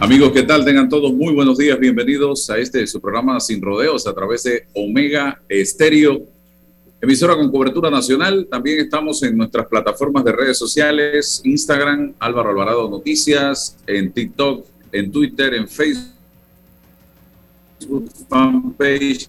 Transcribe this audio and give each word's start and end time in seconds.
Amigos, 0.00 0.32
¿qué 0.32 0.42
tal? 0.44 0.64
Tengan 0.64 0.88
todos 0.88 1.12
muy 1.12 1.34
buenos 1.34 1.58
días. 1.58 1.78
Bienvenidos 1.78 2.48
a 2.48 2.56
este 2.56 2.86
su 2.86 3.02
programa 3.02 3.38
Sin 3.38 3.60
Rodeos 3.60 4.06
a 4.06 4.14
través 4.14 4.42
de 4.44 4.66
Omega 4.74 5.42
Estéreo, 5.46 6.22
emisora 7.02 7.36
con 7.36 7.50
cobertura 7.50 7.90
nacional. 7.90 8.48
También 8.50 8.80
estamos 8.80 9.22
en 9.22 9.36
nuestras 9.36 9.66
plataformas 9.66 10.24
de 10.24 10.32
redes 10.32 10.56
sociales, 10.56 11.42
Instagram, 11.44 12.14
Álvaro 12.18 12.48
Alvarado 12.48 12.88
Noticias, 12.88 13.76
en 13.86 14.10
TikTok, 14.10 14.64
en 14.90 15.12
Twitter, 15.12 15.52
en 15.52 15.68
Facebook, 15.68 16.14
fanpage, 18.26 19.28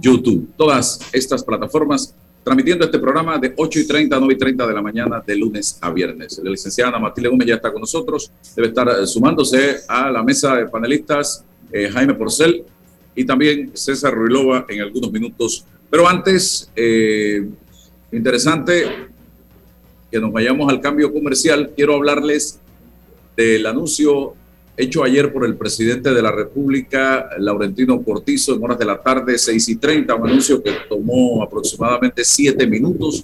YouTube. 0.00 0.48
Todas 0.56 0.98
estas 1.12 1.44
plataformas 1.44 2.14
transmitiendo 2.44 2.84
este 2.84 2.98
programa 2.98 3.38
de 3.38 3.54
8 3.56 3.80
y 3.80 3.86
30 3.86 4.16
a 4.16 4.18
9 4.20 4.34
y 4.34 4.38
30 4.38 4.66
de 4.66 4.74
la 4.74 4.82
mañana 4.82 5.22
de 5.26 5.34
lunes 5.34 5.78
a 5.80 5.90
viernes. 5.90 6.38
La 6.44 6.50
licenciada 6.50 6.90
Ana 6.90 6.98
Matilde 6.98 7.30
Gómez 7.30 7.48
ya 7.48 7.54
está 7.54 7.72
con 7.72 7.80
nosotros, 7.80 8.30
debe 8.54 8.68
estar 8.68 8.86
eh, 8.88 9.06
sumándose 9.06 9.78
a 9.88 10.10
la 10.10 10.22
mesa 10.22 10.54
de 10.56 10.66
panelistas 10.66 11.42
eh, 11.72 11.88
Jaime 11.90 12.14
Porcel 12.14 12.62
y 13.16 13.24
también 13.24 13.70
César 13.74 14.14
Ruilova 14.14 14.66
en 14.68 14.82
algunos 14.82 15.10
minutos. 15.10 15.64
Pero 15.88 16.06
antes, 16.06 16.70
eh, 16.76 17.48
interesante 18.12 19.08
que 20.10 20.20
nos 20.20 20.30
vayamos 20.30 20.70
al 20.70 20.80
cambio 20.80 21.12
comercial, 21.12 21.72
quiero 21.74 21.94
hablarles 21.94 22.60
del 23.36 23.66
anuncio 23.66 24.34
hecho 24.76 25.04
ayer 25.04 25.32
por 25.32 25.44
el 25.44 25.56
presidente 25.56 26.12
de 26.12 26.22
la 26.22 26.32
República, 26.32 27.30
Laurentino 27.38 28.02
Cortizo, 28.02 28.54
en 28.54 28.64
horas 28.64 28.78
de 28.78 28.84
la 28.84 29.00
tarde, 29.00 29.38
6 29.38 29.68
y 29.68 29.76
30, 29.76 30.14
un 30.14 30.28
anuncio 30.28 30.62
que 30.62 30.72
tomó 30.88 31.42
aproximadamente 31.42 32.24
siete 32.24 32.66
minutos 32.66 33.22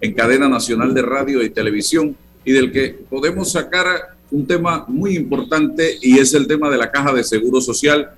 en 0.00 0.14
cadena 0.14 0.48
nacional 0.48 0.94
de 0.94 1.02
radio 1.02 1.42
y 1.42 1.50
televisión 1.50 2.16
y 2.44 2.52
del 2.52 2.72
que 2.72 2.96
podemos 3.10 3.52
sacar 3.52 4.16
un 4.30 4.46
tema 4.46 4.84
muy 4.88 5.16
importante 5.16 5.98
y 6.00 6.18
es 6.18 6.34
el 6.34 6.46
tema 6.46 6.70
de 6.70 6.78
la 6.78 6.90
caja 6.90 7.12
de 7.12 7.24
seguro 7.24 7.60
social. 7.60 8.10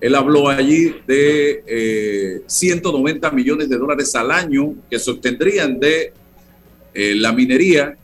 Él 0.00 0.14
habló 0.14 0.48
allí 0.48 0.94
de 1.06 2.42
190 2.46 3.28
eh, 3.28 3.32
millones 3.32 3.68
de 3.68 3.78
dólares 3.78 4.14
al 4.14 4.30
año 4.30 4.74
que 4.90 4.98
se 4.98 5.10
obtendrían 5.10 5.78
de 5.78 6.12
eh, 6.94 7.14
la 7.16 7.32
minería 7.32 7.96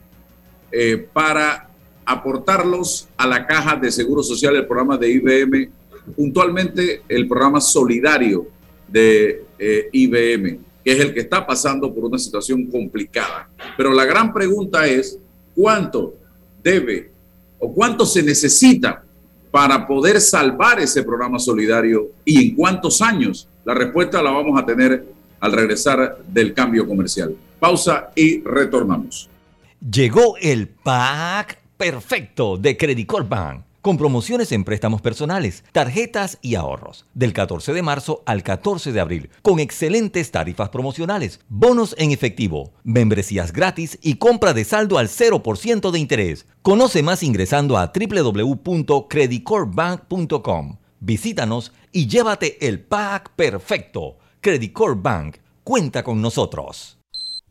eh, 0.71 1.07
para 1.11 1.68
aportarlos 2.09 3.07
a 3.15 3.27
la 3.27 3.45
caja 3.45 3.75
de 3.75 3.91
seguro 3.91 4.23
social, 4.23 4.55
el 4.55 4.65
programa 4.65 4.97
de 4.97 5.11
IBM, 5.11 5.69
puntualmente 6.15 7.03
el 7.07 7.27
programa 7.27 7.61
solidario 7.61 8.47
de 8.87 9.45
eh, 9.59 9.89
IBM, 9.91 10.57
que 10.83 10.91
es 10.91 10.99
el 10.99 11.13
que 11.13 11.19
está 11.19 11.45
pasando 11.45 11.93
por 11.93 12.05
una 12.05 12.17
situación 12.17 12.65
complicada. 12.65 13.47
Pero 13.77 13.93
la 13.93 14.05
gran 14.05 14.33
pregunta 14.33 14.87
es, 14.87 15.19
¿cuánto 15.53 16.15
debe 16.63 17.11
o 17.59 17.71
cuánto 17.71 18.07
se 18.07 18.23
necesita 18.23 19.03
para 19.51 19.85
poder 19.85 20.19
salvar 20.19 20.79
ese 20.79 21.03
programa 21.03 21.37
solidario 21.37 22.09
y 22.25 22.49
en 22.49 22.55
cuántos 22.55 23.03
años? 23.03 23.47
La 23.65 23.75
respuesta 23.75 24.23
la 24.23 24.31
vamos 24.31 24.59
a 24.59 24.65
tener 24.65 25.05
al 25.39 25.51
regresar 25.51 26.17
del 26.27 26.55
cambio 26.55 26.87
comercial. 26.87 27.35
Pausa 27.59 28.09
y 28.15 28.41
retornamos. 28.41 29.29
Llegó 29.79 30.37
el 30.37 30.67
pack 30.67 31.68
perfecto 31.79 32.57
de 32.57 32.75
Credit 32.75 33.09
Bank. 33.29 33.63
Con 33.81 33.97
promociones 33.97 34.51
en 34.51 34.65
préstamos 34.65 35.01
personales, 35.01 35.63
tarjetas 35.71 36.37
y 36.41 36.55
ahorros. 36.55 37.05
Del 37.13 37.31
14 37.31 37.71
de 37.71 37.81
marzo 37.81 38.21
al 38.25 38.43
14 38.43 38.91
de 38.91 38.99
abril. 38.99 39.29
Con 39.41 39.61
excelentes 39.61 40.29
tarifas 40.29 40.67
promocionales, 40.67 41.39
bonos 41.47 41.95
en 41.97 42.11
efectivo, 42.11 42.73
membresías 42.83 43.53
gratis 43.53 43.97
y 44.01 44.15
compra 44.15 44.53
de 44.53 44.65
saldo 44.65 44.97
al 44.97 45.07
0% 45.07 45.91
de 45.91 45.99
interés. 45.99 46.47
Conoce 46.61 47.01
más 47.01 47.23
ingresando 47.23 47.77
a 47.77 47.93
www.creditcorpbank.com. 47.95 50.77
Visítanos 50.99 51.71
y 51.93 52.07
llévate 52.07 52.67
el 52.67 52.81
pack 52.81 53.31
perfecto. 53.37 54.17
Credit 54.41 54.77
Bank. 54.97 55.37
Cuenta 55.63 56.03
con 56.03 56.21
nosotros. 56.21 56.98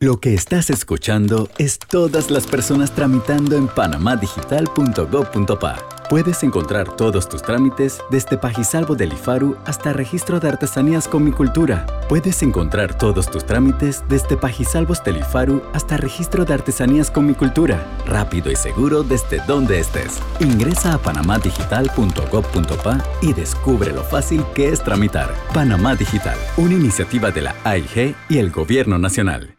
Lo 0.01 0.21
que 0.21 0.33
estás 0.33 0.69
escuchando 0.69 1.49
es 1.57 1.77
todas 1.77 2.31
las 2.31 2.47
personas 2.47 2.95
tramitando 2.95 3.57
en 3.57 3.67
panamadigital.gov.pa. 3.67 5.75
Puedes 6.09 6.41
encontrar 6.41 6.95
todos 6.95 7.27
tus 7.27 7.41
trámites 7.41 7.99
desde 8.09 8.37
Pajisalvo 8.37 8.95
del 8.95 9.11
IFARU 9.11 9.57
hasta 9.65 9.91
registro 9.91 10.39
de 10.39 10.47
artesanías 10.47 11.05
con 11.05 11.25
mi 11.25 11.33
cultura. 11.33 11.85
Puedes 12.07 12.41
encontrar 12.43 12.97
todos 12.97 13.29
tus 13.29 13.45
trámites 13.45 14.05
desde 14.07 14.37
Pajisalvos 14.37 15.03
del 15.03 15.17
IFARU 15.17 15.61
hasta 15.73 15.97
registro 15.97 16.45
de 16.45 16.53
artesanías 16.53 17.11
con 17.11 17.25
mi 17.25 17.33
cultura. 17.33 17.85
Rápido 18.05 18.49
y 18.49 18.55
seguro 18.55 19.03
desde 19.03 19.41
donde 19.47 19.81
estés. 19.81 20.21
Ingresa 20.39 20.93
a 20.93 20.97
panamadigital.gov.pa 20.97 23.03
y 23.21 23.33
descubre 23.33 23.91
lo 23.91 24.05
fácil 24.05 24.45
que 24.55 24.69
es 24.69 24.81
tramitar. 24.81 25.35
Panamá 25.53 25.97
Digital, 25.97 26.37
una 26.55 26.75
iniciativa 26.75 27.31
de 27.31 27.41
la 27.41 27.53
AIG 27.65 28.15
y 28.29 28.37
el 28.37 28.49
Gobierno 28.49 28.97
Nacional. 28.97 29.58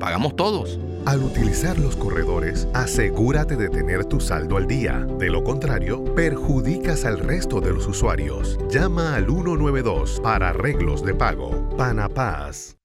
pagamos 0.00 0.34
todos. 0.34 0.80
Al 1.06 1.22
utilizar 1.22 1.78
los 1.78 1.94
corredores, 1.94 2.66
asegúrate 2.74 3.54
de 3.54 3.68
tener 3.68 4.04
tu 4.04 4.18
saldo 4.18 4.56
al 4.56 4.66
día. 4.66 5.06
De 5.18 5.30
lo 5.30 5.44
contrario, 5.44 6.04
perjudicas 6.16 7.04
al 7.04 7.20
resto 7.20 7.60
de 7.60 7.72
los 7.72 7.86
usuarios. 7.86 8.58
Llama 8.68 9.14
al 9.14 9.26
192 9.26 10.20
para 10.20 10.48
arreglos 10.48 11.04
de 11.04 11.14
pago. 11.14 11.68
Panapaz. 11.76 12.76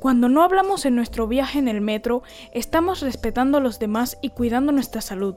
Cuando 0.00 0.30
no 0.30 0.42
hablamos 0.42 0.86
en 0.86 0.96
nuestro 0.96 1.28
viaje 1.28 1.58
en 1.58 1.68
el 1.68 1.82
metro, 1.82 2.22
estamos 2.54 3.02
respetando 3.02 3.58
a 3.58 3.60
los 3.60 3.78
demás 3.78 4.16
y 4.22 4.30
cuidando 4.30 4.72
nuestra 4.72 5.02
salud. 5.02 5.34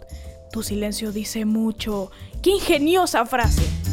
Tu 0.54 0.64
silencio 0.64 1.12
dice 1.12 1.44
mucho. 1.44 2.12
¡Qué 2.42 2.52
ingeniosa 2.52 3.26
frase! 3.26 3.93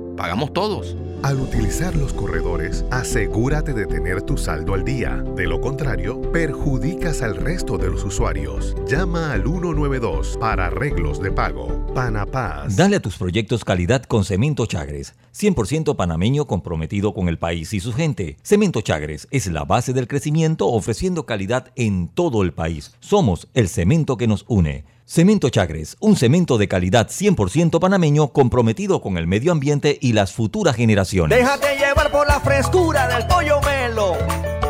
pagamos 0.15 0.53
todos. 0.53 0.95
Al 1.23 1.39
utilizar 1.39 1.95
los 1.95 2.13
corredores, 2.13 2.83
asegúrate 2.89 3.73
de 3.73 3.85
tener 3.85 4.23
tu 4.23 4.37
saldo 4.37 4.73
al 4.73 4.83
día. 4.83 5.23
De 5.35 5.45
lo 5.45 5.61
contrario, 5.61 6.19
perjudicas 6.31 7.21
al 7.21 7.35
resto 7.35 7.77
de 7.77 7.89
los 7.89 8.03
usuarios. 8.03 8.75
Llama 8.87 9.31
al 9.31 9.43
192 9.43 10.37
para 10.39 10.65
arreglos 10.65 11.21
de 11.21 11.31
pago. 11.31 11.85
Panapaz. 11.93 12.75
Dale 12.75 12.95
a 12.95 13.01
tus 13.01 13.17
proyectos 13.17 13.63
calidad 13.63 14.03
con 14.05 14.25
Cemento 14.25 14.65
Chagres, 14.65 15.13
100% 15.35 15.95
panameño 15.95 16.47
comprometido 16.47 17.13
con 17.13 17.29
el 17.29 17.37
país 17.37 17.71
y 17.73 17.79
su 17.79 17.93
gente. 17.93 18.37
Cemento 18.41 18.81
Chagres 18.81 19.27
es 19.29 19.45
la 19.45 19.63
base 19.63 19.93
del 19.93 20.07
crecimiento 20.07 20.69
ofreciendo 20.69 21.27
calidad 21.27 21.71
en 21.75 22.07
todo 22.07 22.41
el 22.41 22.51
país. 22.51 22.95
Somos 22.99 23.47
el 23.53 23.69
cemento 23.69 24.17
que 24.17 24.25
nos 24.27 24.43
une. 24.47 24.85
Cemento 25.05 25.49
Chagres, 25.49 25.97
un 25.99 26.15
cemento 26.15 26.57
de 26.57 26.67
calidad 26.67 27.09
100% 27.09 27.79
panameño 27.79 28.29
comprometido 28.29 29.01
con 29.01 29.17
el 29.17 29.27
medio 29.27 29.51
ambiente 29.51 29.97
y 29.99 30.13
las 30.13 30.31
futuras 30.31 30.75
generaciones. 30.75 31.37
Déjate 31.37 31.75
llevar 31.77 32.11
por 32.11 32.27
la 32.27 32.39
frescura 32.39 33.07
del 33.07 33.27
pollo 33.27 33.59
melo, 33.61 34.15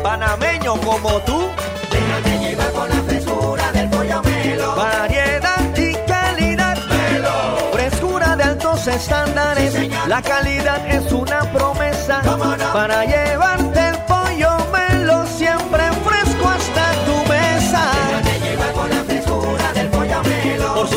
panameño 0.02 0.80
como 0.80 1.20
tú. 1.20 1.46
Déjate 1.90 2.38
llevar 2.40 2.72
por 2.72 2.88
la 2.88 3.02
frescura 3.02 3.72
del 3.72 3.90
pollo 3.90 4.22
melo. 4.22 4.74
Variedad 4.74 5.76
y 5.76 5.94
calidad. 6.10 6.78
Melo. 6.88 7.72
Frescura 7.72 8.34
de 8.34 8.42
altos 8.42 8.88
estándares. 8.88 9.74
Sí, 9.74 9.90
la 10.08 10.22
calidad 10.22 10.84
es 10.90 11.12
una 11.12 11.40
promesa 11.52 12.20
no? 12.22 12.38
para 12.72 13.04
llevarte 13.04 13.61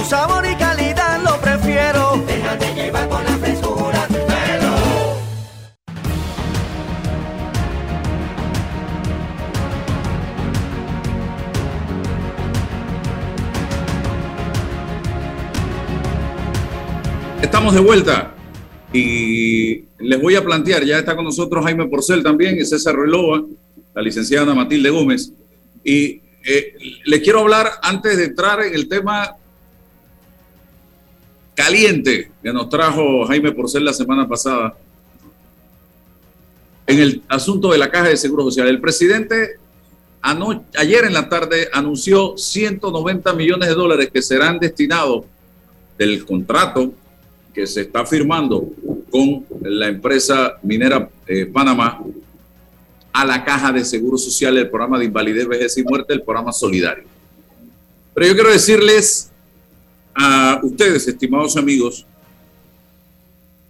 sabor 0.05 0.45
y 0.45 0.55
calidad 0.55 1.19
lo 1.23 1.35
prefiero. 1.41 2.23
Déjate 2.27 2.75
llevar 2.75 3.09
por 3.09 3.23
la 3.23 3.37
frescura 3.37 4.07
melo. 4.11 4.75
Estamos 17.41 17.73
de 17.73 17.79
vuelta 17.79 18.35
y 18.93 19.85
les 19.97 20.21
voy 20.21 20.35
a 20.35 20.43
plantear, 20.43 20.83
ya 20.83 20.99
está 20.99 21.15
con 21.15 21.25
nosotros 21.25 21.65
Jaime 21.65 21.87
Porcel 21.87 22.21
también 22.21 22.57
y 22.59 22.65
César 22.65 22.95
Relova, 22.95 23.43
la 23.95 24.01
licenciada 24.03 24.53
Matilde 24.53 24.91
Gómez. 24.91 25.33
Y 25.83 26.21
eh, 26.47 26.75
le 27.05 27.21
quiero 27.21 27.39
hablar 27.39 27.71
antes 27.81 28.17
de 28.17 28.25
entrar 28.25 28.61
en 28.61 28.75
el 28.75 28.87
tema 28.87 29.35
caliente 31.55 32.31
que 32.43 32.53
nos 32.53 32.69
trajo 32.69 33.25
Jaime 33.25 33.51
Porcel 33.51 33.85
la 33.85 33.93
semana 33.93 34.27
pasada 34.27 34.75
en 36.85 36.99
el 36.99 37.23
asunto 37.27 37.71
de 37.71 37.79
la 37.79 37.89
caja 37.89 38.09
de 38.09 38.17
seguro 38.17 38.43
social. 38.43 38.67
El 38.67 38.79
presidente 38.81 39.57
ayer 40.77 41.05
en 41.05 41.13
la 41.13 41.29
tarde 41.29 41.69
anunció 41.71 42.37
190 42.37 43.33
millones 43.33 43.69
de 43.69 43.75
dólares 43.75 44.09
que 44.11 44.21
serán 44.21 44.59
destinados 44.59 45.25
del 45.97 46.25
contrato 46.25 46.93
que 47.53 47.65
se 47.67 47.81
está 47.81 48.05
firmando 48.05 48.67
con 49.09 49.45
la 49.61 49.87
empresa 49.87 50.57
minera 50.61 51.09
eh, 51.25 51.45
Panamá 51.45 52.03
a 53.13 53.23
la 53.23 53.45
caja 53.45 53.71
de 53.71 53.85
seguro 53.85 54.17
social, 54.17 54.57
el 54.57 54.69
programa 54.69 54.99
de 54.99 55.05
invalidez, 55.05 55.47
vejez 55.47 55.77
y 55.77 55.83
muerte, 55.83 56.13
el 56.13 56.21
programa 56.21 56.51
solidario. 56.51 57.05
Pero 58.13 58.27
yo 58.27 58.33
quiero 58.33 58.51
decirles 58.51 59.31
a 60.15 60.61
ustedes, 60.63 61.07
estimados 61.07 61.57
amigos, 61.57 62.05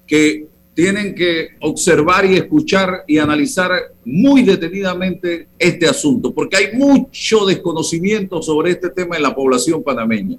que 0.05 0.47
tienen 0.75 1.15
que 1.15 1.49
observar 1.61 2.25
y 2.25 2.35
escuchar 2.35 3.03
y 3.07 3.17
analizar 3.17 3.71
muy 4.03 4.43
detenidamente 4.43 5.47
este 5.57 5.87
asunto, 5.87 6.33
porque 6.33 6.57
hay 6.57 6.77
mucho 6.77 7.45
desconocimiento 7.45 8.41
sobre 8.41 8.71
este 8.71 8.89
tema 8.89 9.15
en 9.15 9.23
la 9.23 9.33
población 9.33 9.81
panameña. 9.81 10.37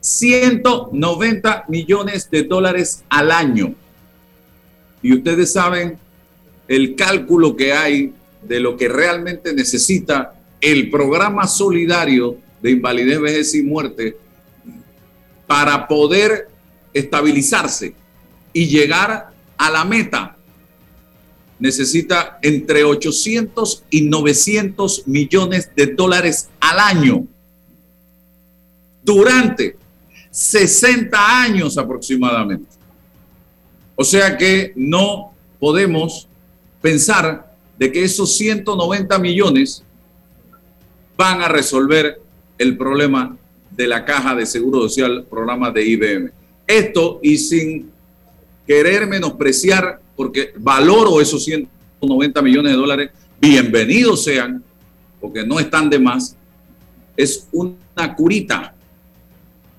190 0.00 1.66
millones 1.68 2.30
de 2.30 2.44
dólares 2.44 3.04
al 3.10 3.30
año. 3.30 3.74
Y 5.02 5.12
ustedes 5.12 5.52
saben 5.52 5.98
el 6.66 6.94
cálculo 6.94 7.54
que 7.54 7.74
hay 7.74 8.14
de 8.42 8.58
lo 8.58 8.76
que 8.76 8.88
realmente 8.88 9.52
necesita 9.52 10.34
el 10.62 10.90
programa 10.90 11.46
solidario 11.46 12.38
de 12.62 12.70
invalidez, 12.70 13.20
vejez 13.20 13.54
y 13.54 13.62
muerte 13.62 14.16
para 15.50 15.88
poder 15.88 16.48
estabilizarse 16.94 17.92
y 18.52 18.68
llegar 18.68 19.32
a 19.58 19.70
la 19.70 19.84
meta. 19.84 20.36
Necesita 21.58 22.38
entre 22.40 22.84
800 22.84 23.82
y 23.90 24.02
900 24.02 25.08
millones 25.08 25.68
de 25.74 25.86
dólares 25.86 26.50
al 26.60 26.78
año 26.78 27.26
durante 29.02 29.76
60 30.30 31.42
años 31.42 31.76
aproximadamente. 31.76 32.70
O 33.96 34.04
sea 34.04 34.36
que 34.36 34.72
no 34.76 35.32
podemos 35.58 36.28
pensar 36.80 37.56
de 37.76 37.90
que 37.90 38.04
esos 38.04 38.36
190 38.36 39.18
millones 39.18 39.82
van 41.16 41.42
a 41.42 41.48
resolver 41.48 42.22
el 42.56 42.76
problema 42.76 43.36
de 43.70 43.86
la 43.86 44.04
caja 44.04 44.34
de 44.34 44.46
seguro 44.46 44.82
social, 44.82 45.24
programa 45.28 45.70
de 45.70 45.86
IBM. 45.86 46.30
Esto 46.66 47.20
y 47.22 47.38
sin 47.38 47.90
querer 48.66 49.06
menospreciar, 49.06 50.00
porque 50.16 50.52
valoro 50.56 51.20
esos 51.20 51.44
190 51.44 52.42
millones 52.42 52.72
de 52.72 52.78
dólares, 52.78 53.10
bienvenidos 53.40 54.24
sean, 54.24 54.62
porque 55.20 55.46
no 55.46 55.58
están 55.58 55.90
de 55.90 55.98
más, 55.98 56.36
es 57.16 57.46
una 57.52 58.14
curita 58.14 58.74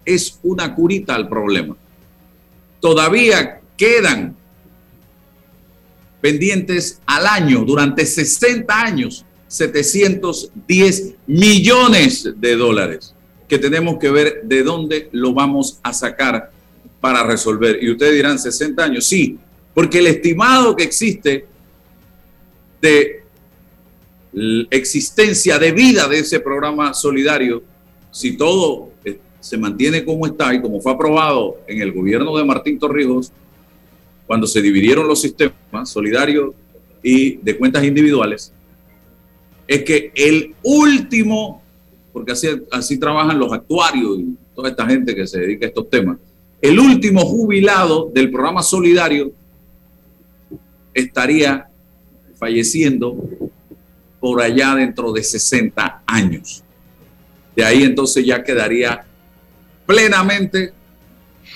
es 0.05 0.39
una 0.43 0.74
curita 0.74 1.15
al 1.15 1.27
problema. 1.27 1.75
Todavía 2.79 3.62
quedan 3.77 4.36
pendientes 6.19 7.00
al 7.05 7.25
año, 7.27 7.63
durante 7.63 8.05
60 8.05 8.81
años, 8.81 9.25
710 9.48 11.15
millones 11.27 12.29
de 12.38 12.55
dólares 12.55 13.13
que 13.51 13.60
tenemos 13.60 14.00
que 14.00 14.10
ver 14.10 14.43
de 14.46 14.63
dónde 14.63 15.10
lo 15.12 15.34
vamos 15.34 15.77
a 15.84 15.91
sacar 15.91 16.53
para 17.01 17.22
resolver. 17.25 17.84
Y 17.84 17.91
ustedes 17.91 18.13
dirán, 18.13 18.39
60 18.39 18.81
años, 18.81 19.05
sí, 19.05 19.38
porque 19.74 20.00
el 20.00 20.08
estimado 20.08 20.74
que 20.74 20.84
existe 20.84 21.46
de 22.81 23.24
existencia 24.70 25.60
de 25.60 25.74
vida 25.74 26.08
de 26.08 26.20
ese 26.20 26.39
programa 26.39 26.93
solidario, 26.93 27.62
si 28.10 28.38
todo 28.38 28.91
se 29.41 29.58
mantiene 29.58 30.05
como 30.05 30.27
está 30.27 30.53
y 30.53 30.62
como 30.62 30.79
fue 30.79 30.93
aprobado 30.93 31.58
en 31.67 31.81
el 31.81 31.91
gobierno 31.91 32.38
de 32.38 32.46
Martín 32.46 32.79
Torrijos, 32.79 33.34
cuando 34.25 34.48
se 34.48 34.62
dividieron 34.62 35.10
los 35.10 35.20
sistemas 35.20 35.89
solidarios 35.89 36.53
y 37.03 37.36
de 37.36 37.58
cuentas 37.58 37.84
individuales, 37.84 38.53
es 39.67 39.84
que 39.84 40.13
el 40.15 40.55
último, 40.63 41.61
porque 42.12 42.34
así, 42.34 42.48
así 42.72 42.98
trabajan 42.98 43.39
los 43.39 43.51
actuarios 43.51 44.20
y 44.20 44.36
toda 44.56 44.70
esta 44.70 44.86
gente 44.86 45.15
que 45.15 45.25
se 45.27 45.39
dedica 45.39 45.65
a 45.65 45.70
estos 45.70 45.89
temas, 45.89 46.18
el 46.62 46.80
último 46.80 47.22
jubilado 47.22 48.12
del 48.13 48.30
programa 48.30 48.62
solidario 48.62 49.32
estaría 50.94 51.68
falleciendo 52.38 53.18
por 54.20 54.41
allá 54.41 54.75
dentro 54.75 55.12
de 55.12 55.24
60 55.24 56.03
años. 56.06 56.63
De 57.56 57.63
ahí 57.65 57.84
entonces 57.84 58.25
ya 58.25 58.44
quedaría 58.44 59.03
plenamente 59.86 60.72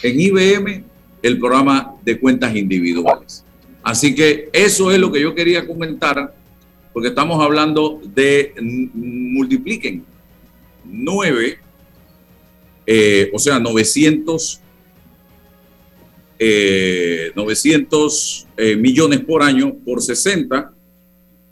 en 0.02 0.20
IBM 0.20 0.84
el 1.22 1.40
programa 1.40 1.96
de 2.04 2.20
cuentas 2.20 2.56
individuales. 2.56 3.44
Así 3.84 4.16
que 4.16 4.50
eso 4.52 4.92
es 4.92 5.00
lo 5.00 5.12
que 5.12 5.22
yo 5.22 5.36
quería 5.36 5.68
comentar, 5.68 6.34
porque 6.92 7.10
estamos 7.10 7.44
hablando 7.44 8.02
de 8.04 8.54
multipliquen 8.94 10.04
9, 10.86 11.60
eh, 12.88 13.32
o 13.34 13.40
sea, 13.40 13.60
900, 13.60 14.62
900 17.36 18.48
eh, 18.58 18.72
eh, 18.72 18.76
millones 18.76 19.22
por 19.22 19.42
año 19.42 19.74
por 19.86 20.02
60, 20.02 20.72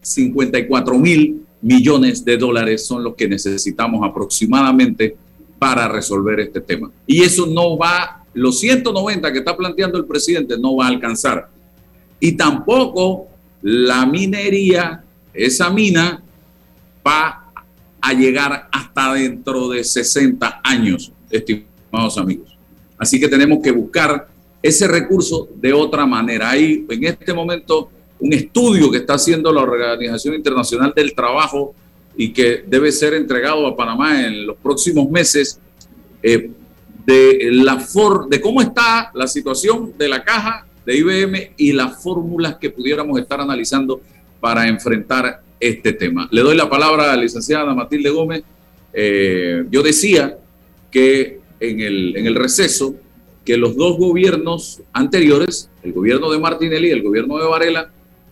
54 0.02 1.00
mil 1.00 1.46
millones 1.62 2.26
de 2.26 2.38
dólares 2.38 2.86
son 2.86 3.04
los 3.04 3.16
que 3.16 3.28
necesitamos 3.28 4.06
aproximadamente 4.08 5.16
para 5.58 5.88
resolver 5.88 6.42
este 6.42 6.60
tema. 6.60 6.92
Y 7.08 7.24
eso 7.24 7.48
no 7.48 7.78
va, 7.78 8.26
los 8.34 8.60
190 8.60 9.32
que 9.32 9.40
está 9.40 9.56
planteando 9.56 9.98
el 9.98 10.06
presidente 10.06 10.58
no 10.58 10.76
va 10.76 10.86
a 10.86 10.90
alcanzar. 10.90 11.48
Y 12.20 12.34
tampoco 12.34 13.28
la 13.62 14.06
minería, 14.06 15.04
esa 15.34 15.70
mina, 15.70 16.22
va 17.06 17.43
a 18.06 18.12
llegar 18.12 18.68
hasta 18.70 19.14
dentro 19.14 19.70
de 19.70 19.82
60 19.82 20.60
años, 20.62 21.14
estimados 21.30 22.18
amigos. 22.18 22.58
Así 22.98 23.18
que 23.18 23.30
tenemos 23.30 23.60
que 23.64 23.72
buscar 23.72 24.28
ese 24.62 24.90
recurso 24.90 25.48
de 25.56 25.72
otra 25.72 26.06
manera. 26.06 26.50
Hay 26.50 26.86
en 26.90 27.04
este 27.06 27.34
momento 27.34 27.90
un 28.20 28.34
estudio 28.34 28.92
que 28.92 28.98
está 28.98 29.14
haciendo 29.14 29.54
la 29.54 29.62
Organización 29.62 30.36
Internacional 30.36 30.92
del 30.94 31.16
Trabajo 31.16 31.74
y 32.18 32.34
que 32.34 32.66
debe 32.68 32.92
ser 32.92 33.14
entregado 33.14 33.66
a 33.66 33.76
Panamá 33.76 34.26
en 34.26 34.48
los 34.48 34.58
próximos 34.58 35.10
meses, 35.10 35.58
eh, 36.22 36.52
de, 37.06 37.50
la 37.52 37.80
for 37.80 38.28
de 38.28 38.42
cómo 38.42 38.62
está 38.62 39.12
la 39.14 39.28
situación 39.28 39.94
de 39.98 40.10
la 40.10 40.26
caja 40.26 40.66
de 40.86 40.98
IBM 40.98 41.54
y 41.56 41.72
las 41.72 42.04
fórmulas 42.04 42.58
que 42.58 42.70
pudiéramos 42.70 43.18
estar 43.18 43.40
analizando 43.40 44.02
para 44.42 44.68
enfrentar 44.68 45.43
este 45.68 45.94
tema. 45.94 46.28
Le 46.32 46.42
doy 46.42 46.56
la 46.56 46.70
palabra 46.70 47.06
a 47.06 47.16
la 47.16 47.22
licenciada 47.22 47.74
Matilde 47.74 48.10
Gómez. 48.10 48.44
Eh, 48.94 49.66
yo 49.72 49.82
decía 49.82 50.38
que 50.92 51.40
en 51.60 51.80
el, 51.80 52.16
en 52.18 52.28
el 52.28 52.36
receso 52.36 52.96
que 53.46 53.58
los 53.58 53.76
dos 53.76 53.98
gobiernos 53.98 54.82
anteriores, 54.92 55.70
el 55.84 55.94
gobierno 55.94 56.32
de 56.32 56.40
Martinelli 56.40 56.90
y 56.90 56.92
el 56.92 57.02
gobierno 57.02 57.38
de 57.38 57.46
Varela, 57.46 57.92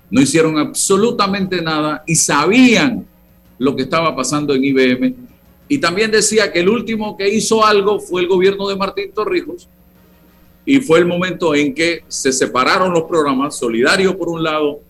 no 0.09 0.21
hicieron 0.21 0.57
absolutamente 0.57 1.61
nada 1.61 2.03
y 2.05 2.15
sabían 2.15 3.05
lo 3.57 3.75
que 3.75 3.83
estaba 3.83 4.15
pasando 4.15 4.53
en 4.53 4.63
IBM. 4.63 5.15
Y 5.67 5.77
también 5.77 6.11
decía 6.11 6.51
que 6.51 6.59
el 6.59 6.69
último 6.69 7.15
que 7.15 7.29
hizo 7.29 7.65
algo 7.65 7.99
fue 7.99 8.21
el 8.21 8.27
gobierno 8.27 8.67
de 8.67 8.75
Martín 8.75 9.11
Torrijos 9.13 9.69
y 10.65 10.79
fue 10.79 10.99
el 10.99 11.05
momento 11.05 11.55
en 11.55 11.73
que 11.73 12.03
se 12.07 12.31
separaron 12.31 12.93
los 12.93 13.03
programas, 13.03 13.57
Solidario 13.57 14.17
por 14.17 14.29
un 14.29 14.43
lado, 14.43 14.81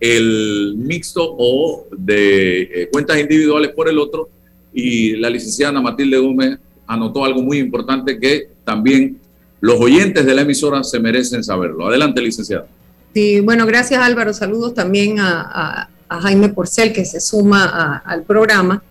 el 0.00 0.74
mixto 0.76 1.22
o 1.38 1.86
de 1.96 2.62
eh, 2.62 2.88
cuentas 2.92 3.18
individuales 3.18 3.70
por 3.70 3.88
el 3.88 3.98
otro, 3.98 4.28
y 4.72 5.16
la 5.16 5.30
licenciada 5.30 5.80
Matilde 5.80 6.18
Gómez 6.18 6.58
anotó 6.86 7.24
algo 7.24 7.42
muy 7.42 7.58
importante 7.58 8.18
que 8.20 8.48
también 8.64 9.18
los 9.60 9.80
oyentes 9.80 10.26
de 10.26 10.34
la 10.34 10.42
emisora 10.42 10.84
se 10.84 11.00
merecen 11.00 11.42
saberlo. 11.42 11.86
Adelante, 11.86 12.20
licenciada. 12.20 12.66
Sí, 13.14 13.40
bueno, 13.40 13.64
gracias 13.66 14.02
Álvaro. 14.02 14.34
Saludos 14.34 14.74
también 14.74 15.16
a, 15.18 15.88
Jaime 16.08 16.50
Porcel, 16.50 16.92
que 16.92 17.04
se 17.04 17.20
suma 17.20 18.02
al 18.04 18.22
programa. 18.22 18.82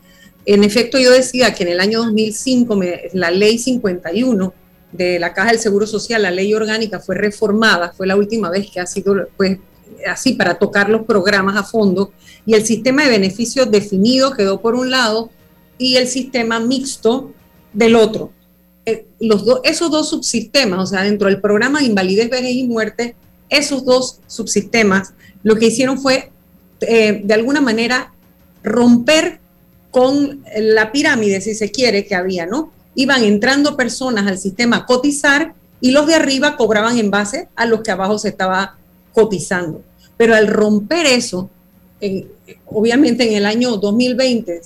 En 0.45 0.63
efecto, 0.63 0.97
yo 1.00 1.12
decía 1.12 1.53
que 1.53 1.63
en 1.63 1.69
el 1.69 1.79
año 1.79 2.00
2005 2.00 2.79
la 3.13 3.31
ley 3.31 3.57
51 3.57 4.53
de 4.91 5.19
la 5.19 5.33
Caja 5.33 5.51
del 5.51 5.59
Seguro 5.59 5.88
Social, 5.88 6.24
la 6.24 6.31
ley 6.31 6.53
orgánica, 6.53 7.00
fue 7.00 7.15
reformada, 7.15 7.93
fue 7.95 8.07
la 8.07 8.15
última 8.15 8.50
vez 8.50 8.69
que 8.69 8.79
ha 8.79 8.85
sido 8.85 9.27
pues, 9.38 9.59
así 10.07 10.33
para 10.33 10.55
tocar 10.55 10.89
los 10.89 11.03
programas 11.03 11.55
a 11.55 11.63
fondo, 11.63 12.11
y 12.45 12.53
el 12.53 12.65
sistema 12.65 13.03
de 13.03 13.09
beneficios 13.09 13.71
definido 13.71 14.31
quedó 14.31 14.61
por 14.61 14.75
un 14.75 14.91
lado 14.91 15.29
y 15.77 15.95
el 15.97 16.07
sistema 16.07 16.59
mixto 16.59 17.31
del 17.73 17.95
otro. 17.95 18.31
Eh, 18.85 19.05
los 19.19 19.43
esos 19.63 19.89
dos 19.89 20.09
subsistemas, 20.09 20.79
o 20.79 20.85
sea, 20.85 21.03
dentro 21.03 21.27
del 21.27 21.41
programa 21.41 21.79
de 21.79 21.85
invalidez, 21.85 22.29
vejez 22.29 22.51
y 22.51 22.63
muerte, 22.65 23.15
esos 23.49 23.83
dos 23.85 24.19
subsistemas 24.27 25.13
lo 25.43 25.55
que 25.55 25.67
hicieron 25.67 25.99
fue 25.99 26.31
eh, 26.81 27.21
de 27.23 27.33
alguna 27.33 27.61
manera 27.61 28.11
romper 28.63 29.39
con 29.91 30.43
la 30.57 30.91
pirámide, 30.91 31.39
si 31.39 31.55
se 31.55 31.71
quiere, 31.71 32.05
que 32.05 32.15
había, 32.15 32.45
¿no? 32.45 32.71
Iban 32.95 33.23
entrando 33.23 33.77
personas 33.77 34.27
al 34.27 34.37
sistema 34.37 34.77
a 34.77 34.85
cotizar 34.85 35.53
y 35.79 35.91
los 35.91 36.07
de 36.07 36.15
arriba 36.15 36.57
cobraban 36.57 36.97
en 36.97 37.11
base 37.11 37.47
a 37.55 37.65
los 37.65 37.81
que 37.81 37.91
abajo 37.91 38.17
se 38.17 38.29
estaba 38.29 38.77
cotizando. 39.15 39.81
Pero 40.17 40.36
al 40.36 40.48
romper 40.48 41.07
eso, 41.07 41.50
obviamente 42.67 43.27
en 43.27 43.38
el 43.38 43.45
año 43.48 43.77
2020, 43.77 44.62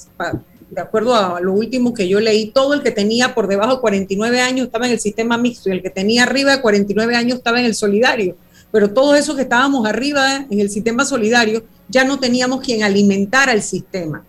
de 0.72 0.82
acuerdo 0.82 1.16
a 1.16 1.40
lo 1.40 1.54
último 1.54 1.94
que 1.94 2.10
yo 2.10 2.20
leí, 2.20 2.52
todo 2.52 2.74
el 2.74 2.84
que 2.84 2.92
tenía 2.92 3.34
por 3.34 3.48
debajo 3.48 3.76
de 3.76 3.82
49 3.82 4.42
años 4.42 4.66
estaba 4.66 4.88
en 4.88 4.92
el 4.92 5.00
sistema 5.00 5.38
mixto 5.38 5.70
y 5.70 5.74
el 5.74 5.82
que 5.82 5.90
tenía 5.90 6.24
arriba 6.24 6.52
de 6.52 6.62
49 6.62 7.16
años 7.16 7.38
estaba 7.38 7.60
en 7.60 7.66
el 7.66 7.76
solidario 7.76 8.36
pero 8.72 8.92
todo 8.92 9.16
eso 9.16 9.36
que 9.36 9.44
estábamos 9.44 9.88
arriba 9.88 10.46
en 10.50 10.60
el 10.60 10.70
sistema 10.70 11.06
solidario, 11.06 11.64
ya 11.88 12.04
no 12.04 12.20
teníamos 12.20 12.62
quien 12.62 12.84
alimentara 12.84 13.52
el 13.54 13.64
sistema. 13.64 14.24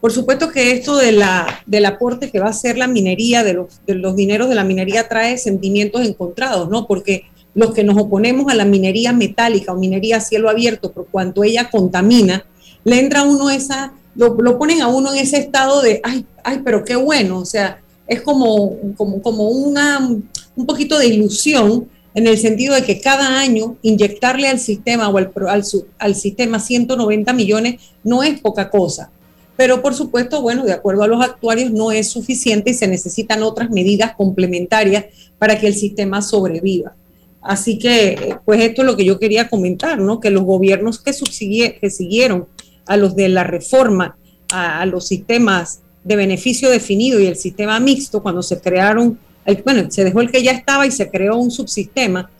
Por 0.00 0.12
supuesto 0.12 0.50
que 0.50 0.72
esto 0.72 0.96
de 0.96 1.12
la, 1.12 1.62
del 1.66 1.86
aporte 1.86 2.30
que 2.30 2.40
va 2.40 2.46
a 2.46 2.50
hacer 2.50 2.76
la 2.76 2.86
minería, 2.86 3.42
de 3.42 3.54
los, 3.54 3.80
de 3.86 3.94
los 3.94 4.16
dineros 4.16 4.48
de 4.48 4.54
la 4.54 4.64
minería, 4.64 5.08
trae 5.08 5.38
sentimientos 5.38 6.06
encontrados, 6.06 6.68
¿no? 6.68 6.86
Porque 6.86 7.24
los 7.54 7.72
que 7.72 7.84
nos 7.84 7.96
oponemos 7.96 8.50
a 8.50 8.54
la 8.54 8.64
minería 8.64 9.12
metálica 9.12 9.72
o 9.72 9.76
minería 9.76 10.16
a 10.16 10.20
cielo 10.20 10.50
abierto, 10.50 10.92
por 10.92 11.06
cuanto 11.06 11.44
ella 11.44 11.70
contamina, 11.70 12.44
le 12.84 12.98
entra 12.98 13.20
a 13.20 13.24
uno 13.24 13.50
esa, 13.50 13.92
lo, 14.14 14.58
ponen 14.58 14.82
a 14.82 14.88
uno 14.88 15.12
en 15.12 15.18
ese 15.18 15.38
estado 15.38 15.80
de, 15.80 16.00
ay, 16.02 16.26
ay, 16.42 16.60
pero 16.64 16.84
qué 16.84 16.96
bueno, 16.96 17.38
o 17.38 17.44
sea, 17.44 17.80
es 18.06 18.20
como, 18.22 18.76
como, 18.96 19.22
como 19.22 19.48
una, 19.48 19.98
un 20.56 20.66
poquito 20.66 20.98
de 20.98 21.06
ilusión 21.06 21.88
en 22.14 22.26
el 22.26 22.38
sentido 22.38 22.74
de 22.74 22.84
que 22.84 23.00
cada 23.00 23.40
año 23.40 23.76
inyectarle 23.82 24.48
al 24.48 24.60
sistema 24.60 25.08
o 25.08 25.18
al, 25.18 25.32
al, 25.98 26.14
sistema 26.14 26.60
190 26.60 27.32
millones 27.32 27.80
no 28.04 28.22
es 28.22 28.40
poca 28.40 28.70
cosa. 28.70 29.10
Pero 29.56 29.82
por 29.82 29.94
supuesto, 29.94 30.42
bueno, 30.42 30.64
de 30.64 30.72
acuerdo 30.72 31.02
a 31.02 31.08
los 31.08 31.22
actuarios 31.24 31.70
no 31.72 31.92
es 31.92 32.08
suficiente 32.08 32.70
y 32.70 32.74
se 32.74 32.88
necesitan 32.88 33.42
otras 33.42 33.70
medidas 33.70 34.14
complementarias 34.16 35.06
para 35.38 35.58
que 35.58 35.66
el 35.66 35.74
sistema 35.74 36.22
sobreviva. 36.22 36.94
Así 37.44 37.78
que, 37.78 38.36
pues 38.46 38.62
esto 38.62 38.82
es 38.82 38.86
lo 38.86 38.96
que 38.96 39.04
yo 39.04 39.18
quería 39.18 39.48
comentar, 39.48 39.98
¿no? 39.98 40.18
Que 40.18 40.30
los 40.30 40.44
gobiernos 40.44 40.98
que, 40.98 41.12
que 41.80 41.90
siguieron 41.90 42.46
a 42.86 42.96
los 42.96 43.14
de 43.14 43.28
la 43.28 43.44
reforma, 43.44 44.16
a, 44.50 44.84
los 44.86 45.06
sistemas 45.06 45.80
de 46.02 46.16
beneficio 46.16 46.70
definido 46.70 47.20
y 47.20 47.26
el 47.26 47.36
sistema 47.36 47.78
mixto, 47.80 48.22
cuando 48.22 48.42
se 48.42 48.60
crearon 48.60 49.18
bueno, 49.64 49.90
se 49.90 50.04
dejó 50.04 50.22
el 50.22 50.30
que 50.30 50.42
ya 50.42 50.52
estaba 50.52 50.86
y 50.86 50.90
se 50.90 51.10
creó 51.10 51.36
un 51.36 51.50
subsistema. 51.50 52.30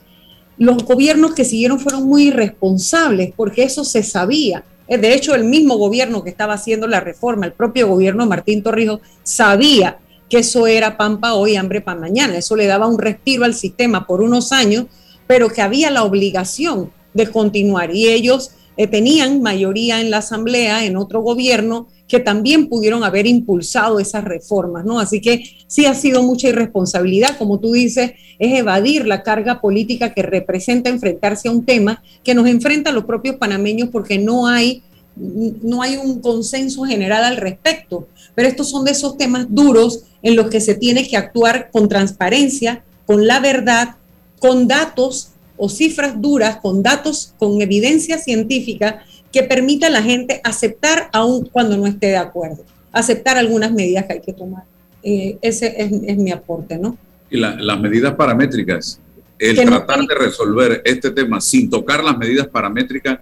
Los 0.57 0.85
gobiernos 0.85 1.35
que 1.35 1.45
siguieron 1.45 1.79
fueron 1.79 2.05
muy 2.05 2.29
irresponsables 2.29 3.33
porque 3.37 3.65
eso 3.65 3.85
se 3.85 4.03
sabía. 4.03 4.65
Eh, 4.89 4.97
de 4.97 5.15
hecho, 5.15 5.35
el 5.35 5.45
mismo 5.45 5.77
gobierno 5.77 6.23
que 6.23 6.31
estaba 6.31 6.55
haciendo 6.55 6.87
la 6.87 7.01
reforma, 7.01 7.47
el 7.47 7.53
propio 7.53 7.89
gobierno 7.89 8.27
Martín 8.27 8.63
Torrijos, 8.63 9.01
sabía 9.23 9.99
eso 10.37 10.67
era 10.67 10.97
pan 10.97 11.21
para 11.21 11.35
hoy, 11.35 11.57
hambre 11.57 11.81
para 11.81 12.01
mañana. 12.01 12.37
Eso 12.37 12.57
le 12.57 12.67
daba 12.67 12.87
un 12.87 12.99
respiro 12.99 13.45
al 13.45 13.55
sistema 13.55 14.07
por 14.07 14.21
unos 14.21 14.53
años, 14.53 14.87
pero 15.27 15.49
que 15.49 15.63
había 15.63 15.91
la 15.91 16.05
obligación 16.05 16.91
de 17.13 17.31
continuar. 17.31 17.95
Y 17.95 18.09
ellos 18.09 18.53
eh, 18.77 18.87
tenían 18.87 19.43
mayoría 19.43 20.01
en 20.01 20.11
la 20.11 20.19
Asamblea, 20.19 20.85
en 20.85 20.97
otro 20.97 21.21
gobierno, 21.21 21.89
que 22.09 22.21
también 22.21 22.69
pudieron 22.69 23.05
haber 23.05 23.27
impulsado 23.27 23.99
esas 23.99 24.25
reformas, 24.25 24.85
¿no? 24.85 25.01
Así 25.01 25.21
que 25.21 25.45
sí 25.67 25.87
ha 25.87 25.95
sido 25.95 26.23
mucha 26.23 26.49
irresponsabilidad, 26.49 27.39
como 27.39 27.61
tú 27.61 27.73
dices, 27.73 28.13
es 28.39 28.59
evadir 28.59 29.07
la 29.07 29.23
carga 29.23 29.61
política 29.61 30.13
que 30.13 30.23
representa 30.23 30.91
enfrentarse 30.91 31.49
a 31.49 31.53
un 31.53 31.65
tema 31.65 32.03
que 32.23 32.35
nos 32.35 32.47
enfrenta 32.47 32.93
los 32.93 33.05
propios 33.05 33.37
panameños 33.37 33.89
porque 33.91 34.19
no 34.19 34.47
hay 34.47 34.83
no 35.17 35.83
hay 35.83 35.97
un 35.97 36.21
consenso 36.21 36.85
general 36.85 37.25
al 37.25 37.37
respecto, 37.37 38.09
pero 38.35 38.49
estos 38.49 38.71
son 38.71 38.85
de 38.85 38.93
esos 38.93 39.17
temas 39.17 39.47
duros 39.49 40.05
en 40.23 40.37
los 40.37 40.49
que 40.51 40.61
se 40.61 40.75
tiene 40.75 41.07
que 41.07 41.17
actuar 41.17 41.71
con 41.71 41.89
transparencia, 41.89 42.83
con 43.07 43.27
la 43.27 43.41
verdad, 43.41 43.97
con 44.41 44.67
datos 44.67 45.31
o 45.57 45.69
cifras 45.69 46.21
duras, 46.21 46.57
con 46.57 46.83
datos, 46.83 47.35
con 47.39 47.61
evidencia 47.63 48.19
científica 48.19 49.05
que 49.33 49.43
permita 49.43 49.87
a 49.87 49.91
la 49.91 50.03
gente 50.03 50.41
aceptar 50.45 51.09
aun 51.13 51.47
cuando 51.47 51.77
no 51.77 51.87
esté 51.87 52.09
de 52.09 52.17
acuerdo, 52.17 52.65
aceptar 52.93 53.37
algunas 53.37 53.73
medidas 53.73 54.07
que 54.07 54.15
hay 54.15 54.21
que 54.21 54.33
tomar. 54.33 54.65
Eh, 55.03 55.39
ese 55.43 55.75
es, 55.77 56.17
mi 56.17 56.33
aporte, 56.33 56.79
¿no? 56.79 56.97
Y 57.31 57.37
las 57.37 57.81
medidas 57.81 58.15
paramétricas 58.15 59.01
el 59.39 59.57
tratar 59.65 60.01
de 60.07 60.15
resolver 60.15 60.83
este 60.85 61.11
tema 61.11 61.41
sin 61.41 61.69
tocar 61.69 62.03
las 62.03 62.17
medidas 62.17 62.47
paramétricas 62.47 63.19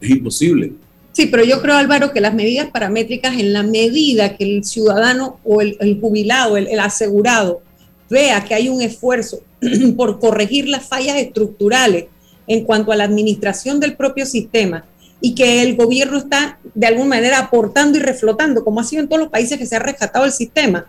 es 0.00 0.10
imposible. 0.10 0.72
Sí, 1.14 1.26
pero 1.26 1.44
yo 1.44 1.62
creo, 1.62 1.76
Álvaro, 1.76 2.12
que 2.12 2.20
las 2.20 2.34
medidas 2.34 2.70
paramétricas, 2.70 3.38
en 3.38 3.52
la 3.52 3.62
medida 3.62 4.36
que 4.36 4.42
el 4.42 4.64
ciudadano 4.64 5.38
o 5.44 5.60
el, 5.60 5.98
jubilado, 6.00 6.56
el, 6.56 6.80
asegurado, 6.80 7.62
vea 8.10 8.44
que 8.44 8.52
hay 8.52 8.68
un 8.68 8.82
esfuerzo 8.82 9.38
por 9.96 10.18
corregir 10.18 10.68
las 10.68 10.88
fallas 10.88 11.16
estructurales 11.16 12.06
en 12.48 12.64
cuanto 12.64 12.90
a 12.90 12.96
la 12.96 13.04
administración 13.04 13.78
del 13.78 13.94
propio 13.94 14.26
sistema 14.26 14.86
y 15.20 15.36
que 15.36 15.62
el 15.62 15.76
gobierno 15.76 16.18
está 16.18 16.58
de 16.74 16.88
alguna 16.88 17.10
manera 17.10 17.38
aportando 17.38 17.96
y 17.96 18.00
reflotando, 18.00 18.64
como 18.64 18.80
ha 18.80 18.84
sido 18.84 19.00
en 19.00 19.08
todos 19.08 19.22
los 19.22 19.30
países 19.30 19.56
que 19.56 19.66
se 19.66 19.76
ha 19.76 19.78
rescatado 19.78 20.24
el 20.24 20.32
sistema, 20.32 20.84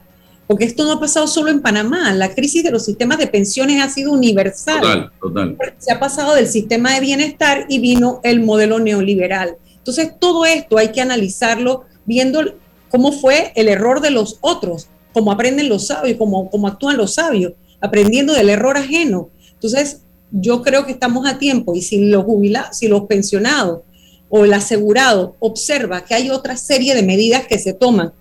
porque 0.48 0.66
esto 0.66 0.86
no 0.86 0.94
ha 0.94 1.00
pasado 1.00 1.28
solo 1.28 1.52
en 1.52 1.62
Panamá, 1.62 2.12
la 2.14 2.34
crisis 2.34 2.64
de 2.64 2.72
los 2.72 2.84
sistemas 2.84 3.20
de 3.20 3.28
pensiones 3.28 3.80
ha 3.84 3.90
sido 3.90 4.12
universal. 4.12 4.82
Total, 4.82 5.12
total. 5.22 5.58
Se 5.78 5.92
ha 5.92 6.00
pasado 6.00 6.34
del 6.34 6.48
sistema 6.48 6.96
de 6.96 7.00
bienestar 7.00 7.68
y 7.70 7.78
vino 7.78 8.22
el 8.24 8.42
modelo 8.42 8.80
neoliberal. 8.80 9.58
Entonces, 9.86 10.14
todo 10.18 10.46
esto 10.46 10.80
hay 10.80 10.92
que 10.92 11.00
analizarlo 11.00 11.84
viendo 12.08 12.42
cómo 12.90 13.12
fue 13.12 13.52
el 13.54 13.68
error 13.68 14.02
de 14.02 14.10
los 14.10 14.40
otros, 14.42 14.88
cómo 15.14 15.32
aprenden 15.32 15.70
los 15.70 15.86
sabios, 15.86 16.18
cómo, 16.18 16.50
cómo 16.50 16.68
actúan 16.68 16.98
los 16.98 17.14
sabios, 17.14 17.54
aprendiendo 17.80 18.34
del 18.34 18.50
error 18.50 18.78
ajeno. 18.78 19.30
Entonces, 19.54 20.02
yo 20.32 20.64
creo 20.64 20.88
que 20.88 20.92
estamos 20.92 21.28
a 21.28 21.38
tiempo 21.38 21.76
y 21.76 21.84
si 21.84 22.04
los 22.06 22.24
jubilados, 22.24 22.78
si 22.78 22.88
los 22.88 23.04
pensionados 23.04 23.82
o 24.28 24.44
el 24.44 24.54
asegurado 24.54 25.36
observa 25.38 26.04
que 26.04 26.16
hay 26.16 26.32
otra 26.32 26.58
serie 26.58 26.96
de 26.96 27.04
medidas 27.04 27.46
que 27.46 27.60
se 27.60 27.74
toman 27.74 28.12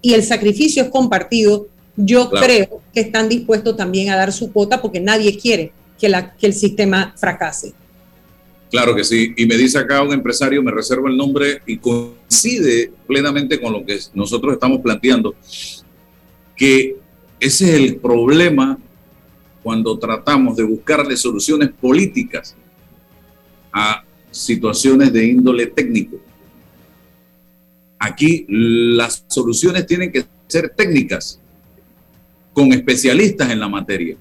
y 0.00 0.14
el 0.14 0.22
sacrificio 0.22 0.84
es 0.84 0.88
compartido, 0.88 1.66
yo 1.96 2.30
creo 2.30 2.80
que 2.94 3.00
están 3.00 3.28
dispuestos 3.28 3.76
también 3.76 4.08
a 4.08 4.16
dar 4.16 4.32
su 4.32 4.50
cuota 4.54 4.80
porque 4.80 5.00
nadie 5.00 5.38
quiere 5.38 5.70
que, 5.98 6.08
la, 6.08 6.34
que 6.34 6.46
el 6.46 6.54
sistema 6.54 7.12
fracase. 7.18 7.74
Claro 8.70 8.94
que 8.94 9.04
sí. 9.04 9.34
Y 9.36 9.46
me 9.46 9.56
dice 9.56 9.78
acá 9.78 10.02
un 10.02 10.12
empresario, 10.12 10.62
me 10.62 10.70
reservo 10.70 11.08
el 11.08 11.16
nombre 11.16 11.60
y 11.66 11.78
coincide 11.78 12.92
plenamente 13.06 13.60
con 13.60 13.72
lo 13.72 13.84
que 13.84 13.98
nosotros 14.14 14.54
estamos 14.54 14.80
planteando, 14.80 15.34
que 16.56 16.96
ese 17.40 17.68
es 17.68 17.74
el 17.74 17.96
problema 17.96 18.78
cuando 19.62 19.98
tratamos 19.98 20.56
de 20.56 20.62
buscarle 20.62 21.16
soluciones 21.16 21.70
políticas 21.80 22.54
a 23.72 24.04
situaciones 24.30 25.12
de 25.12 25.26
índole 25.26 25.66
técnico. 25.66 26.18
Aquí 27.98 28.46
las 28.48 29.24
soluciones 29.26 29.86
tienen 29.86 30.12
que 30.12 30.24
ser 30.46 30.70
técnicas, 30.70 31.38
con 32.52 32.72
especialistas 32.72 33.50
en 33.50 33.60
la 33.60 33.68
materia. 33.68 34.16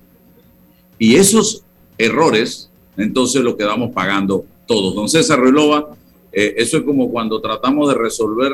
Y 0.97 1.15
esos 1.15 1.63
errores, 1.97 2.68
entonces 2.99 3.41
lo 3.41 3.55
quedamos 3.55 3.91
pagando 3.91 4.45
todos. 4.67 4.93
Don 4.93 5.09
César 5.09 5.39
Relova, 5.39 5.95
eh, 6.31 6.55
eso 6.57 6.77
es 6.77 6.83
como 6.83 7.09
cuando 7.09 7.41
tratamos 7.41 7.89
de 7.89 7.95
resolver 7.95 8.51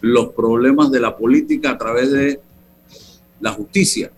los 0.00 0.28
problemas 0.28 0.90
de 0.90 1.00
la 1.00 1.16
política 1.16 1.70
a 1.70 1.78
través 1.78 2.10
de 2.10 2.40
la 3.40 3.52
justicia 3.52 4.10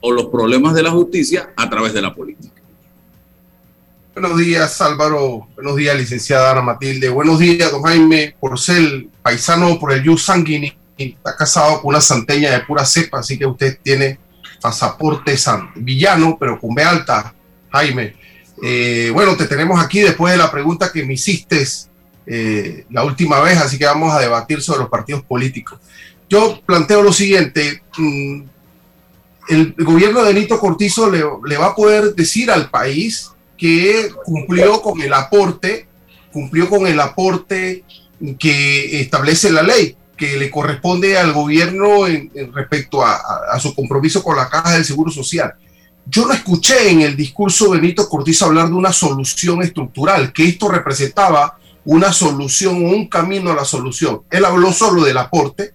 o 0.00 0.12
los 0.12 0.26
problemas 0.26 0.74
de 0.74 0.82
la 0.82 0.90
justicia 0.90 1.52
a 1.56 1.68
través 1.68 1.92
de 1.92 2.02
la 2.02 2.14
política. 2.14 2.60
Buenos 4.14 4.38
días, 4.38 4.80
Álvaro. 4.80 5.48
Buenos 5.54 5.76
días, 5.76 5.96
licenciada 5.96 6.50
Ana 6.50 6.62
Matilde. 6.62 7.08
Buenos 7.08 7.38
días, 7.38 7.70
don 7.70 7.82
Jaime 7.82 8.34
Porcel, 8.38 9.08
paisano 9.22 9.78
por 9.78 9.92
el 9.92 10.02
Yu 10.02 10.18
Sanguini. 10.18 10.72
Está 10.98 11.34
casado 11.34 11.80
con 11.80 11.90
una 11.90 12.00
santeña 12.00 12.50
de 12.50 12.60
pura 12.60 12.84
cepa, 12.84 13.20
así 13.20 13.38
que 13.38 13.46
usted 13.46 13.78
tiene 13.82 14.18
pasaporte 14.60 15.36
san, 15.38 15.70
villano, 15.74 16.36
pero 16.38 16.60
con 16.60 16.74
B 16.74 16.82
alta, 16.82 17.34
Jaime. 17.70 18.14
Eh, 18.62 19.10
bueno, 19.12 19.36
te 19.36 19.46
tenemos 19.46 19.82
aquí 19.82 20.00
después 20.00 20.32
de 20.32 20.38
la 20.38 20.50
pregunta 20.50 20.92
que 20.92 21.04
me 21.04 21.14
hiciste 21.14 21.66
eh, 22.26 22.84
la 22.90 23.04
última 23.04 23.40
vez, 23.40 23.58
así 23.58 23.78
que 23.78 23.86
vamos 23.86 24.12
a 24.12 24.20
debatir 24.20 24.60
sobre 24.60 24.80
los 24.80 24.88
partidos 24.88 25.22
políticos. 25.22 25.78
Yo 26.28 26.60
planteo 26.64 27.02
lo 27.02 27.12
siguiente. 27.12 27.82
Mm, 27.96 28.42
el 29.48 29.74
gobierno 29.78 30.22
de 30.22 30.34
Nito 30.34 30.60
Cortizo 30.60 31.10
le, 31.10 31.56
va 31.56 31.66
a 31.66 31.74
poder 31.74 32.14
decir 32.14 32.50
al 32.50 32.70
país 32.70 33.30
que 33.58 34.10
cumplió 34.24 34.80
con 34.80 35.00
el 35.02 35.12
aporte, 35.12 35.88
cumplió 36.32 36.68
con 36.68 36.86
el 36.86 37.00
aporte 37.00 37.84
que 38.38 39.00
establece 39.00 39.50
la 39.50 39.62
ley, 39.62 39.96
que 40.16 40.36
le 40.36 40.50
corresponde 40.50 41.18
al 41.18 41.32
gobierno 41.32 42.06
en, 42.06 42.30
respecto 42.54 43.04
a, 43.04 43.58
su 43.58 43.74
compromiso 43.74 44.22
con 44.22 44.36
la 44.36 44.48
Caja 44.48 44.74
del 44.74 44.84
Seguro 44.84 45.10
Social. 45.10 45.54
Yo 46.10 46.26
no 46.26 46.32
escuché 46.32 46.90
en 46.90 47.02
el 47.02 47.16
discurso 47.16 47.66
de 47.66 47.80
Benito 47.80 48.08
Cortizo 48.08 48.46
hablar 48.46 48.68
de 48.68 48.74
una 48.74 48.92
solución 48.92 49.62
estructural, 49.62 50.32
que 50.32 50.44
esto 50.44 50.68
representaba 50.68 51.58
una 51.84 52.12
solución, 52.12 52.84
un 52.84 53.06
camino 53.08 53.52
a 53.52 53.54
la 53.54 53.64
solución. 53.64 54.22
Él 54.30 54.44
habló 54.44 54.72
solo 54.72 55.04
del 55.04 55.16
aporte. 55.18 55.72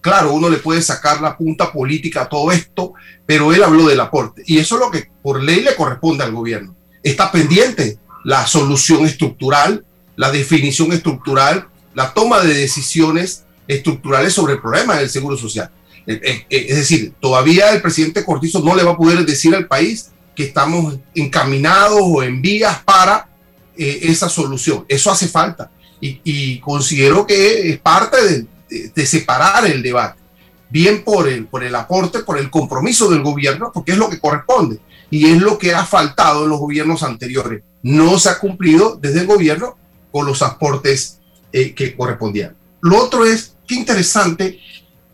Claro, 0.00 0.32
uno 0.32 0.50
le 0.50 0.58
puede 0.58 0.82
sacar 0.82 1.20
la 1.20 1.36
punta 1.36 1.72
política 1.72 2.22
a 2.22 2.28
todo 2.28 2.50
esto, 2.52 2.94
pero 3.24 3.52
él 3.52 3.62
habló 3.62 3.86
del 3.86 4.00
aporte. 4.00 4.42
Y 4.46 4.58
eso 4.58 4.74
es 4.74 4.80
lo 4.80 4.90
que 4.90 5.08
por 5.22 5.42
ley 5.42 5.60
le 5.60 5.76
corresponde 5.76 6.24
al 6.24 6.32
gobierno 6.32 6.74
está 7.04 7.30
pendiente 7.30 7.98
la 8.24 8.46
solución 8.46 9.04
estructural, 9.04 9.84
la 10.16 10.32
definición 10.32 10.92
estructural, 10.92 11.68
la 11.94 12.12
toma 12.12 12.40
de 12.40 12.54
decisiones 12.54 13.44
estructurales 13.68 14.32
sobre 14.32 14.54
el 14.54 14.60
problema 14.60 14.96
del 14.96 15.10
seguro 15.10 15.36
social. 15.36 15.70
Eh, 16.06 16.20
eh, 16.22 16.46
eh, 16.50 16.66
es 16.68 16.76
decir, 16.76 17.14
todavía 17.20 17.70
el 17.70 17.80
presidente 17.80 18.24
Cortizo 18.24 18.60
no 18.60 18.74
le 18.74 18.82
va 18.82 18.92
a 18.92 18.96
poder 18.96 19.24
decir 19.24 19.54
al 19.54 19.66
país 19.66 20.10
que 20.34 20.44
estamos 20.44 20.98
encaminados 21.14 22.00
o 22.02 22.22
en 22.22 22.42
vías 22.42 22.82
para 22.84 23.28
esa 23.76 24.28
solución. 24.28 24.84
Eso 24.88 25.10
hace 25.10 25.28
falta. 25.28 25.70
Y, 26.00 26.60
considero 26.60 27.26
que 27.26 27.70
es 27.70 27.78
parte 27.78 28.46
de, 28.68 29.06
separar 29.06 29.64
el 29.66 29.82
debate, 29.82 30.20
bien 30.68 31.02
por 31.02 31.28
el, 31.28 31.46
por 31.46 31.64
el 31.64 31.74
aporte, 31.74 32.20
por 32.20 32.38
el 32.38 32.50
compromiso 32.50 33.08
del 33.10 33.22
gobierno, 33.22 33.70
porque 33.72 33.92
es 33.92 33.98
lo 33.98 34.10
que 34.10 34.20
corresponde 34.20 34.78
y 35.10 35.26
es 35.30 35.40
lo 35.40 35.58
que 35.58 35.74
ha 35.74 35.84
faltado 35.84 36.44
en 36.44 36.50
los 36.50 36.58
gobiernos 36.58 37.02
anteriores. 37.02 37.62
No 37.82 38.18
se 38.18 38.28
ha 38.28 38.38
cumplido 38.38 38.98
desde 39.00 39.20
el 39.20 39.26
gobierno 39.26 39.76
con 40.12 40.26
los 40.26 40.42
aportes 40.42 41.20
que 41.50 41.94
correspondían. 41.96 42.54
Lo 42.80 43.02
otro 43.02 43.24
es, 43.24 43.54
qué 43.66 43.76
interesante, 43.76 44.60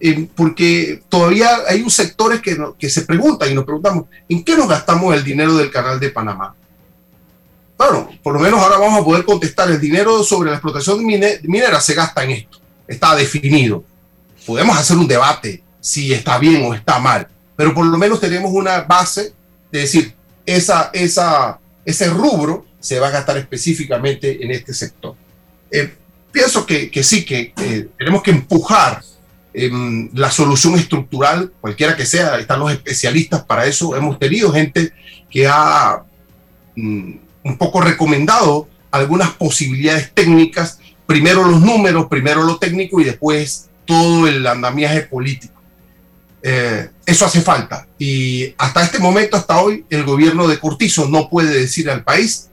eh, 0.03 0.27
porque 0.35 1.03
todavía 1.11 1.51
hay 1.69 1.83
un 1.83 1.91
sectores 1.91 2.41
que, 2.41 2.57
que 2.79 2.89
se 2.89 3.03
preguntan 3.03 3.51
y 3.51 3.55
nos 3.55 3.65
preguntamos, 3.65 4.07
¿en 4.29 4.43
qué 4.43 4.57
nos 4.57 4.67
gastamos 4.67 5.15
el 5.15 5.23
dinero 5.23 5.55
del 5.57 5.71
canal 5.71 6.01
de 6.01 6.09
Panamá? 6.09 6.55
Bueno, 7.77 8.09
por 8.23 8.33
lo 8.35 8.41
menos 8.41 8.61
ahora 8.61 8.79
vamos 8.79 9.01
a 9.01 9.05
poder 9.05 9.25
contestar, 9.27 9.71
el 9.71 9.81
dinero 9.81 10.25
sobre 10.25 10.51
la 10.51 10.57
explotación 10.57 11.05
minera 11.05 11.81
se 11.81 11.95
gasta 11.95 12.25
en 12.25 12.31
esto, 12.31 12.59
está 12.89 13.15
definido. 13.15 13.85
Podemos 14.47 14.77
hacer 14.79 14.97
un 14.97 15.07
debate 15.07 15.63
si 15.81 16.13
está 16.15 16.39
bien 16.39 16.65
o 16.65 16.75
está 16.75 16.99
mal, 16.99 17.29
pero 17.55 17.75
por 17.75 17.85
lo 17.85 17.99
menos 17.99 18.21
tenemos 18.21 18.51
una 18.53 18.81
base 18.83 19.35
de 19.71 19.81
decir, 19.81 20.15
esa, 20.47 20.91
esa, 20.95 21.59
ese 21.85 22.09
rubro 22.09 22.65
se 22.81 22.99
va 22.99 23.09
a 23.09 23.13
gastar 23.13 23.37
específicamente 23.37 24.43
en 24.43 24.51
este 24.51 24.73
sector. 24.73 25.15
Eh, 25.71 25.95
pienso 26.33 26.65
que, 26.65 26.91
que, 26.91 27.03
sí, 27.03 27.25
que 27.25 27.53
tenemos 27.99 28.23
que 28.23 28.31
empujar 28.31 29.03
em, 29.53 30.11
la 30.15 30.31
solución 30.31 30.77
estructural, 30.77 31.53
cualquiera 31.61 31.97
que 31.97 32.07
sea, 32.07 32.39
están 32.39 32.61
los 32.61 32.73
especialistas 32.73 33.43
para 33.45 33.67
eso. 33.67 33.97
Hemos 33.97 34.19
tenido 34.19 34.53
gente 34.53 34.93
que 35.31 35.47
ha 35.47 36.03
mm, 36.77 37.13
un 37.43 37.59
poco 37.59 37.81
recomendado 37.81 38.69
algunas 38.91 39.31
posibilidades 39.31 40.13
técnicas, 40.13 40.79
primero 41.07 41.45
los 41.45 41.61
números, 41.61 42.07
primero 42.07 42.43
lo 42.43 42.59
técnico 42.59 43.01
y 43.01 43.05
después 43.05 43.69
todo 43.85 44.27
el 44.27 44.47
andamiaje 44.47 45.03
político. 45.03 45.61
Eh, 46.43 46.89
eso 47.05 47.27
hace 47.27 47.41
falta. 47.41 47.87
Y 47.99 48.55
hasta 48.57 48.83
este 48.83 48.99
momento, 48.99 49.37
hasta 49.37 49.61
hoy, 49.61 49.85
el 49.91 50.05
gobierno 50.05 50.49
de 50.49 50.59
Cortizo 50.59 51.09
no 51.09 51.29
puede 51.29 51.59
decir 51.59 51.91
al 51.91 52.05
país 52.05 52.49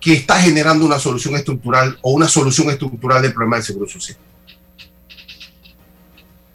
que 0.00 0.14
está 0.14 0.40
generando 0.40 0.84
una 0.84 0.98
solución 0.98 1.36
estructural 1.36 1.98
o 2.02 2.12
una 2.12 2.28
solución 2.28 2.70
estructural 2.70 3.22
del 3.22 3.32
problema 3.32 3.56
del 3.56 3.64
seguro 3.64 3.88
social. 3.88 4.16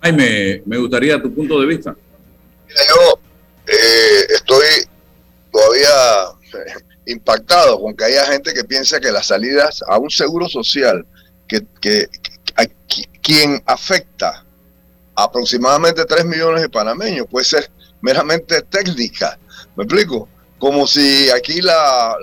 Jaime, 0.05 0.61
me 0.67 0.77
gustaría 0.77 1.19
tu 1.19 1.33
punto 1.33 1.59
de 1.59 1.65
vista. 1.65 1.95
yo 2.89 3.19
eh, 3.65 4.27
estoy 4.35 4.63
todavía 5.51 5.89
eh, 6.53 6.73
impactado 7.07 7.81
con 7.81 7.95
que 7.95 8.03
haya 8.03 8.23
gente 8.27 8.53
que 8.53 8.63
piensa 8.63 8.99
que 8.99 9.11
las 9.11 9.25
salidas 9.25 9.83
a 9.87 9.97
un 9.97 10.11
seguro 10.11 10.47
social 10.47 11.03
que, 11.47 11.65
que 11.81 12.07
a 12.55 12.65
quien 13.23 13.63
afecta 13.65 14.45
aproximadamente 15.15 16.05
3 16.05 16.23
millones 16.25 16.61
de 16.61 16.69
panameños, 16.69 17.25
puede 17.27 17.45
ser 17.45 17.71
meramente 17.99 18.61
técnica. 18.61 19.39
¿Me 19.75 19.85
explico? 19.85 20.29
Como 20.59 20.85
si 20.85 21.31
aquí 21.31 21.61
la, 21.61 22.15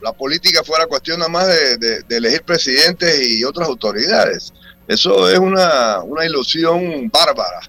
la, 0.00 0.12
política 0.14 0.64
fuera 0.64 0.86
cuestión 0.86 1.18
nada 1.18 1.30
más 1.30 1.46
de, 1.46 2.02
elegir 2.08 2.42
presidentes 2.42 3.20
y 3.20 3.44
otras 3.44 3.68
autoridades. 3.68 4.54
Eso 4.88 5.28
es 5.28 5.38
una, 5.38 6.00
una 6.02 6.24
ilusión 6.24 7.10
bárbara. 7.10 7.60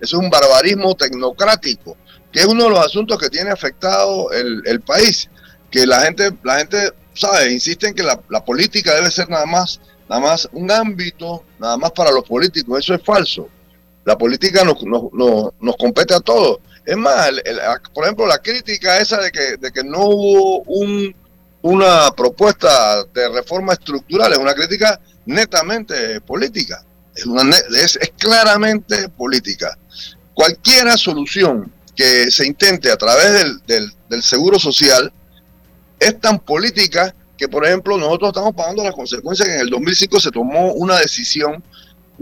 Eso 0.00 0.16
es 0.16 0.24
un 0.24 0.30
barbarismo 0.30 0.94
tecnocrático. 0.94 1.96
que 2.32 2.40
es 2.40 2.46
uno 2.46 2.64
de 2.64 2.70
los 2.70 2.86
asuntos 2.86 3.18
que 3.18 3.28
tiene 3.28 3.50
afectado 3.50 4.32
el, 4.32 4.62
el 4.64 4.80
país, 4.80 5.28
que 5.70 5.86
la 5.86 6.00
gente, 6.00 6.30
la 6.42 6.58
gente 6.58 6.92
sabe, 7.12 7.52
insiste 7.52 7.88
en 7.88 7.94
que 7.94 8.02
la, 8.02 8.18
la, 8.30 8.42
política 8.42 8.94
debe 8.94 9.10
ser 9.10 9.28
nada 9.28 9.44
más, 9.44 9.80
nada 10.08 10.22
más 10.22 10.48
un 10.52 10.70
ámbito, 10.70 11.44
nada 11.58 11.76
más 11.76 11.92
para 11.92 12.10
los 12.10 12.24
políticos, 12.24 12.78
eso 12.78 12.94
es 12.94 13.02
falso. 13.02 13.48
La 14.04 14.16
política 14.16 14.64
nos, 14.64 14.82
nos, 14.82 15.12
nos, 15.12 15.50
nos 15.60 15.76
compete 15.76 16.14
a 16.14 16.20
todos. 16.20 16.58
Es 16.84 16.96
más, 16.96 17.28
el, 17.28 17.60
por 17.94 18.04
ejemplo, 18.04 18.26
la 18.26 18.38
crítica 18.38 18.98
esa 18.98 19.20
de 19.20 19.30
que, 19.30 19.56
de 19.58 19.70
que 19.70 19.84
no 19.84 20.06
hubo 20.06 20.62
un, 20.62 21.14
una 21.60 22.10
propuesta 22.16 23.04
de 23.04 23.28
reforma 23.28 23.74
estructural, 23.74 24.32
es 24.32 24.38
una 24.38 24.54
crítica 24.54 24.98
netamente 25.26 26.20
política, 26.20 26.84
es, 27.14 27.98
claramente 28.18 29.08
política. 29.10 29.76
Cualquier 30.34 30.90
solución 30.98 31.70
que 31.94 32.30
se 32.30 32.46
intente 32.46 32.90
a 32.90 32.96
través 32.96 33.32
del, 33.66 33.92
del, 34.08 34.22
seguro 34.22 34.58
social 34.58 35.12
es 36.00 36.18
tan 36.20 36.38
política 36.38 37.14
que, 37.36 37.48
por 37.48 37.66
ejemplo, 37.66 37.98
nosotros 37.98 38.28
estamos 38.28 38.54
pagando 38.54 38.82
las 38.82 38.94
consecuencias 38.94 39.46
que 39.46 39.54
en 39.54 39.60
el 39.60 39.70
2005 39.70 40.20
se 40.20 40.30
tomó 40.30 40.72
una 40.72 40.98
decisión, 40.98 41.62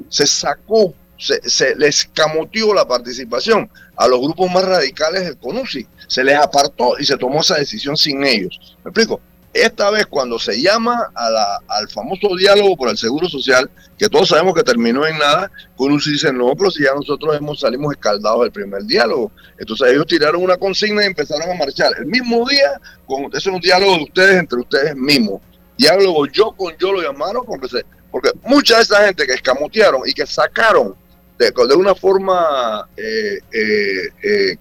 se 0.08 0.26
sacó, 0.26 0.94
se, 1.18 1.40
se 1.48 1.76
les 1.76 2.04
camoteó 2.12 2.74
la 2.74 2.86
participación 2.86 3.70
a 3.96 4.08
los 4.08 4.20
grupos 4.20 4.50
más 4.50 4.64
radicales 4.64 5.24
del 5.24 5.36
CONUSI, 5.36 5.86
se 6.08 6.24
les 6.24 6.36
apartó 6.36 6.98
y 6.98 7.04
se 7.04 7.16
tomó 7.16 7.40
esa 7.40 7.56
decisión 7.56 7.96
sin 7.96 8.24
ellos. 8.24 8.76
¿Me 8.84 8.90
explico? 8.90 9.20
Esta 9.52 9.90
vez 9.90 10.06
cuando 10.06 10.38
se 10.38 10.62
llama 10.62 11.10
a 11.12 11.28
la, 11.28 11.60
al 11.66 11.88
famoso 11.88 12.36
diálogo 12.36 12.76
por 12.76 12.88
el 12.88 12.96
Seguro 12.96 13.28
Social, 13.28 13.68
que 13.98 14.08
todos 14.08 14.28
sabemos 14.28 14.54
que 14.54 14.62
terminó 14.62 15.04
en 15.04 15.18
nada, 15.18 15.50
CONUSI 15.76 16.12
dice, 16.12 16.32
no, 16.32 16.54
pero 16.56 16.70
si 16.70 16.84
ya 16.84 16.94
nosotros 16.94 17.36
hemos, 17.36 17.58
salimos 17.58 17.92
escaldados 17.92 18.42
del 18.42 18.52
primer 18.52 18.84
diálogo. 18.84 19.32
Entonces 19.58 19.88
ellos 19.90 20.06
tiraron 20.06 20.42
una 20.42 20.56
consigna 20.56 21.02
y 21.02 21.06
empezaron 21.06 21.50
a 21.50 21.54
marchar. 21.54 21.92
El 21.98 22.06
mismo 22.06 22.48
día, 22.48 22.80
con, 23.06 23.24
ese 23.24 23.36
es 23.38 23.46
un 23.46 23.60
diálogo 23.60 23.96
de 23.96 24.04
ustedes 24.04 24.38
entre 24.38 24.60
ustedes 24.60 24.94
mismos. 24.94 25.42
Diálogo 25.76 26.26
yo 26.26 26.52
con 26.52 26.76
yo 26.78 26.92
lo 26.92 27.02
llamaron 27.02 27.44
porque, 27.44 27.68
se, 27.68 27.84
porque 28.10 28.30
mucha 28.44 28.76
de 28.76 28.82
esa 28.82 29.04
gente 29.04 29.26
que 29.26 29.34
escamotearon 29.34 30.02
y 30.06 30.12
que 30.12 30.26
sacaron 30.26 30.94
de, 31.38 31.50
de 31.50 31.74
una 31.74 31.94
forma 31.94 32.88
eh, 32.96 33.38
eh, 33.50 34.08
eh, 34.22 34.56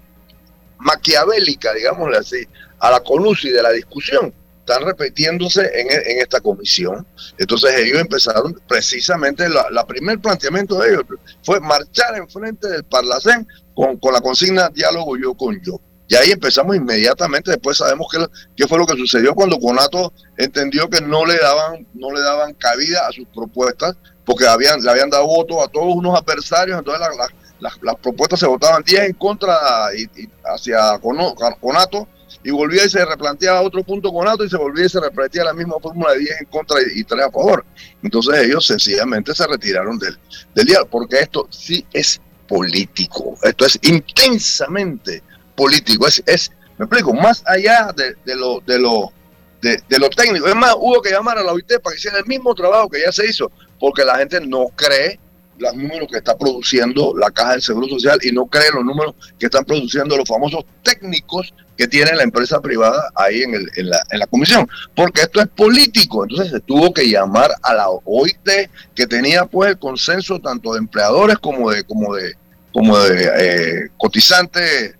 maquiavélica, 0.78 1.74
digámosle 1.74 2.16
así, 2.16 2.48
a 2.80 2.90
la 2.90 3.00
CONUSI 3.00 3.50
de 3.50 3.62
la 3.62 3.70
discusión, 3.70 4.34
están 4.60 4.84
repitiéndose 4.84 5.62
en, 5.74 5.90
en, 5.90 6.20
esta 6.20 6.40
comisión. 6.40 7.06
Entonces 7.38 7.74
ellos 7.76 8.00
empezaron 8.00 8.60
precisamente, 8.68 9.48
la, 9.48 9.86
primer 9.86 10.20
planteamiento 10.20 10.78
de 10.78 10.90
ellos 10.90 11.04
fue 11.42 11.60
marchar 11.60 12.16
enfrente 12.16 12.68
del 12.68 12.84
Parlacén 12.84 13.46
con, 13.74 13.98
con, 13.98 14.12
la 14.12 14.20
consigna 14.20 14.68
diálogo 14.68 15.16
yo 15.16 15.34
con 15.34 15.60
yo. 15.62 15.80
Y 16.08 16.16
ahí 16.16 16.30
empezamos 16.32 16.74
inmediatamente, 16.74 17.52
después 17.52 17.76
sabemos 17.76 18.08
qué, 18.10 18.26
qué 18.56 18.66
fue 18.66 18.78
lo 18.78 18.86
que 18.86 18.96
sucedió 18.96 19.32
cuando 19.34 19.60
Conato 19.60 20.12
entendió 20.36 20.88
que 20.90 21.00
no 21.00 21.24
le 21.24 21.36
daban, 21.38 21.86
no 21.94 22.12
le 22.12 22.20
daban 22.20 22.52
cabida 22.54 23.06
a 23.06 23.12
sus 23.12 23.26
propuestas, 23.28 23.96
porque 24.24 24.46
habían, 24.46 24.82
le 24.82 24.90
habían 24.90 25.08
dado 25.08 25.26
votos 25.26 25.58
a 25.62 25.68
todos 25.68 25.94
unos 25.94 26.18
adversarios, 26.18 26.78
entonces 26.78 27.00
la, 27.00 27.14
la, 27.14 27.28
las, 27.60 27.78
las 27.82 27.96
propuestas 27.96 28.40
se 28.40 28.46
votaban 28.46 28.82
10 28.82 29.02
en 29.02 29.12
contra 29.14 29.56
y, 29.96 30.02
y 30.20 30.28
hacia 30.44 30.98
Conato 30.98 32.08
y 32.42 32.50
volvía 32.50 32.84
y 32.84 32.88
se 32.88 33.04
replanteaba 33.04 33.60
otro 33.60 33.82
punto 33.82 34.12
con 34.12 34.26
Ato 34.26 34.44
y 34.44 34.50
se 34.50 34.56
volvía 34.56 34.86
y 34.86 34.88
se 34.88 35.00
repetía 35.00 35.44
la 35.44 35.52
misma 35.52 35.76
fórmula 35.80 36.12
de 36.12 36.20
10 36.20 36.40
en 36.40 36.46
contra 36.46 36.80
y, 36.80 37.00
y 37.00 37.04
3 37.04 37.24
a 37.24 37.30
favor. 37.30 37.64
Entonces 38.02 38.38
ellos 38.42 38.66
sencillamente 38.66 39.34
se 39.34 39.46
retiraron 39.46 39.98
del, 39.98 40.18
del 40.54 40.66
diálogo, 40.66 40.90
porque 40.90 41.20
esto 41.20 41.46
sí 41.50 41.84
es 41.92 42.20
político, 42.48 43.36
esto 43.42 43.66
es 43.66 43.78
intensamente 43.82 45.22
político, 45.54 46.06
es, 46.06 46.22
es 46.26 46.50
me 46.78 46.86
explico, 46.86 47.12
más 47.12 47.42
allá 47.46 47.92
de, 47.94 48.16
de 48.24 48.36
lo, 48.36 48.60
de, 48.60 48.78
lo, 48.78 49.12
de, 49.60 49.82
de, 49.86 49.98
lo 49.98 50.08
técnico. 50.08 50.46
Es 50.46 50.56
más, 50.56 50.74
hubo 50.78 51.02
que 51.02 51.10
llamar 51.10 51.36
a 51.36 51.42
la 51.42 51.52
OIT 51.52 51.78
para 51.82 51.92
que 51.92 51.98
hiciera 51.98 52.18
el 52.18 52.24
mismo 52.24 52.54
trabajo 52.54 52.88
que 52.88 53.02
ya 53.02 53.12
se 53.12 53.26
hizo, 53.26 53.52
porque 53.78 54.02
la 54.02 54.16
gente 54.16 54.40
no 54.40 54.68
cree 54.74 55.20
los 55.60 55.74
números 55.74 56.08
que 56.10 56.18
está 56.18 56.36
produciendo 56.36 57.14
la 57.16 57.30
Caja 57.30 57.52
del 57.52 57.62
Seguro 57.62 57.86
Social 57.88 58.18
y 58.22 58.32
no 58.32 58.46
cree 58.46 58.70
los 58.74 58.84
números 58.84 59.14
que 59.38 59.46
están 59.46 59.64
produciendo 59.64 60.16
los 60.16 60.28
famosos 60.28 60.64
técnicos 60.82 61.52
que 61.76 61.86
tiene 61.86 62.14
la 62.14 62.22
empresa 62.22 62.60
privada 62.60 63.10
ahí 63.14 63.42
en, 63.42 63.54
el, 63.54 63.70
en, 63.76 63.90
la, 63.90 64.02
en 64.10 64.18
la 64.18 64.26
comisión, 64.26 64.68
porque 64.94 65.22
esto 65.22 65.40
es 65.40 65.48
político, 65.48 66.24
entonces 66.24 66.50
se 66.50 66.60
tuvo 66.60 66.92
que 66.92 67.08
llamar 67.08 67.50
a 67.62 67.74
la 67.74 67.88
OIT 67.88 68.48
que 68.94 69.06
tenía 69.06 69.46
pues 69.46 69.70
el 69.70 69.78
consenso 69.78 70.38
tanto 70.40 70.72
de 70.72 70.78
empleadores 70.80 71.38
como 71.38 71.70
de 71.70 71.84
como 71.84 72.14
de 72.14 72.34
como 72.72 72.98
de 72.98 73.30
eh, 73.36 73.88
cotizantes 73.96 74.94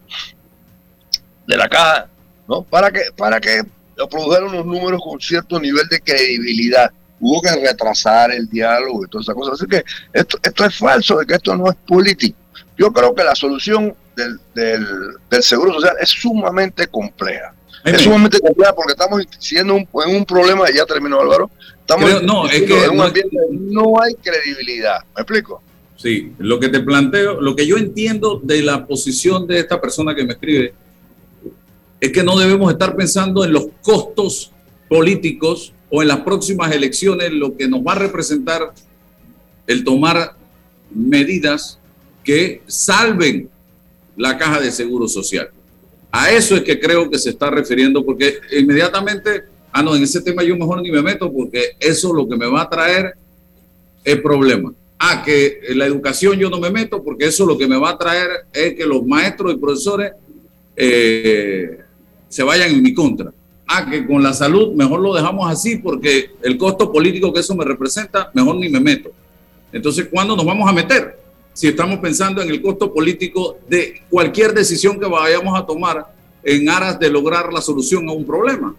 de 1.47 1.57
la 1.57 1.69
caja, 1.69 2.09
¿no? 2.49 2.63
Para 2.63 2.91
que 2.91 3.03
para 3.17 3.41
que 3.41 3.63
produjeran 4.11 4.49
unos 4.49 4.67
números 4.67 5.01
con 5.03 5.21
cierto 5.21 5.61
nivel 5.61 5.87
de 5.89 6.01
credibilidad 6.01 6.91
hubo 7.21 7.43
que 7.43 7.55
retrasar 7.55 8.33
el 8.33 8.49
diálogo 8.49 9.05
y 9.05 9.09
todas 9.09 9.27
esas 9.27 9.35
cosas. 9.35 9.55
Así 9.55 9.67
que 9.67 9.85
esto, 10.13 10.39
esto 10.43 10.65
es 10.65 10.77
falso, 10.77 11.19
de 11.19 11.27
que 11.27 11.35
esto 11.35 11.57
no 11.57 11.69
es 11.69 11.77
político. 11.87 12.37
Yo 12.77 12.93
creo 12.93 13.15
que 13.15 13.23
la 13.23 13.35
solución 13.35 13.95
del, 14.17 14.41
del, 14.55 14.87
del 15.31 15.43
Seguro 15.43 15.75
Social 15.75 15.97
es 16.01 16.09
sumamente 16.09 16.87
compleja. 16.89 17.55
Ay, 17.85 17.95
es 17.95 18.03
sumamente 18.03 18.41
compleja 18.41 18.75
porque 18.75 18.93
estamos 18.93 19.23
siendo 19.39 19.75
un, 19.75 19.89
en 20.07 20.17
un 20.17 20.25
problema, 20.25 20.65
ya 20.75 20.85
terminó 20.85 21.21
Álvaro, 21.21 21.51
estamos 21.81 22.11
Creo, 22.11 22.23
no, 22.23 22.47
es 22.47 22.63
que 22.63 22.85
en 22.85 22.91
un 22.91 22.97
no, 22.97 23.03
ambiente 23.05 23.37
no 23.51 24.03
hay 24.03 24.15
credibilidad. 24.15 25.01
¿Me 25.17 25.23
explico? 25.23 25.63
Sí, 25.97 26.33
lo 26.39 26.59
que 26.59 26.69
te 26.69 26.81
planteo, 26.81 27.41
lo 27.41 27.55
que 27.55 27.67
yo 27.67 27.77
entiendo 27.77 28.41
de 28.43 28.63
la 28.63 28.87
posición 28.87 29.47
de 29.47 29.59
esta 29.59 29.81
persona 29.81 30.15
que 30.15 30.25
me 30.25 30.33
escribe, 30.33 30.75
es 32.01 32.13
que 32.13 32.23
no 32.23 32.39
debemos 32.39 32.73
estar 32.73 32.97
pensando 32.97 33.45
en 33.45 33.53
los 33.53 33.67
costos 33.83 34.51
políticos 34.89 35.75
o 35.91 36.03
en 36.03 36.09
las 36.09 36.21
próximas 36.21 36.73
elecciones 36.73 37.33
lo 37.33 37.57
que 37.57 37.69
nos 37.69 37.81
va 37.81 37.93
a 37.93 37.99
representar 37.99 38.73
el 39.67 39.85
tomar 39.85 40.35
medidas 40.95 41.79
que 42.25 42.63
salven 42.67 43.49
la 44.17 44.39
caja 44.39 44.61
de 44.61 44.71
seguro 44.71 45.09
social. 45.09 45.51
A 46.13 46.31
eso 46.31 46.57
es 46.57 46.63
que 46.63 46.79
creo 46.79 47.11
que 47.11 47.19
se 47.19 47.31
está 47.31 47.51
refiriendo, 47.51 48.05
porque 48.05 48.39
inmediatamente, 48.53 49.45
ah, 49.73 49.83
no, 49.83 49.95
en 49.95 50.03
ese 50.03 50.21
tema 50.21 50.43
yo 50.43 50.57
mejor 50.57 50.83
ni 50.83 50.91
me 50.91 51.03
meto, 51.03 51.33
porque 51.33 51.77
eso 51.79 52.13
lo 52.13 52.29
que 52.29 52.37
me 52.37 52.47
va 52.47 52.63
a 52.63 52.71
traer 52.71 53.15
es 54.05 54.21
problema. 54.21 54.73
Ah, 54.99 55.23
que 55.25 55.61
en 55.69 55.79
la 55.79 55.87
educación 55.87 56.39
yo 56.39 56.51
no 56.51 56.59
me 56.59 56.71
meto, 56.71 57.03
porque 57.03 57.27
eso 57.27 57.47
lo 57.47 57.57
que 57.57 57.67
me 57.67 57.79
va 57.79 57.91
a 57.91 57.99
traer 57.99 58.29
es 58.53 58.75
que 58.75 58.85
los 58.85 59.05
maestros 59.07 59.55
y 59.55 59.57
profesores 59.57 60.13
eh, 60.77 61.79
se 62.29 62.43
vayan 62.43 62.71
en 62.71 62.83
mi 62.83 62.93
contra 62.93 63.33
ah, 63.71 63.87
que 63.89 64.07
con 64.07 64.23
la 64.23 64.33
salud 64.33 64.73
mejor 64.75 65.01
lo 65.01 65.15
dejamos 65.15 65.51
así 65.51 65.77
porque 65.77 66.33
el 66.43 66.59
costo 66.59 66.91
político 66.93 67.33
que 67.33 67.41
eso 67.41 67.55
me 67.55 67.65
representa, 67.65 68.31
mejor 68.35 68.57
ni 68.57 68.69
me 68.69 68.81
meto. 68.81 69.11
Entonces, 69.73 70.09
¿cuándo 70.11 70.37
nos 70.37 70.45
vamos 70.45 70.69
a 70.69 70.73
meter? 70.73 71.21
Si 71.53 71.69
estamos 71.69 71.99
pensando 72.01 72.43
en 72.43 72.51
el 72.51 72.61
costo 72.61 72.93
político 72.93 73.59
de 73.69 74.03
cualquier 74.11 74.53
decisión 74.53 74.99
que 74.99 75.07
vayamos 75.07 75.59
a 75.59 75.65
tomar 75.65 76.07
en 76.43 76.69
aras 76.69 76.99
de 76.99 77.11
lograr 77.11 77.53
la 77.53 77.61
solución 77.61 78.09
a 78.09 78.13
un 78.13 78.27
problema. 78.27 78.75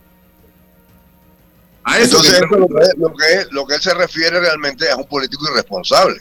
A 1.84 2.00
eso 2.00 2.18
Entonces, 2.18 2.42
que 2.42 2.58
lo, 2.58 2.68
que, 2.68 2.74
lo, 2.98 3.14
que, 3.14 3.46
lo 3.52 3.66
que 3.66 3.76
él 3.76 3.82
se 3.82 3.94
refiere 3.94 4.40
realmente 4.40 4.86
es 4.86 4.96
un 4.96 5.06
político 5.06 5.46
irresponsable. 5.52 6.20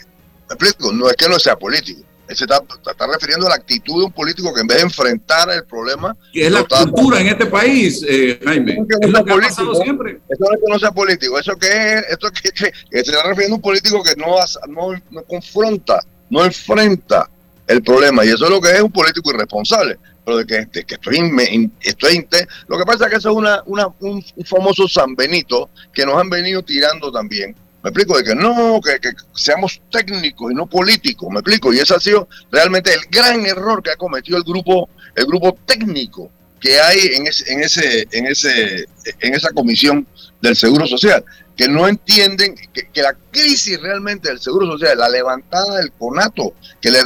¿Me 0.49 0.55
explico? 0.55 0.91
No 0.91 1.09
es 1.09 1.15
que 1.15 1.27
no 1.27 1.39
sea 1.39 1.55
político 1.57 2.01
se 2.35 2.43
está, 2.45 2.61
está, 2.89 3.07
refiriendo 3.07 3.47
a 3.47 3.49
la 3.49 3.55
actitud 3.55 3.99
de 3.99 4.05
un 4.05 4.11
político 4.11 4.53
que 4.53 4.61
en 4.61 4.67
vez 4.67 4.77
de 4.77 4.83
enfrentar 4.83 5.49
el 5.49 5.63
problema... 5.65 6.15
Que 6.31 6.47
es 6.47 6.51
la 6.51 6.63
cultura 6.63 7.19
en 7.19 7.27
este 7.27 7.45
país, 7.45 8.03
eh, 8.07 8.39
Jaime. 8.43 8.73
Es, 8.73 8.97
es 9.01 9.09
lo 9.09 9.23
que 9.23 9.31
político, 9.31 9.61
ha 9.61 9.65
pasado 9.65 9.75
siempre. 9.75 10.19
Eso 10.29 10.43
no 10.43 10.53
es 10.53 10.59
que 10.63 10.71
no 10.71 10.79
sea 10.79 10.91
político, 10.91 11.39
eso 11.39 11.55
que 11.57 11.67
es, 11.67 12.05
esto 12.09 12.31
que, 12.31 12.49
que, 12.51 12.71
que 12.71 13.03
se 13.03 13.11
está 13.11 13.23
refiriendo 13.23 13.55
a 13.55 13.57
un 13.57 13.61
político 13.61 14.03
que 14.03 14.15
no, 14.15 14.35
no, 14.67 15.01
no 15.09 15.23
confronta, 15.23 16.03
no 16.29 16.45
enfrenta 16.45 17.29
el 17.67 17.81
problema. 17.81 18.25
Y 18.25 18.29
eso 18.29 18.45
es 18.45 18.51
lo 18.51 18.61
que 18.61 18.71
es 18.71 18.81
un 18.81 18.91
político 18.91 19.33
irresponsable. 19.33 19.97
Pero 20.23 20.37
de 20.37 20.45
que, 20.45 20.65
de 20.65 20.83
que 20.83 20.95
estoy, 20.95 21.17
in, 21.17 21.73
estoy 21.81 22.15
in, 22.15 22.27
lo 22.67 22.77
que 22.77 22.85
pasa 22.85 23.05
es 23.05 23.11
que 23.11 23.17
eso 23.17 23.31
es 23.31 23.35
una, 23.35 23.63
una, 23.65 23.87
un, 24.01 24.23
un 24.35 24.45
famoso 24.45 24.87
San 24.87 25.15
Benito 25.15 25.69
que 25.91 26.05
nos 26.05 26.15
han 26.15 26.29
venido 26.29 26.61
tirando 26.61 27.11
también 27.11 27.55
me 27.83 27.89
explico, 27.89 28.17
de 28.17 28.23
que 28.23 28.35
no, 28.35 28.79
que, 28.81 29.11
seamos 29.33 29.81
técnicos 29.91 30.51
y 30.51 30.55
no 30.55 30.67
políticos, 30.67 31.29
me 31.31 31.39
explico, 31.39 31.73
y 31.73 31.79
ese 31.79 31.95
ha 31.95 31.99
sido 31.99 32.27
realmente 32.51 32.93
el 32.93 33.01
gran 33.09 33.45
error 33.45 33.81
que 33.81 33.91
ha 33.91 33.95
cometido 33.95 34.37
el 34.37 34.43
grupo, 34.43 34.89
el 35.15 35.25
grupo 35.25 35.57
técnico 35.65 36.31
que 36.59 36.79
hay 36.79 36.99
en 37.15 37.27
ese, 37.27 37.51
en 37.51 37.63
ese, 37.63 38.07
en 38.11 38.27
ese, 38.27 38.85
en 39.19 39.33
esa 39.33 39.49
comisión 39.49 40.05
del 40.41 40.55
Seguro 40.55 40.85
Social, 40.85 41.25
que 41.57 41.67
no 41.67 41.87
entienden 41.87 42.55
que, 42.55 43.01
la 43.01 43.15
crisis 43.31 43.81
realmente 43.81 44.29
del 44.29 44.39
Seguro 44.39 44.67
Social, 44.67 44.99
la 44.99 45.09
levantada 45.09 45.77
del 45.77 45.91
conato, 45.93 46.53
que 46.79 46.91
le, 46.91 46.99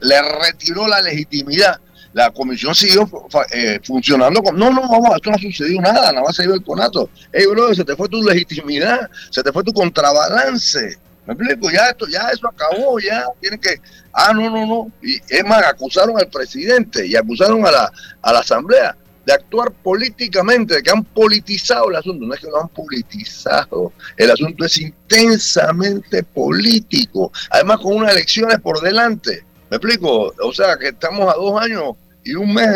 le 0.00 0.22
retiró 0.22 0.86
la 0.86 1.02
legitimidad 1.02 1.80
la 2.12 2.30
comisión 2.30 2.74
siguió 2.74 3.08
eh, 3.52 3.78
funcionando 3.84 4.42
con, 4.42 4.58
no, 4.58 4.70
no, 4.70 4.82
vamos, 4.82 5.14
esto 5.14 5.30
no 5.30 5.36
ha 5.36 5.40
sucedido 5.40 5.80
nada, 5.80 6.12
nada 6.12 6.22
más 6.22 6.36
se 6.36 6.44
ido 6.44 6.54
el 6.54 6.64
conato. 6.64 7.08
Ey, 7.32 7.46
bro, 7.46 7.74
se 7.74 7.84
te 7.84 7.94
fue 7.94 8.08
tu 8.08 8.22
legitimidad, 8.22 9.08
se 9.30 9.42
te 9.42 9.52
fue 9.52 9.62
tu 9.62 9.72
contrabalance. 9.72 10.98
¿Me 11.26 11.34
explico? 11.34 11.70
Ya 11.70 11.90
esto, 11.90 12.06
ya 12.08 12.28
eso 12.30 12.48
acabó, 12.48 12.98
ya 12.98 13.24
tienen 13.40 13.60
que, 13.60 13.80
ah, 14.12 14.32
no, 14.32 14.50
no, 14.50 14.66
no. 14.66 14.92
Y 15.02 15.20
es 15.28 15.44
más, 15.44 15.62
acusaron 15.64 16.18
al 16.18 16.28
presidente 16.28 17.06
y 17.06 17.14
acusaron 17.14 17.64
a 17.66 17.70
la, 17.70 17.92
a 18.22 18.32
la 18.32 18.40
asamblea 18.40 18.96
de 19.24 19.32
actuar 19.34 19.70
políticamente, 19.70 20.74
de 20.74 20.82
que 20.82 20.90
han 20.90 21.04
politizado 21.04 21.90
el 21.90 21.96
asunto. 21.96 22.26
No 22.26 22.34
es 22.34 22.40
que 22.40 22.48
lo 22.48 22.62
han 22.62 22.68
politizado, 22.68 23.92
el 24.16 24.30
asunto 24.30 24.64
es 24.64 24.78
intensamente 24.78 26.24
político, 26.24 27.30
además 27.50 27.78
con 27.78 27.96
unas 27.96 28.12
elecciones 28.12 28.58
por 28.60 28.80
delante. 28.80 29.44
¿Me 29.70 29.76
explico? 29.76 30.34
O 30.42 30.52
sea, 30.52 30.76
que 30.76 30.88
estamos 30.88 31.32
a 31.32 31.36
dos 31.36 31.60
años 31.60 31.94
y 32.24 32.34
un 32.34 32.52
mes 32.52 32.68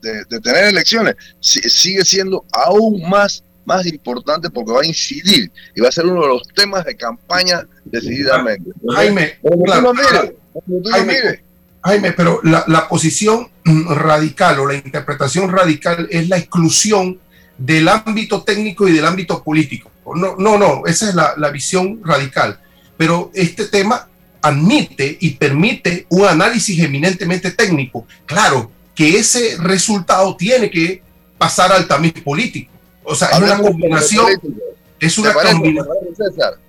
de, 0.00 0.24
tener 0.40 0.64
elecciones. 0.64 1.14
sigue 1.40 2.04
siendo 2.04 2.44
aún 2.52 3.08
más, 3.08 3.44
más 3.64 3.86
importante 3.86 4.50
porque 4.50 4.72
va 4.72 4.80
a 4.82 4.86
incidir 4.86 5.50
y 5.74 5.80
va 5.80 5.88
a 5.88 5.92
ser 5.92 6.06
uno 6.06 6.22
de 6.22 6.28
los 6.28 6.42
temas 6.48 6.84
de 6.84 6.96
campaña 6.96 7.66
decididamente. 7.84 8.70
Jaime, 8.94 9.38
Jaime, 11.82 12.12
pero 12.12 12.40
la, 12.42 12.64
la, 12.66 12.88
posición 12.88 13.48
radical 13.64 14.58
o 14.58 14.66
la 14.66 14.74
interpretación 14.74 15.50
radical 15.50 16.08
es 16.10 16.28
la 16.28 16.36
exclusión 16.36 17.18
del 17.56 17.88
ámbito 17.88 18.42
técnico 18.42 18.86
y 18.88 18.92
del 18.92 19.06
ámbito 19.06 19.42
político. 19.42 19.90
No, 20.14 20.34
no, 20.36 20.58
no, 20.58 20.82
esa 20.86 21.08
es 21.08 21.14
la, 21.14 21.34
la 21.36 21.50
visión 21.50 22.00
radical. 22.04 22.58
Pero 22.98 23.30
este 23.32 23.66
tema 23.66 24.09
admite 24.42 25.18
y 25.20 25.30
permite 25.30 26.06
un 26.08 26.26
análisis 26.26 26.78
eminentemente 26.78 27.50
técnico. 27.50 28.06
Claro 28.26 28.70
que 28.94 29.16
ese 29.16 29.56
resultado 29.58 30.36
tiene 30.36 30.70
que 30.70 31.02
pasar 31.38 31.72
al 31.72 31.86
tamiz 31.86 32.12
político. 32.22 32.72
O 33.02 33.14
sea, 33.14 33.28
es 33.28 33.38
una 33.40 33.58
combinación. 33.58 34.26
Es 34.98 35.18
una 35.18 35.32
combinación. 35.32 35.88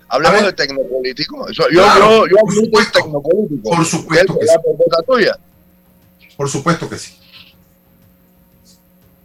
Hablemos 0.07 0.43
de 0.43 0.53
tecnopolítico. 0.53 1.49
yo, 1.51 1.63
yo, 1.71 2.27
yo 2.27 2.37
por 2.71 2.85
tecnopolítico. 2.91 3.69
Por 3.69 3.85
supuesto 3.85 4.37
que, 4.37 4.47
sí. 4.47 4.53
Tuya. 5.07 5.37
Por 6.35 6.49
supuesto 6.49 6.89
que 6.89 6.97
sí. 6.97 7.13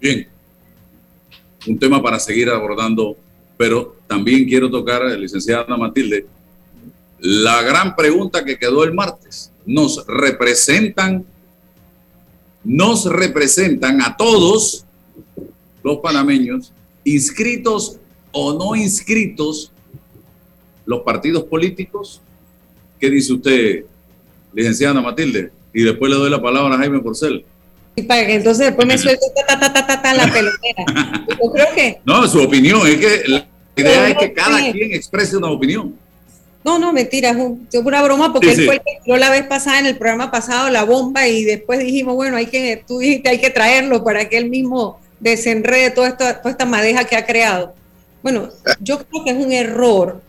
Bien. 0.01 0.29
Un 1.67 1.79
tema 1.79 2.01
para 2.01 2.21
seguir 2.21 2.49
abordando, 2.51 3.17
pero 3.57 3.97
también 4.07 4.45
quiero 4.47 4.71
tocar, 4.71 5.03
licenciada 5.03 5.65
Ana 5.65 5.77
Matilde, 5.77 6.27
la 7.19 7.63
gran 7.63 7.97
pregunta 7.97 8.45
que 8.45 8.59
quedó 8.59 8.85
el 8.85 8.93
martes. 8.93 9.51
¿Nos 9.65 10.07
representan, 10.07 11.25
nos 12.63 13.05
representan 13.07 14.01
a 14.01 14.17
todos 14.17 14.85
los 15.83 15.99
panameños, 15.99 16.73
inscritos 17.05 17.99
o 18.33 18.53
no 18.53 18.77
inscritos, 18.77 19.73
los 20.85 21.01
partidos 21.01 21.45
políticos? 21.45 22.21
¿Qué 23.01 23.11
dice 23.11 23.33
usted, 23.33 23.85
licenciada 24.53 25.01
Matilde? 25.01 25.51
Y 25.73 25.83
después 25.83 26.11
le 26.11 26.17
doy 26.17 26.31
la 26.31 26.41
palabra 26.41 26.75
a 26.77 26.79
Jaime 26.79 27.01
Porcel. 27.01 27.45
Y 27.97 28.03
para 28.03 28.27
que 28.27 28.35
entonces 28.35 28.67
después 28.67 28.87
me 28.87 28.99
suelte 28.99 29.27
ta, 29.47 29.59
ta, 29.59 29.73
ta, 29.73 30.03
ta, 30.03 30.15
la 30.15 30.31
pelotera. 30.33 31.27
Yo 31.29 31.51
creo 31.51 31.67
que... 31.75 31.99
No, 32.05 32.27
su 32.29 32.43
opinión, 32.43 32.87
es 32.87 32.97
que 32.99 33.23
la 33.27 33.49
idea 33.75 34.09
es 34.11 34.19
que 34.19 34.33
cada 34.33 34.71
quien 34.71 34.93
exprese 34.93 35.37
una 35.37 35.49
opinión. 35.49 35.95
No, 36.67 36.81
no, 36.81 36.93
mentira, 36.93 37.31
es 37.31 37.81
pura 37.81 38.03
broma 38.03 38.33
porque 38.33 38.51
él 38.51 38.65
fue 38.65 38.75
el 38.75 38.81
que 38.81 38.99
tiró 39.05 39.17
la 39.17 39.31
vez 39.31 39.47
pasada 39.47 39.79
en 39.79 39.87
el 39.87 39.97
programa 39.97 40.33
pasado 40.33 40.69
la 40.69 40.83
bomba 40.83 41.29
y 41.29 41.45
después 41.45 41.79
dijimos, 41.79 42.17
bueno, 42.17 42.37
hay 42.37 42.47
que, 42.47 42.83
tú 42.85 42.99
dijiste, 42.99 43.29
hay 43.29 43.39
que 43.39 43.51
traerlo 43.51 44.03
para 44.03 44.29
que 44.29 44.37
él 44.37 44.51
mismo 44.51 44.99
desenrede 45.21 45.93
toda 45.93 46.09
esta, 46.09 46.43
toda 46.43 46.51
esta 46.51 46.65
madeja 46.65 47.05
que 47.05 47.15
ha 47.15 47.25
creado. 47.25 47.73
Bueno, 48.21 48.49
yo 48.81 48.99
creo 48.99 49.25
que 49.25 49.31
es 49.31 49.37
un 49.37 49.53
error 49.53 50.21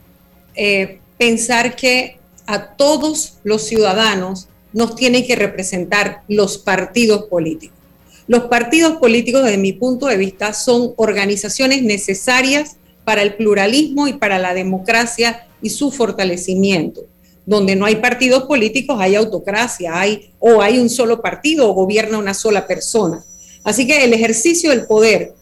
eh, 0.54 1.00
pensar 1.18 1.74
que 1.74 2.18
a 2.46 2.76
todos 2.76 3.38
los 3.42 3.64
ciudadanos 3.64 4.46
nos 4.72 4.94
tienen 4.94 5.26
que 5.26 5.34
representar 5.34 6.22
los 6.28 6.56
partidos 6.56 7.24
políticos. 7.24 7.76
Los 8.28 8.44
partidos 8.44 8.98
políticos, 8.98 9.42
desde 9.42 9.58
mi 9.58 9.72
punto 9.72 10.06
de 10.06 10.16
vista, 10.16 10.52
son 10.52 10.92
organizaciones 10.98 11.82
necesarias 11.82 12.76
para 13.02 13.22
el 13.22 13.34
pluralismo 13.34 14.06
y 14.06 14.12
para 14.12 14.38
la 14.38 14.54
democracia 14.54 15.47
y 15.62 15.70
su 15.70 15.90
fortalecimiento. 15.90 17.02
Donde 17.46 17.76
no 17.76 17.86
hay 17.86 17.96
partidos 17.96 18.44
políticos, 18.44 18.98
hay 19.00 19.14
autocracia, 19.14 19.98
hay 19.98 20.30
o 20.38 20.60
hay 20.60 20.78
un 20.78 20.90
solo 20.90 21.22
partido 21.22 21.68
o 21.68 21.72
gobierna 21.72 22.18
una 22.18 22.34
sola 22.34 22.66
persona. 22.66 23.24
Así 23.64 23.86
que 23.86 24.04
el 24.04 24.12
ejercicio 24.12 24.70
del 24.70 24.86
poder 24.86 25.34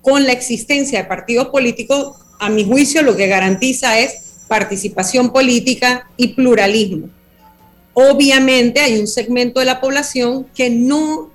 con 0.00 0.24
la 0.24 0.32
existencia 0.32 1.00
de 1.00 1.08
partidos 1.08 1.48
políticos, 1.48 2.16
a 2.38 2.48
mi 2.48 2.64
juicio, 2.64 3.02
lo 3.02 3.16
que 3.16 3.26
garantiza 3.26 3.98
es 3.98 4.28
participación 4.48 5.32
política 5.32 6.08
y 6.16 6.28
pluralismo. 6.28 7.10
Obviamente 7.92 8.80
hay 8.80 8.98
un 8.98 9.08
segmento 9.08 9.60
de 9.60 9.66
la 9.66 9.80
población 9.80 10.46
que 10.54 10.70
no, 10.70 11.30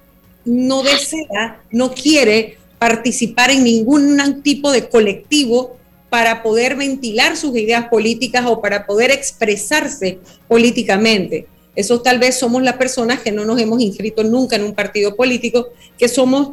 no 0.46 0.82
desea, 0.82 1.62
no 1.72 1.94
quiere 1.94 2.58
participar 2.80 3.52
en 3.52 3.64
ningún 3.64 4.42
tipo 4.44 4.72
de 4.72 4.88
colectivo 4.90 5.78
para 6.14 6.44
poder 6.44 6.76
ventilar 6.76 7.36
sus 7.36 7.58
ideas 7.58 7.88
políticas 7.88 8.46
o 8.46 8.62
para 8.62 8.86
poder 8.86 9.10
expresarse 9.10 10.20
políticamente. 10.48 11.48
Eso 11.76 12.04
tal 12.04 12.20
vez 12.20 12.38
somos 12.38 12.62
las 12.62 12.76
personas 12.76 13.22
que 13.22 13.32
no 13.32 13.46
nos 13.46 13.60
hemos 13.60 13.82
inscrito 13.82 14.24
nunca 14.24 14.56
en 14.56 14.64
un 14.64 14.76
partido 14.76 15.16
político, 15.16 15.70
que 15.98 16.08
somos, 16.08 16.50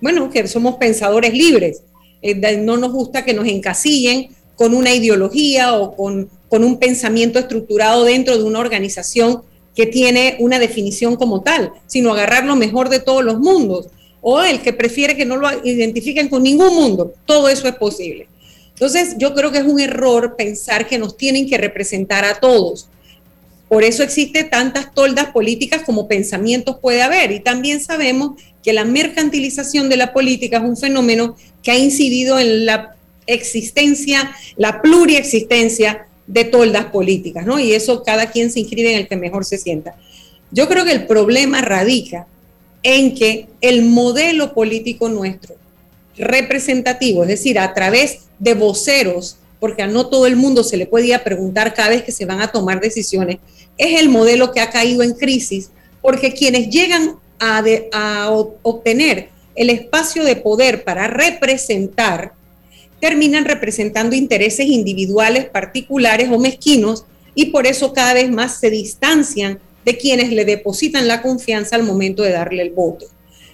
bueno, 0.00 0.30
que 0.30 0.48
somos 0.48 0.76
pensadores 0.76 1.34
libres. 1.34 1.82
Eh, 2.22 2.56
no 2.56 2.78
nos 2.78 2.90
gusta 2.90 3.22
que 3.22 3.34
nos 3.34 3.46
encasillen 3.46 4.28
con 4.54 4.72
una 4.72 4.94
ideología 4.94 5.74
o 5.74 5.94
con, 5.94 6.30
con 6.48 6.64
un 6.64 6.78
pensamiento 6.78 7.38
estructurado 7.38 8.02
dentro 8.04 8.38
de 8.38 8.44
una 8.44 8.60
organización 8.60 9.42
que 9.74 9.84
tiene 9.84 10.36
una 10.38 10.58
definición 10.58 11.16
como 11.16 11.42
tal, 11.42 11.70
sino 11.86 12.14
agarrar 12.14 12.46
lo 12.46 12.56
mejor 12.56 12.88
de 12.88 13.00
todos 13.00 13.22
los 13.22 13.38
mundos, 13.38 13.88
o 14.22 14.40
el 14.40 14.62
que 14.62 14.72
prefiere 14.72 15.14
que 15.14 15.26
no 15.26 15.36
lo 15.36 15.50
identifiquen 15.64 16.30
con 16.30 16.42
ningún 16.42 16.74
mundo. 16.74 17.12
Todo 17.26 17.50
eso 17.50 17.68
es 17.68 17.74
posible. 17.74 18.28
Entonces, 18.76 19.14
yo 19.16 19.34
creo 19.34 19.50
que 19.50 19.58
es 19.58 19.64
un 19.64 19.80
error 19.80 20.36
pensar 20.36 20.86
que 20.86 20.98
nos 20.98 21.16
tienen 21.16 21.48
que 21.48 21.56
representar 21.56 22.26
a 22.26 22.34
todos. 22.34 22.88
Por 23.70 23.84
eso 23.84 24.02
existe 24.02 24.44
tantas 24.44 24.92
toldas 24.92 25.30
políticas 25.30 25.82
como 25.84 26.06
pensamientos 26.06 26.76
puede 26.78 27.00
haber. 27.00 27.32
Y 27.32 27.40
también 27.40 27.80
sabemos 27.80 28.38
que 28.62 28.74
la 28.74 28.84
mercantilización 28.84 29.88
de 29.88 29.96
la 29.96 30.12
política 30.12 30.58
es 30.58 30.62
un 30.62 30.76
fenómeno 30.76 31.36
que 31.62 31.70
ha 31.70 31.78
incidido 31.78 32.38
en 32.38 32.66
la 32.66 32.96
existencia, 33.26 34.36
la 34.56 34.82
pluriexistencia 34.82 36.06
de 36.26 36.44
toldas 36.44 36.86
políticas, 36.86 37.46
¿no? 37.46 37.58
Y 37.58 37.72
eso 37.72 38.02
cada 38.02 38.30
quien 38.30 38.50
se 38.50 38.60
inscribe 38.60 38.92
en 38.92 38.98
el 38.98 39.08
que 39.08 39.16
mejor 39.16 39.46
se 39.46 39.56
sienta. 39.56 39.96
Yo 40.50 40.68
creo 40.68 40.84
que 40.84 40.92
el 40.92 41.06
problema 41.06 41.62
radica 41.62 42.26
en 42.82 43.14
que 43.14 43.46
el 43.62 43.86
modelo 43.86 44.52
político 44.52 45.08
nuestro 45.08 45.56
representativo, 46.18 47.22
es 47.22 47.28
decir, 47.28 47.58
a 47.58 47.74
través 47.74 48.26
de 48.38 48.54
voceros, 48.54 49.36
porque 49.60 49.82
a 49.82 49.86
no 49.86 50.06
todo 50.06 50.26
el 50.26 50.36
mundo 50.36 50.62
se 50.62 50.76
le 50.76 50.86
puede 50.86 51.06
ir 51.06 51.14
a 51.14 51.24
preguntar 51.24 51.74
cada 51.74 51.90
vez 51.90 52.02
que 52.02 52.12
se 52.12 52.26
van 52.26 52.40
a 52.40 52.52
tomar 52.52 52.80
decisiones, 52.80 53.38
es 53.78 54.00
el 54.00 54.08
modelo 54.08 54.52
que 54.52 54.60
ha 54.60 54.70
caído 54.70 55.02
en 55.02 55.12
crisis, 55.12 55.70
porque 56.02 56.32
quienes 56.32 56.68
llegan 56.68 57.16
a, 57.38 57.62
a 57.92 58.30
obtener 58.30 59.28
el 59.54 59.70
espacio 59.70 60.24
de 60.24 60.36
poder 60.36 60.84
para 60.84 61.08
representar, 61.08 62.32
terminan 63.00 63.44
representando 63.44 64.14
intereses 64.14 64.66
individuales, 64.66 65.46
particulares 65.46 66.28
o 66.30 66.38
mezquinos, 66.38 67.04
y 67.34 67.46
por 67.46 67.66
eso 67.66 67.92
cada 67.92 68.14
vez 68.14 68.30
más 68.30 68.58
se 68.60 68.70
distancian 68.70 69.58
de 69.84 69.96
quienes 69.96 70.32
le 70.32 70.44
depositan 70.44 71.06
la 71.06 71.22
confianza 71.22 71.76
al 71.76 71.82
momento 71.82 72.22
de 72.22 72.32
darle 72.32 72.62
el 72.62 72.70
voto. 72.70 73.06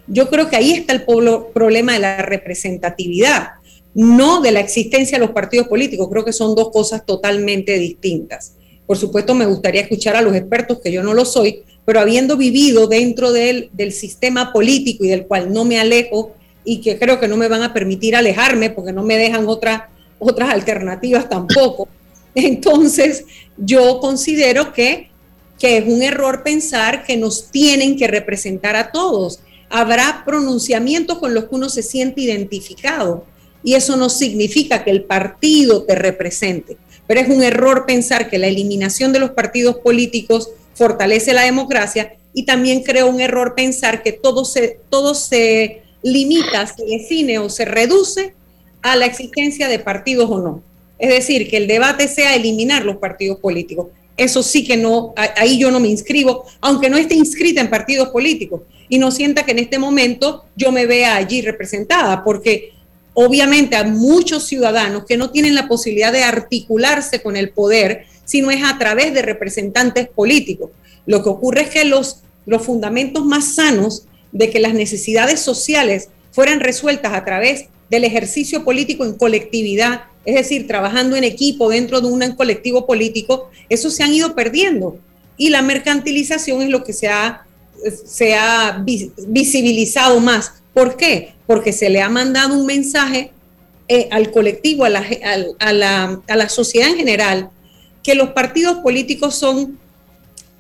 Yo 0.07 0.29
creo 0.29 0.49
que 0.49 0.57
ahí 0.57 0.73
está 0.73 0.93
el 0.93 1.05
problema 1.05 1.93
de 1.93 1.99
la 1.99 2.19
representatividad, 2.19 3.51
no 3.95 4.41
de 4.41 4.53
la 4.53 4.61
existencia 4.61 5.19
de 5.19 5.25
los 5.25 5.35
partidos 5.35 5.69
políticos. 5.69 6.09
Creo 6.11 6.25
que 6.25 6.33
son 6.33 6.55
dos 6.55 6.71
cosas 6.71 7.07
totalmente 7.07 7.79
distintas. 7.79 8.55
Por 8.87 8.97
supuesto, 8.97 9.35
me 9.35 9.47
gustaría 9.47 9.83
escuchar 9.83 10.17
a 10.17 10.23
los 10.23 10.35
expertos, 10.35 10.81
que 10.81 10.93
yo 10.93 11.03
no 11.03 11.15
lo 11.15 11.25
soy, 11.25 11.63
pero 11.85 12.01
habiendo 12.01 12.37
vivido 12.37 12.87
dentro 12.87 13.33
del, 13.33 13.71
sistema 13.93 14.53
político 14.53 15.05
y 15.05 15.09
del 15.09 15.27
cual 15.27 15.53
no 15.53 15.65
me 15.65 15.79
alejo 15.79 16.33
y 16.65 16.81
que 16.81 16.99
creo 16.99 17.19
que 17.19 17.29
no 17.29 17.37
me 17.37 17.49
van 17.49 17.63
a 17.63 17.73
permitir 17.73 18.15
alejarme 18.15 18.71
porque 18.71 18.93
no 18.93 19.03
me 19.03 19.17
dejan 19.17 19.49
otras 19.49 19.83
otras 20.23 20.51
alternativas 20.51 21.29
tampoco. 21.29 21.89
Entonces, 22.35 23.25
yo 23.57 23.99
considero 24.01 24.73
que, 24.73 25.11
que 25.59 25.79
es 25.79 25.85
un 25.87 26.03
error 26.03 26.43
pensar 26.43 27.05
que 27.05 27.17
nos 27.17 27.51
tienen 27.51 27.97
que 27.97 28.07
representar 28.07 28.77
a 28.77 28.93
todos 28.93 29.41
habrá 29.73 30.23
pronunciamientos 30.27 31.19
con 31.19 31.33
los 31.33 31.45
que 31.45 31.55
uno 31.55 31.69
se 31.71 31.83
siente 31.83 32.21
identificado. 32.21 33.25
Y 33.65 33.75
eso 33.75 33.97
no 33.97 34.11
significa 34.11 34.85
que 34.85 34.91
el 34.91 35.05
partido 35.05 35.85
te 35.85 35.95
represente. 35.95 36.77
Pero 37.07 37.21
es 37.21 37.29
un 37.29 37.43
error 37.43 37.87
pensar 37.87 38.29
que 38.29 38.39
la 38.39 38.49
eliminación 38.49 39.13
de 39.13 39.19
los 39.19 39.31
partidos 39.31 39.77
políticos 39.77 40.51
fortalece 40.75 41.33
la 41.33 41.43
democracia 41.43 42.15
y 42.35 42.45
también 42.45 42.83
creo 42.83 43.09
un 43.09 43.21
error 43.21 43.55
pensar 43.55 44.03
que 44.03 44.13
todo 44.13 44.45
se, 44.45 44.79
todo 44.91 45.15
se 45.15 45.83
limita, 46.03 46.67
se 46.67 46.85
define 46.85 47.39
o 47.39 47.49
se 47.49 47.65
reduce 47.65 48.35
a 48.83 48.97
la 48.97 49.07
existencia 49.07 49.69
de 49.69 49.79
partidos 49.79 50.31
o 50.31 50.39
no. 50.39 50.63
Es 50.99 51.09
decir, 51.09 51.49
que 51.49 51.57
el 51.57 51.67
debate 51.67 52.09
sea 52.09 52.35
eliminar 52.35 52.85
los 52.85 52.97
partidos 52.97 53.39
políticos. 53.39 53.89
Eso 54.17 54.43
sí 54.43 54.65
que 54.65 54.77
no, 54.77 55.15
ahí 55.17 55.59
yo 55.59 55.71
no 55.71 55.81
me 55.81 55.89
inscribo, 55.89 56.45
aunque 56.61 56.91
no 56.91 56.97
esté 56.97 57.15
inscrita 57.15 57.61
en 57.61 57.71
partidos 57.71 58.11
políticos 58.11 58.63
y 58.89 58.99
no 58.99 59.11
sienta 59.11 59.45
que 59.45 59.53
en 59.53 59.59
este 59.59 59.79
momento 59.79 60.45
yo 60.55 60.71
me 60.71 60.87
vea 60.87 61.17
allí 61.17 61.41
representada, 61.41 62.23
porque 62.23 62.73
obviamente 63.15 63.77
hay 63.77 63.91
muchos 63.91 64.47
ciudadanos 64.47 65.05
que 65.07 65.17
no 65.17 65.31
tienen 65.31 65.55
la 65.55 65.67
posibilidad 65.69 66.13
de 66.13 66.25
articularse 66.25 67.23
con 67.23 67.37
el 67.37 67.51
poder, 67.51 68.07
sino 68.25 68.51
es 68.51 68.63
a 68.63 68.79
través 68.79 69.15
de 69.15 69.23
representantes 69.23 70.09
políticos. 70.09 70.71
Lo 71.07 71.23
que 71.23 71.31
ocurre 71.31 71.63
es 71.63 71.71
que 71.71 71.85
los, 71.85 72.23
los 72.47 72.63
fundamentos 72.63 73.25
más 73.25 73.55
sanos 73.55 74.05
de 74.31 74.51
que 74.51 74.61
las 74.61 74.75
necesidades 74.75 75.41
sociales 75.41 76.09
fueran 76.31 76.61
resueltas 76.61 77.15
a 77.15 77.25
través 77.25 77.67
del 77.91 78.05
ejercicio 78.05 78.65
político 78.65 79.05
en 79.05 79.15
colectividad, 79.15 80.05
es 80.25 80.35
decir, 80.35 80.67
trabajando 80.67 81.17
en 81.17 81.25
equipo 81.25 81.69
dentro 81.69 82.01
de 82.01 82.09
un 82.09 82.21
colectivo 82.33 82.87
político, 82.87 83.51
eso 83.69 83.91
se 83.91 84.03
han 84.03 84.13
ido 84.13 84.35
perdiendo. 84.35 84.99
Y 85.37 85.51
la 85.51 85.63
mercantilización 85.63 86.63
es 86.63 86.69
lo 86.69 86.85
que 86.85 86.93
se 86.93 87.09
ha, 87.09 87.47
se 88.05 88.35
ha 88.35 88.85
visibilizado 89.27 90.21
más. 90.21 90.55
¿Por 90.75 90.97
qué? 90.97 91.35
Porque 91.47 91.73
se 91.73 91.91
le 91.91 92.01
ha 92.01 92.09
mandado 92.09 92.55
un 92.55 92.67
mensaje 92.67 93.33
eh, 93.89 94.09
al 94.11 94.31
colectivo, 94.31 94.85
a 94.85 94.91
la, 94.91 95.05
la, 95.73 96.21
a 96.29 96.37
la 96.37 96.49
sociedad 96.49 96.89
en 96.89 96.97
general, 96.97 97.51
que 98.03 98.15
los 98.15 98.31
partidos 98.31 98.79
políticos 98.79 99.35
son 99.35 99.79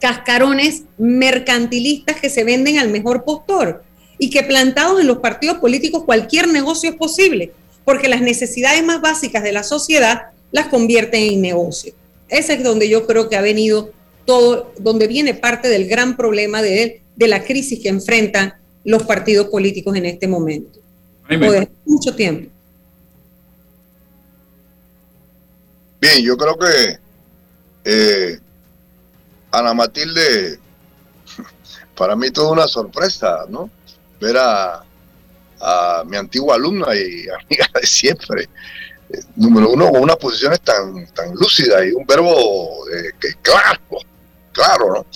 cascarones 0.00 0.82
mercantilistas 0.98 2.20
que 2.20 2.28
se 2.28 2.42
venden 2.42 2.78
al 2.78 2.88
mejor 2.88 3.24
postor 3.24 3.84
y 4.18 4.30
que 4.30 4.42
plantados 4.42 5.00
en 5.00 5.06
los 5.06 5.18
partidos 5.18 5.58
políticos 5.58 6.02
cualquier 6.04 6.48
negocio 6.48 6.90
es 6.90 6.96
posible, 6.96 7.52
porque 7.84 8.08
las 8.08 8.20
necesidades 8.20 8.84
más 8.84 9.00
básicas 9.00 9.42
de 9.42 9.52
la 9.52 9.62
sociedad 9.62 10.26
las 10.50 10.66
convierten 10.66 11.22
en 11.22 11.40
negocio. 11.40 11.94
Ese 12.28 12.54
es 12.54 12.62
donde 12.62 12.88
yo 12.88 13.06
creo 13.06 13.28
que 13.28 13.36
ha 13.36 13.40
venido 13.40 13.90
todo, 14.24 14.72
donde 14.78 15.06
viene 15.06 15.34
parte 15.34 15.68
del 15.68 15.88
gran 15.88 16.16
problema 16.16 16.62
de, 16.62 17.02
de 17.16 17.28
la 17.28 17.44
crisis 17.44 17.80
que 17.80 17.88
enfrentan 17.88 18.54
los 18.84 19.04
partidos 19.04 19.48
políticos 19.48 19.96
en 19.96 20.06
este 20.06 20.28
momento. 20.28 20.80
Desde 21.28 21.70
mucho 21.84 22.14
tiempo. 22.14 22.50
Bien, 26.00 26.22
yo 26.22 26.36
creo 26.36 26.58
que 26.58 26.98
eh, 27.84 28.38
Ana 29.50 29.72
Matilde, 29.72 30.58
para 31.96 32.16
mí 32.16 32.30
toda 32.30 32.50
una 32.50 32.66
sorpresa, 32.66 33.46
¿no? 33.48 33.70
Ver 34.20 34.36
a, 34.36 34.84
mi 36.06 36.16
antigua 36.16 36.56
alumna 36.56 36.94
y 36.94 37.26
amiga 37.28 37.68
de 37.74 37.86
siempre, 37.86 38.48
eh, 39.10 39.20
número 39.36 39.70
uno, 39.70 39.90
con 39.90 40.02
unas 40.02 40.16
posiciones 40.16 40.60
tan, 40.60 41.06
tan 41.14 41.34
lúcidas 41.34 41.84
y 41.86 41.92
un 41.92 42.04
verbo 42.06 42.86
eh, 42.88 43.10
que 43.20 43.34
claro, 43.42 43.80
claro, 44.52 44.94
¿no? 44.94 45.06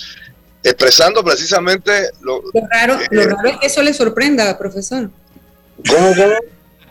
Expresando 0.62 1.22
precisamente 1.22 2.11
lo, 2.22 2.42
raro, 2.70 2.98
lo 3.11 3.22
raro 3.22 3.48
es 3.48 3.56
que 3.59 3.66
eso 3.66 3.82
le 3.82 3.94
sorprenda, 3.94 4.59
profesor. 4.59 5.11
¿Cómo, 5.88 6.14
cómo? 6.14 6.35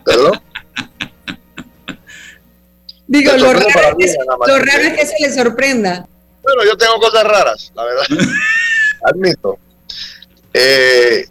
¿Perdón? 0.04 0.40
Digo, 3.06 3.32
lo 3.36 3.52
raro, 3.52 3.96
es 3.98 4.16
que, 4.16 5.02
eso 5.02 5.12
le 5.20 5.32
sorprenda. 5.32 6.08
Bueno, 6.42 6.64
yo 6.64 6.76
tengo 6.76 6.98
cosas 6.98 7.24
raras, 7.24 7.72
la 7.74 7.84
verdad. 7.84 8.06
Admito. 9.04 9.58
Eh, 10.54 11.26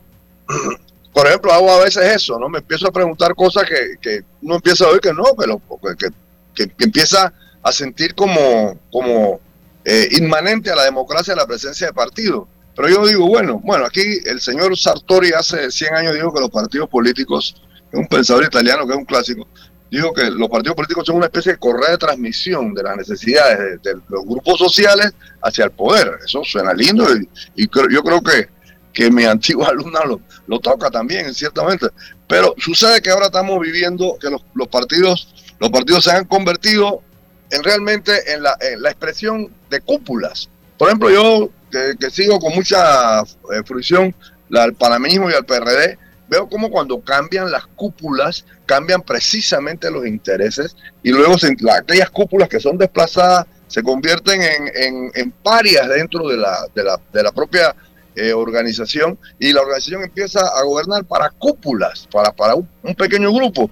por 1.16 1.28
ejemplo, 1.28 1.54
hago 1.54 1.72
a 1.72 1.86
veces 1.86 2.14
eso, 2.14 2.38
¿no? 2.38 2.50
Me 2.50 2.58
empiezo 2.58 2.90
a 2.90 2.92
preguntar 2.92 3.34
cosas 3.36 3.64
que, 3.64 3.96
que 4.02 4.26
uno 4.42 4.56
empieza 4.56 4.84
a 4.84 4.90
oír 4.90 5.00
que 5.00 5.14
no, 5.14 5.24
pero 5.38 5.62
que, 5.98 6.10
que, 6.54 6.84
empieza 6.84 7.32
a 7.64 7.72
sentir 7.72 8.14
como, 8.14 8.78
como 8.92 9.40
eh, 9.86 10.10
inmanente 10.12 10.72
a 10.72 10.76
la 10.76 10.84
democracia 10.84 11.34
la 11.34 11.48
presencia 11.48 11.88
de 11.88 11.94
partidos. 11.94 12.50
Pero 12.76 12.90
yo 12.90 13.08
digo, 13.08 13.28
bueno, 13.28 13.62
bueno, 13.64 13.86
aquí 13.86 14.02
el 14.26 14.42
señor 14.42 14.78
Sartori 14.78 15.32
hace 15.32 15.72
100 15.72 15.96
años 15.96 16.16
dijo 16.16 16.34
que 16.34 16.42
los 16.42 16.50
partidos 16.50 16.90
políticos, 16.90 17.64
es 17.94 17.98
un 17.98 18.08
pensador 18.08 18.44
italiano 18.44 18.86
que 18.86 18.92
es 18.92 18.98
un 18.98 19.06
clásico, 19.06 19.48
dijo 19.90 20.14
que 20.14 20.30
los 20.30 20.50
partidos 20.50 20.76
políticos 20.76 21.06
son 21.06 21.16
una 21.16 21.28
especie 21.28 21.54
de 21.54 21.60
correa 21.60 21.92
de 21.92 21.98
transmisión 21.98 22.74
de 22.74 22.84
las 22.84 22.98
necesidades 22.98 23.82
de, 23.82 23.94
los 24.10 24.26
grupos 24.26 24.60
sociales 24.60 25.14
hacia 25.42 25.64
el 25.64 25.72
poder. 25.72 26.12
Eso 26.26 26.44
suena 26.44 26.74
lindo 26.74 27.08
y, 27.56 27.70
yo 27.70 28.04
creo 28.04 28.22
que, 28.22 28.50
que 28.96 29.12
mi 29.12 29.26
antigua 29.36 29.68
alumna 29.68 30.00
lo, 30.48 30.60
toca 30.60 30.90
también, 30.90 31.32
ciertamente. 31.36 31.88
Pero 32.28 32.56
sucede 32.58 33.02
que 33.02 33.12
ahora 33.12 33.28
estamos 33.28 33.60
viviendo 33.60 34.18
que 34.20 34.32
los, 34.32 34.68
partidos, 34.70 35.36
los 35.60 35.70
partidos 35.70 36.06
se 36.06 36.12
han 36.12 36.26
convertido 36.26 37.04
en 37.52 37.64
realmente 37.64 38.34
en 38.34 38.42
la, 38.42 38.58
en 38.60 38.84
expresión 38.88 39.54
de 39.70 39.82
cúpulas. 39.82 40.50
Por 40.80 40.88
ejemplo, 40.88 41.12
yo 41.12 41.52
que, 42.00 42.10
sigo 42.10 42.40
con 42.40 42.56
mucha 42.56 43.22
eh, 43.22 43.64
fruición 43.66 44.16
al 44.54 44.74
panameñismo 44.74 45.30
y 45.30 45.34
al 45.34 45.46
PRD, 45.46 45.98
veo 46.28 46.48
como 46.50 46.72
cuando 46.72 47.02
cambian 47.02 47.52
las 47.52 47.68
cúpulas, 47.68 48.46
cambian 48.66 49.02
precisamente 49.02 49.92
los 49.92 50.08
intereses 50.08 50.76
y 51.04 51.12
luego 51.12 51.36
aquellas 51.72 52.10
cúpulas 52.10 52.50
que 52.50 52.60
son 52.60 52.78
desplazadas 52.78 53.46
se 53.68 53.84
convierten 53.84 54.42
en, 54.42 55.12
en, 55.14 55.32
parias 55.32 55.88
dentro 55.90 56.28
de 56.28 56.38
la, 56.38 56.68
de 56.74 56.84
la, 56.84 57.00
de 57.12 57.24
la 57.24 57.32
propia 57.32 57.76
eh, 58.16 58.34
organización 58.34 59.18
y 59.40 59.54
la 59.54 59.62
organización 59.62 60.04
empieza 60.04 60.40
a 60.40 60.64
gobernar 60.64 61.06
para 61.06 61.30
cúpulas, 61.30 62.08
para, 62.12 62.32
para 62.32 62.56
un, 62.56 62.68
pequeño 62.98 63.34
grupo. 63.34 63.70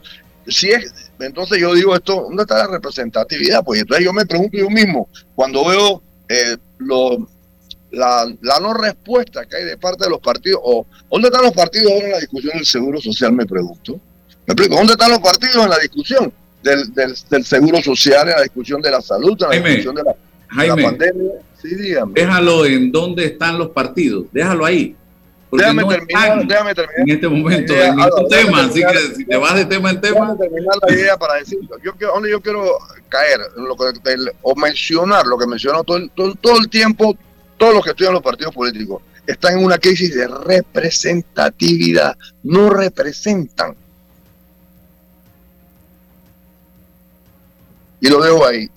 Si 0.47 0.69
es, 0.69 1.12
entonces 1.19 1.60
yo 1.60 1.73
digo 1.73 1.95
esto, 1.95 2.23
¿dónde 2.23 2.43
está 2.43 2.58
la 2.58 2.67
representatividad? 2.67 3.63
Pues 3.63 3.82
entonces 3.82 4.06
yo 4.06 4.12
me 4.12 4.25
pregunto 4.25 4.58
yo 4.58 4.69
mismo, 4.69 5.08
cuando 5.36 5.65
veo 5.65 6.01
eh, 6.27 6.58
los 6.79 7.19
la, 7.93 8.60
no 8.60 8.73
respuesta 8.73 9.45
que 9.45 9.58
hay 9.58 9.65
de 9.65 9.77
parte 9.77 10.06
de 10.06 10.10
los 10.10 10.19
partidos, 10.19 10.60
o 10.63 10.86
¿dónde 11.12 11.27
están 11.27 11.43
los 11.43 11.53
partidos 11.53 11.91
ahora 11.91 12.06
en 12.06 12.12
la 12.12 12.19
discusión 12.19 12.53
del 12.56 12.65
seguro 12.65 12.99
social? 12.99 13.32
Me 13.34 13.45
pregunto. 13.45 13.93
Me 14.45 14.53
explico, 14.53 14.75
¿dónde 14.75 14.93
están 14.93 15.12
los 15.12 15.19
partidos 15.19 15.63
en 15.63 15.69
la 15.69 15.77
discusión 15.77 16.34
del, 16.62 16.93
del, 16.93 17.45
seguro 17.45 17.82
social, 17.82 18.27
en 18.29 18.36
la 18.36 18.41
discusión 18.41 18.82
de 18.82 18.91
la 18.91 19.01
salud, 19.01 19.38
en 19.51 19.63
la 19.63 19.69
discusión 19.69 19.95
de 19.95 20.03
la, 20.03 20.75
pandemia? 20.75 21.32
Sí, 21.63 21.76
dígame. 21.76 22.13
Déjalo 22.13 22.65
en 22.65 22.91
dónde 22.91 23.26
están 23.26 23.58
los 23.58 23.69
partidos, 23.69 24.26
déjalo 24.32 24.65
ahí. 24.65 24.95
Déjame, 25.52 25.84
terminar, 25.86 26.47
déjame 26.47 26.76
terminar. 26.76 27.02
En 27.02 27.10
este 27.10 27.28
momento, 27.28 27.73
en 27.73 27.99
este 27.99 28.23
tema, 28.30 28.63
así 28.63 28.82
que 28.82 29.15
si 29.15 29.26
te 29.26 29.38
vas 29.38 29.56
de 29.56 29.65
tema 29.65 29.91
en 29.91 30.02
tema. 30.02 30.36
Terminar 30.36 30.76
la 30.86 30.93
idea 30.93 31.17
para 31.17 31.36
decirlo. 31.36 31.78
Yo, 31.84 31.93
donde 31.99 32.32
yo 32.32 32.41
quiero 32.41 32.78
caer, 33.08 33.39
lo 33.56 33.76
que, 33.76 34.15
o 34.41 34.56
mencionar 34.56 35.28
lo 35.28 35.38
que 35.38 35.45
mencionó 35.45 35.84
todo, 35.84 35.99
todo, 36.15 36.34
todo 36.36 36.60
el 36.60 36.69
tiempo 36.69 37.15
todos 37.58 37.76
los 37.76 37.84
que 37.86 37.91
estudian 37.91 38.13
los 38.13 38.21
partidos 38.21 38.54
políticos 38.54 39.02
están 39.26 39.58
en 39.58 39.63
una 39.63 39.78
crisis 39.78 40.13
de 40.15 40.28
representatividad, 40.28 42.17
no 42.43 42.69
representan. 42.69 43.76
Y 48.02 48.10
lo 48.10 48.21
dejo 48.21 48.45
ahí. 48.45 48.69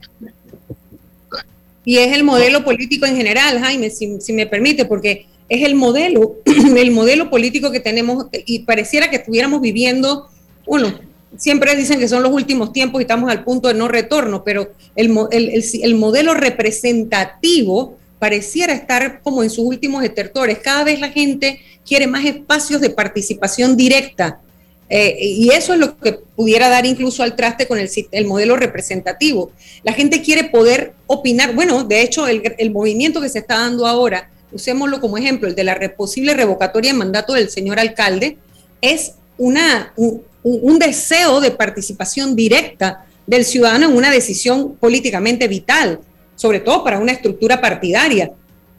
Y 1.86 1.98
es 1.98 2.12
el 2.12 2.24
modelo 2.24 2.64
político 2.64 3.06
en 3.06 3.14
general, 3.14 3.60
Jaime, 3.60 3.90
si, 3.90 4.32
me 4.32 4.48
permite, 4.48 4.86
porque 4.86 5.28
es 5.48 5.62
el 5.62 5.76
modelo, 5.76 6.34
el 6.76 6.90
modelo 6.90 7.30
político 7.30 7.70
que 7.70 7.78
tenemos 7.78 8.26
y 8.32 8.58
pareciera 8.64 9.08
que 9.08 9.16
estuviéramos 9.16 9.60
viviendo, 9.60 10.28
bueno, 10.66 10.92
siempre 11.38 11.76
dicen 11.76 12.00
que 12.00 12.08
son 12.08 12.24
los 12.24 12.32
últimos 12.32 12.72
tiempos 12.72 13.00
y 13.00 13.04
estamos 13.04 13.30
al 13.30 13.44
punto 13.44 13.68
de 13.68 13.74
no 13.74 13.86
retorno, 13.86 14.42
pero 14.42 14.72
el, 14.96 15.16
el 15.30 15.94
modelo 15.94 16.34
representativo 16.34 17.96
pareciera 18.18 18.72
estar 18.72 19.20
como 19.22 19.44
en 19.44 19.50
sus 19.50 19.64
últimos 19.64 20.02
estertores. 20.02 20.58
Cada 20.58 20.82
vez 20.82 20.98
la 20.98 21.10
gente 21.10 21.60
quiere 21.86 22.08
más 22.08 22.24
espacios 22.24 22.80
de 22.80 22.90
participación 22.90 23.76
directa. 23.76 24.40
Eh, 24.88 25.16
y 25.20 25.50
eso 25.50 25.74
es 25.74 25.80
lo 25.80 25.96
que 25.98 26.12
pudiera 26.12 26.68
dar 26.68 26.86
incluso 26.86 27.22
al 27.22 27.34
traste 27.34 27.66
con 27.66 27.78
el, 27.78 27.90
el, 28.12 28.26
modelo 28.26 28.56
representativo. 28.56 29.50
La 29.82 29.92
gente 29.92 30.22
quiere 30.22 30.44
poder 30.44 30.94
opinar. 31.06 31.54
Bueno, 31.54 31.84
de 31.84 32.02
hecho, 32.02 32.26
el, 32.28 32.70
movimiento 32.70 33.20
que 33.20 33.28
se 33.28 33.40
está 33.40 33.56
dando 33.58 33.86
ahora, 33.86 34.30
usémoslo 34.52 35.00
como 35.00 35.18
ejemplo, 35.18 35.48
el 35.48 35.54
de 35.54 35.64
la 35.64 35.78
posible 35.96 36.34
revocatoria 36.34 36.92
de 36.92 36.98
mandato 36.98 37.32
del 37.32 37.50
señor 37.50 37.80
alcalde, 37.80 38.38
es 38.80 39.14
una, 39.38 39.92
un, 39.96 40.22
un 40.42 40.78
deseo 40.78 41.40
de 41.40 41.50
participación 41.50 42.36
directa 42.36 43.04
del 43.26 43.44
ciudadano 43.44 43.88
en 43.88 43.96
una 43.96 44.10
decisión 44.10 44.76
políticamente 44.76 45.48
vital 45.48 46.00
sobre 46.36 46.60
todo 46.60 46.84
para 46.84 46.98
una 46.98 47.12
estructura 47.12 47.60
partidaria. 47.60 48.30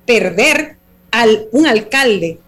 Perder 0.05 0.77
al 1.11 1.47
un 1.51 1.67
alcalde 1.67 2.39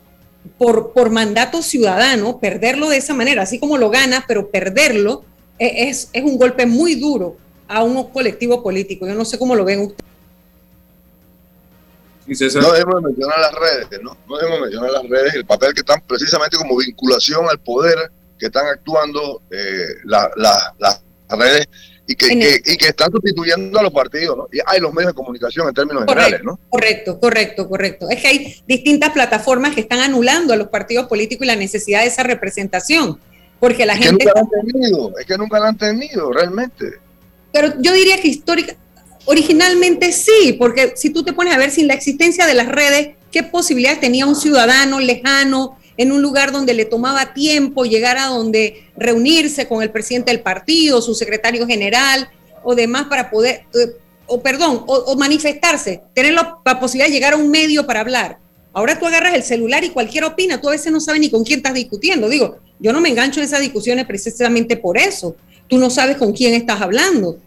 por, 0.58 0.94
por 0.94 1.10
mandato 1.10 1.62
ciudadano, 1.62 2.40
perderlo 2.40 2.90
de 2.90 2.98
esa 2.98 3.14
manera, 3.14 3.44
así 3.44 3.60
como 3.60 3.78
lo 3.78 3.90
gana, 3.90 4.26
pero 4.28 4.50
perderlo 4.50 5.24
e, 5.58 5.90
es, 5.90 6.10
es 6.14 6.24
un 6.24 6.38
golpe 6.38 6.66
muy 6.66 6.96
duro 6.96 7.38
a 7.68 7.84
un 7.84 8.04
colectivo 8.12 8.64
político. 8.64 9.08
Yo 9.08 9.16
no 9.16 9.26
sé 9.26 9.38
cómo 9.38 9.56
lo 9.56 9.66
ven 9.66 9.82
ustedes. 9.82 10.10
No 12.56 12.72
debemos 12.72 13.02
mencionar 13.02 13.40
las 13.40 13.54
redes, 13.54 14.02
¿no? 14.04 14.16
No 14.28 14.38
debemos 14.38 14.62
mencionar 14.62 14.92
las 14.92 15.10
redes, 15.10 15.34
el 15.34 15.46
papel 15.46 15.74
que 15.74 15.80
están 15.80 16.02
precisamente 16.08 16.58
como 16.58 16.78
vinculación 16.78 17.50
al 17.50 17.60
poder 17.60 18.12
que 18.38 18.46
están 18.46 18.68
actuando 18.68 19.42
eh, 19.52 19.96
las 20.06 20.30
redes 21.30 21.68
y 22.12 22.16
que, 22.16 22.62
y 22.66 22.76
que 22.76 22.88
están 22.88 23.12
sustituyendo 23.12 23.80
a 23.80 23.84
los 23.84 23.93
partidos, 23.93 24.36
¿no? 24.36 24.47
Y 24.51 24.57
hay 24.66 24.80
los 24.80 24.91
medios 24.91 25.12
de 25.12 25.16
comunicación 25.16 25.68
en 25.68 25.76
términos 25.76 26.05
generales, 26.07 26.41
¿no? 26.43 26.60
Correcto, 26.68 27.20
correcto, 27.20 27.70
correcto. 27.70 28.10
Es 28.10 28.20
que 28.20 28.28
hay 28.28 28.55
distintas 28.68 29.12
plataformas 29.12 29.76
que 29.76 29.82
están 29.82 29.99
anulando 29.99 30.51
a 30.51 30.55
los 30.55 30.70
partidos 30.70 31.05
políticos 31.05 31.45
y 31.45 31.47
la 31.47 31.55
necesidad 31.55 32.01
de 32.01 32.07
esa 32.07 32.24
representación. 32.24 33.20
Porque 33.60 33.86
la 33.86 33.93
es 33.93 33.99
gente. 33.99 34.26
Que 34.26 34.32
nunca 34.34 34.41
la 34.41 34.41
han 34.41 34.66
tenido, 34.66 35.20
es 35.20 35.26
que 35.28 35.38
nunca 35.38 35.60
la 35.60 35.68
han 35.68 35.78
tenido, 35.78 36.34
realmente. 36.34 36.93
Pero 37.53 37.74
yo 37.80 37.93
diría 37.93 38.20
que 38.20 38.30
histórica, 38.30 38.76
originalmente 39.26 40.12
sí, 40.12 40.55
porque 40.57 40.93
si 40.95 41.12
tú 41.12 41.24
te 41.24 41.34
pones 41.34 41.53
a 41.53 41.60
ver 41.60 41.70
sin 41.70 41.86
la 41.86 41.93
existencia 41.93 42.47
de 42.47 42.55
las 42.55 42.70
redes, 42.70 43.18
¿qué 43.32 43.43
posibilidad 43.43 43.99
tenía 43.99 44.26
un 44.26 44.36
ciudadano 44.36 44.99
lejano 44.99 45.78
en 46.00 46.14
un 46.14 46.22
lugar 46.22 46.54
donde 46.54 46.74
le 46.74 46.86
tomaba 46.86 47.34
tiempo 47.34 47.84
llegar 47.84 48.18
a 48.18 48.28
donde 48.28 48.86
reunirse 48.95 49.68
con 49.68 49.84
el 49.84 49.91
presidente 49.91 50.32
del 50.32 50.39
partido, 50.39 51.02
su 51.02 51.14
secretario 51.14 51.68
general 51.68 52.30
o 52.64 52.74
demás 52.74 53.08
para 53.10 53.30
poder, 53.30 53.66
eh, 53.74 53.97
o 54.26 54.41
perdón, 54.41 54.86
o, 54.88 55.18
manifestarse, 55.18 56.02
tener 56.14 56.34
la, 56.34 56.58
posibilidad 56.80 57.08
de 57.08 57.12
llegar 57.12 57.34
a 57.34 57.36
un 57.36 57.52
medio 57.52 57.86
para 57.86 58.00
hablar. 58.00 58.38
Ahora 58.72 58.97
tú 58.97 59.08
agarras 59.08 59.34
el 59.34 59.43
celular 59.43 59.84
y 59.84 59.89
cualquier 59.89 60.24
opina, 60.24 60.62
tú 60.62 60.70
a 60.70 60.72
veces 60.72 60.89
no 60.89 61.02
sabes 61.02 61.20
ni 61.20 61.30
con 61.30 61.43
quién 61.43 61.60
estás 61.60 61.74
discutiendo. 61.74 62.30
Digo, 62.30 62.60
yo 62.80 62.93
no 62.93 63.02
me 63.02 63.10
engancho 63.10 63.41
en 63.41 63.47
esas 63.47 63.60
discusiones 63.60 64.06
precisamente 64.06 64.78
por 64.78 64.97
eso. 64.97 65.36
Tú 65.68 65.78
no 65.78 65.89
sabes 65.89 66.16
con 66.16 66.32
quién 66.32 66.54
estás 66.54 66.80
hablando. 66.80 67.38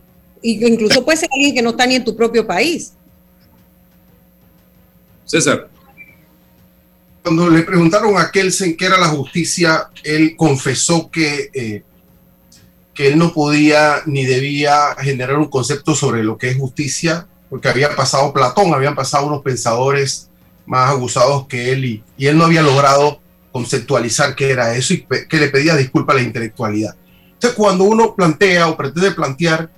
Y 0.42 0.62
incluso 0.66 1.02
puede 1.06 1.16
ser 1.16 1.30
alguien 1.32 1.54
que 1.54 1.62
no 1.62 1.70
está 1.70 1.86
ni 1.86 1.94
en 1.94 2.04
tu 2.04 2.14
propio 2.14 2.46
país. 2.46 2.92
César 5.24 5.70
cuando 7.22 7.48
le 7.48 7.62
preguntaron 7.62 8.18
a 8.18 8.30
Kelsen 8.30 8.76
qué 8.76 8.86
era 8.86 8.98
la 8.98 9.08
justicia, 9.08 9.88
él 10.02 10.34
confesó 10.36 11.10
que, 11.10 11.50
eh, 11.54 11.82
que 12.94 13.08
él 13.08 13.18
no 13.18 13.32
podía 13.32 14.02
ni 14.06 14.24
debía 14.24 14.96
generar 14.98 15.38
un 15.38 15.48
concepto 15.48 15.94
sobre 15.94 16.24
lo 16.24 16.36
que 16.36 16.50
es 16.50 16.56
justicia, 16.56 17.26
porque 17.48 17.68
había 17.68 17.94
pasado 17.94 18.32
Platón, 18.32 18.74
habían 18.74 18.94
pasado 18.94 19.26
unos 19.26 19.42
pensadores 19.42 20.28
más 20.66 20.90
abusados 20.90 21.46
que 21.46 21.72
él 21.72 21.84
y, 21.84 22.04
y 22.16 22.26
él 22.26 22.36
no 22.36 22.44
había 22.44 22.62
logrado 22.62 23.20
conceptualizar 23.52 24.34
qué 24.34 24.50
era 24.50 24.74
eso 24.74 24.94
y 24.94 25.06
que 25.28 25.36
le 25.36 25.48
pedía 25.48 25.76
disculpas 25.76 26.14
a 26.14 26.18
la 26.20 26.24
intelectualidad. 26.24 26.96
Entonces, 27.34 27.56
cuando 27.56 27.84
uno 27.84 28.14
plantea 28.14 28.68
o 28.68 28.76
pretende 28.76 29.12
plantear 29.12 29.70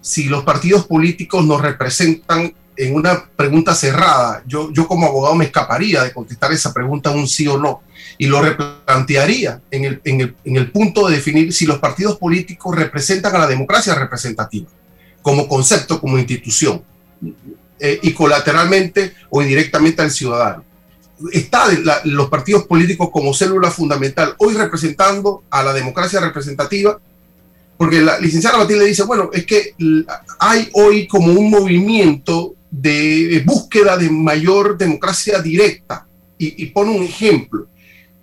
si 0.00 0.24
los 0.24 0.44
partidos 0.44 0.86
políticos 0.86 1.44
nos 1.44 1.60
representan 1.60 2.52
en 2.76 2.94
una 2.94 3.24
pregunta 3.36 3.74
cerrada, 3.74 4.42
yo, 4.46 4.72
yo 4.72 4.86
como 4.86 5.06
abogado 5.06 5.34
me 5.34 5.44
escaparía 5.44 6.02
de 6.02 6.12
contestar 6.12 6.52
esa 6.52 6.72
pregunta 6.72 7.10
un 7.10 7.28
sí 7.28 7.46
o 7.46 7.58
no 7.58 7.82
y 8.18 8.26
lo 8.26 8.40
replantearía 8.40 9.60
en 9.70 9.84
el, 9.84 10.00
en 10.04 10.20
el, 10.20 10.34
en 10.44 10.56
el 10.56 10.70
punto 10.70 11.06
de 11.06 11.16
definir 11.16 11.52
si 11.52 11.66
los 11.66 11.78
partidos 11.78 12.18
políticos 12.18 12.74
representan 12.74 13.34
a 13.36 13.40
la 13.40 13.46
democracia 13.46 13.94
representativa 13.94 14.68
como 15.20 15.46
concepto, 15.48 16.00
como 16.00 16.18
institución 16.18 16.82
eh, 17.78 18.00
y 18.02 18.12
colateralmente 18.12 19.14
o 19.30 19.42
indirectamente 19.42 20.02
al 20.02 20.10
ciudadano. 20.10 20.64
Está 21.32 21.66
los 22.04 22.28
partidos 22.28 22.64
políticos 22.64 23.10
como 23.12 23.32
célula 23.32 23.70
fundamental 23.70 24.34
hoy 24.38 24.54
representando 24.54 25.44
a 25.50 25.62
la 25.62 25.72
democracia 25.72 26.20
representativa 26.20 26.98
porque 27.76 28.00
la 28.00 28.18
licenciada 28.20 28.58
Matilde 28.58 28.84
dice, 28.84 29.02
bueno, 29.02 29.30
es 29.32 29.44
que 29.44 29.74
hay 30.38 30.68
hoy 30.74 31.08
como 31.08 31.32
un 31.32 31.50
movimiento 31.50 32.54
de 32.72 33.42
búsqueda 33.44 33.98
de 33.98 34.10
mayor 34.10 34.78
democracia 34.78 35.40
directa. 35.40 36.06
Y, 36.38 36.66
pone 36.66 36.90
un 36.90 37.04
ejemplo. 37.04 37.68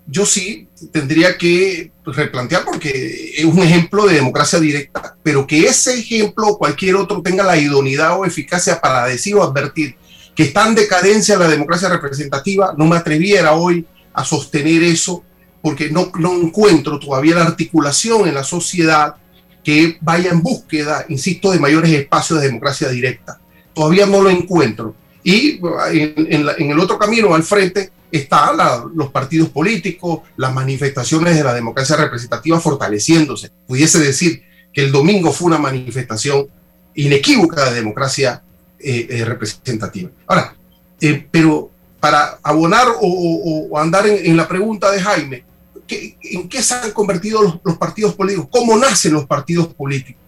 Yo 0.05 0.25
sí 0.25 0.67
tendría 0.91 1.37
que 1.37 1.91
replantear 2.03 2.65
porque 2.65 3.33
es 3.37 3.45
un 3.45 3.59
ejemplo 3.59 4.05
de 4.07 4.15
democracia 4.15 4.59
directa, 4.59 5.15
pero 5.23 5.47
que 5.47 5.67
ese 5.67 5.97
ejemplo 5.97 6.47
o 6.47 6.57
cualquier 6.57 6.95
otro 6.95 7.21
tenga 7.21 7.45
la 7.45 7.55
idoneidad 7.55 8.19
o 8.19 8.25
eficacia 8.25 8.81
para 8.81 9.05
decir 9.05 9.35
o 9.35 9.43
advertir 9.43 9.95
que 10.35 10.43
está 10.43 10.67
en 10.67 10.75
decadencia 10.75 11.37
la 11.37 11.47
democracia 11.47 11.87
representativa, 11.87 12.73
no 12.77 12.87
me 12.87 12.97
atreviera 12.97 13.53
hoy 13.53 13.85
a 14.13 14.25
sostener 14.25 14.83
eso 14.83 15.23
porque 15.61 15.89
no, 15.89 16.11
no 16.19 16.33
encuentro 16.33 16.99
todavía 16.99 17.35
la 17.35 17.43
articulación 17.43 18.27
en 18.27 18.33
la 18.33 18.43
sociedad 18.43 19.15
que 19.63 19.97
vaya 20.01 20.31
en 20.31 20.41
búsqueda, 20.41 21.05
insisto, 21.07 21.51
de 21.51 21.59
mayores 21.59 21.91
espacios 21.91 22.41
de 22.41 22.47
democracia 22.47 22.89
directa 22.89 23.39
todavía 23.79 24.05
no 24.05 24.21
lo 24.21 24.29
encuentro. 24.29 24.93
Y 25.23 25.57
en, 25.93 26.69
el 26.69 26.79
otro 26.81 26.99
camino 26.99 27.33
al 27.33 27.43
frente 27.43 27.89
están 28.11 28.57
los 28.93 29.09
partidos 29.09 29.47
políticos, 29.47 30.19
las 30.35 30.53
manifestaciones 30.53 31.37
de 31.37 31.45
la 31.45 31.53
democracia 31.53 31.95
representativa 31.95 32.59
fortaleciéndose. 32.59 33.51
Pudiese 33.65 33.99
decir 33.99 34.43
que 34.73 34.83
el 34.83 34.91
domingo 34.91 35.31
fue 35.31 35.47
una 35.47 35.59
manifestación 35.59 36.47
inequívoca 36.93 37.69
de 37.69 37.75
democracia 37.75 38.43
eh, 38.79 39.07
eh, 39.09 39.23
representativa. 39.23 40.09
Ahora, 40.27 40.53
eh, 40.99 41.25
pero 41.31 41.71
para 42.01 42.37
abonar 42.43 42.87
o, 42.99 43.79
andar 43.79 44.07
en, 44.07 44.35
la 44.35 44.45
pregunta 44.45 44.91
de 44.91 44.99
Jaime, 44.99 45.45
¿en 45.87 46.49
qué 46.49 46.61
se 46.61 46.73
han 46.73 46.91
convertido 46.91 47.41
los, 47.41 47.59
los, 47.63 47.77
partidos 47.77 48.13
políticos? 48.13 48.49
¿Cómo 48.51 48.77
nacen 48.77 49.13
los 49.13 49.25
partidos 49.25 49.73
políticos? 49.73 50.21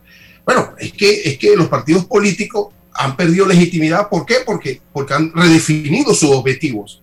Bueno, 0.45 0.73
es 0.79 0.93
que, 0.93 1.21
es 1.25 1.37
que 1.37 1.53
los 1.57 1.67
partidos 1.67 2.05
políticos 2.05 2.67
han 2.93 3.15
perdido 3.15 3.45
legitimidad. 3.45 4.09
¿Por 4.09 4.25
qué? 4.25 4.37
Porque, 4.45 4.81
porque 4.93 5.13
han 5.13 5.31
redefinido 5.33 6.13
sus 6.13 6.31
objetivos. 6.31 7.01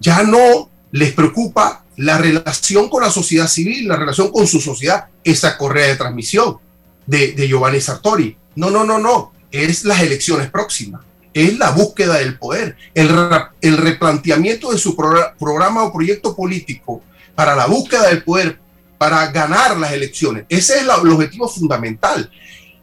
Ya 0.00 0.22
no 0.22 0.70
les 0.90 1.12
preocupa 1.12 1.84
la 1.96 2.18
relación 2.18 2.88
con 2.88 3.02
la 3.02 3.10
sociedad 3.10 3.48
civil, 3.48 3.88
la 3.88 3.96
relación 3.96 4.30
con 4.30 4.46
su 4.46 4.60
sociedad, 4.60 5.06
esa 5.24 5.56
correa 5.56 5.88
de 5.88 5.96
transmisión 5.96 6.58
de, 7.06 7.48
Giovanni 7.48 7.80
Sartori. 7.80 8.36
No, 8.56 8.70
no, 8.70 8.84
no, 8.84 8.98
no. 8.98 9.32
Es 9.50 9.84
las 9.84 10.00
elecciones 10.00 10.50
próximas. 10.50 11.02
Es 11.34 11.58
la 11.58 11.70
búsqueda 11.70 12.18
del 12.18 12.38
poder. 12.38 12.76
El 12.94 13.76
replanteamiento 13.76 14.72
de 14.72 14.78
su 14.78 14.96
programa 14.96 15.84
o 15.84 15.92
proyecto 15.92 16.34
político 16.34 17.02
para 17.34 17.54
la 17.54 17.66
búsqueda 17.66 18.08
del 18.08 18.22
poder, 18.22 18.58
para 18.98 19.26
ganar 19.28 19.76
las 19.78 19.92
elecciones. 19.92 20.44
Ese 20.48 20.74
es 20.76 20.82
el 20.82 20.90
objetivo 20.90 21.48
fundamental. 21.48 22.30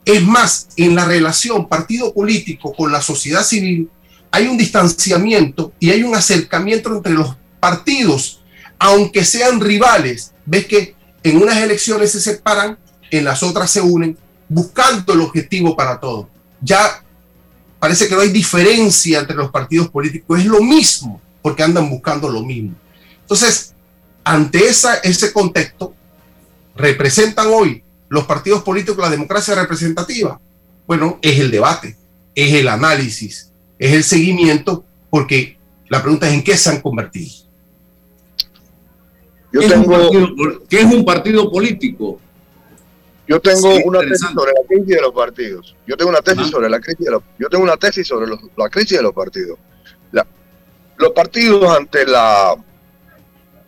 Es 0.06 0.24
más, 0.24 0.70
en 0.76 0.96
la 0.96 1.06
relación 1.06 1.68
partido 1.68 2.14
político 2.14 2.74
con 2.74 2.92
la 2.92 3.02
sociedad 3.02 3.44
civil 3.44 3.90
hay 4.32 4.48
un 4.48 4.58
distanciamiento 4.58 5.74
y 5.80 5.90
hay 5.90 6.04
un 6.04 6.16
acercamiento 6.16 6.96
entre 6.96 7.14
los 7.14 7.36
partidos, 7.60 8.42
aunque 8.78 9.26
sean 9.26 9.60
rivales. 9.60 10.34
Ves 10.46 10.66
que 10.68 10.96
en 11.24 11.38
unas 11.42 11.58
elecciones 11.58 12.12
se 12.12 12.22
separan, 12.22 12.78
en 13.12 13.26
las 13.26 13.44
otras 13.44 13.72
se 13.72 13.82
unen, 13.82 14.18
buscando 14.48 15.14
el 15.14 15.22
objetivo 15.22 15.76
para 15.76 16.00
todos. 16.00 16.28
Ya 16.62 17.04
parece 17.80 18.08
que 18.08 18.16
no 18.16 18.22
hay 18.22 18.30
diferencia 18.30 19.20
entre 19.20 19.36
los 19.36 19.52
partidos 19.52 19.90
políticos, 19.90 20.40
es 20.40 20.46
lo 20.46 20.62
mismo, 20.62 21.22
porque 21.42 21.64
andan 21.64 21.90
buscando 21.90 22.30
lo 22.30 22.44
mismo. 22.44 22.76
Entonces, 23.22 23.74
ante 24.24 24.68
ese 24.68 25.34
contexto, 25.34 25.94
representan 26.76 27.48
hoy 27.48 27.84
los 28.10 28.26
partidos 28.26 28.64
políticos, 28.64 28.98
la 28.98 29.10
democracia 29.10 29.56
representativa? 29.56 30.40
Bueno, 30.86 31.20
es 31.22 31.40
el 31.40 31.52
debate, 31.52 31.96
es 32.36 32.54
el 32.54 32.68
análisis, 32.68 33.52
es 33.78 33.94
el 33.94 34.04
seguimiento, 34.04 34.84
porque 35.10 35.58
la 35.88 36.02
pregunta 36.02 36.28
es 36.28 36.34
en 36.34 36.44
qué 36.44 36.58
se 36.58 36.70
han 36.70 36.82
convertido. 36.82 37.30
Yo 39.52 39.62
¿Qué, 39.62 39.70
tengo, 39.70 39.96
es 39.96 40.16
un 40.16 40.36
partido, 40.36 40.64
¿Qué 40.70 40.80
es 40.80 40.86
un 40.86 41.06
partido 41.06 41.52
político? 41.52 42.20
Yo 43.28 43.40
tengo 43.40 43.76
una 43.86 44.00
tesis 44.00 44.28
sobre 44.34 44.54
la 44.54 44.68
crisis 44.68 44.88
de 44.88 45.02
los 45.02 45.14
partidos. 45.14 45.76
Yo 45.86 45.96
tengo 45.96 46.10
una 46.10 46.22
tesis 46.22 46.48
sobre 46.48 46.68
la 46.68 46.80
crisis 46.80 47.06
de 47.06 47.12
los, 47.12 47.24
yo 47.38 47.48
tengo 47.48 47.64
una 47.64 47.78
tesis 47.78 48.08
sobre 48.08 48.28
la 48.58 48.70
crisis 48.70 48.98
de 48.98 49.04
los 49.04 49.14
partidos. 49.14 49.60
los 50.98 51.12
partidos 51.12 51.78
ante 51.78 52.06
la 52.06 52.56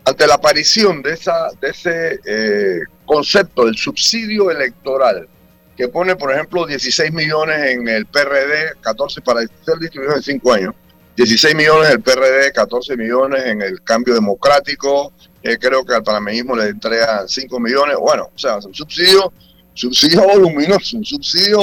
ante 0.03 0.27
la 0.27 0.33
aparición 0.33 1.01
de 1.03 1.13
esa 1.13 1.49
de 1.61 1.69
ese 1.69 2.19
eh, 2.25 2.79
concepto 3.11 3.65
del 3.65 3.75
subsidio 3.75 4.49
electoral, 4.51 5.27
que 5.75 5.89
pone, 5.89 6.15
por 6.15 6.31
ejemplo, 6.31 6.65
16 6.65 7.11
millones 7.11 7.57
en 7.71 7.85
el 7.89 8.05
PRD, 8.05 8.75
14 8.79 9.19
para 9.19 9.41
ser 9.41 9.79
distribuido 9.81 10.15
en 10.15 10.23
5 10.23 10.53
años, 10.53 10.75
16 11.17 11.53
millones 11.55 11.89
en 11.89 11.95
el 11.95 12.01
PRD, 12.01 12.53
14 12.53 12.95
millones 12.95 13.43
en 13.45 13.61
el 13.63 13.83
cambio 13.83 14.13
democrático, 14.13 15.11
eh, 15.43 15.57
creo 15.59 15.83
que 15.83 15.93
al 15.93 16.03
panameñismo 16.03 16.55
le 16.55 16.69
entregan 16.69 17.27
5 17.27 17.59
millones, 17.59 17.97
bueno, 17.99 18.29
o 18.33 18.39
sea, 18.39 18.55
un 18.55 18.73
subsidio, 18.73 19.33
subsidio 19.73 20.21
voluminoso, 20.23 20.95
un 20.95 21.03
subsidio, 21.03 21.59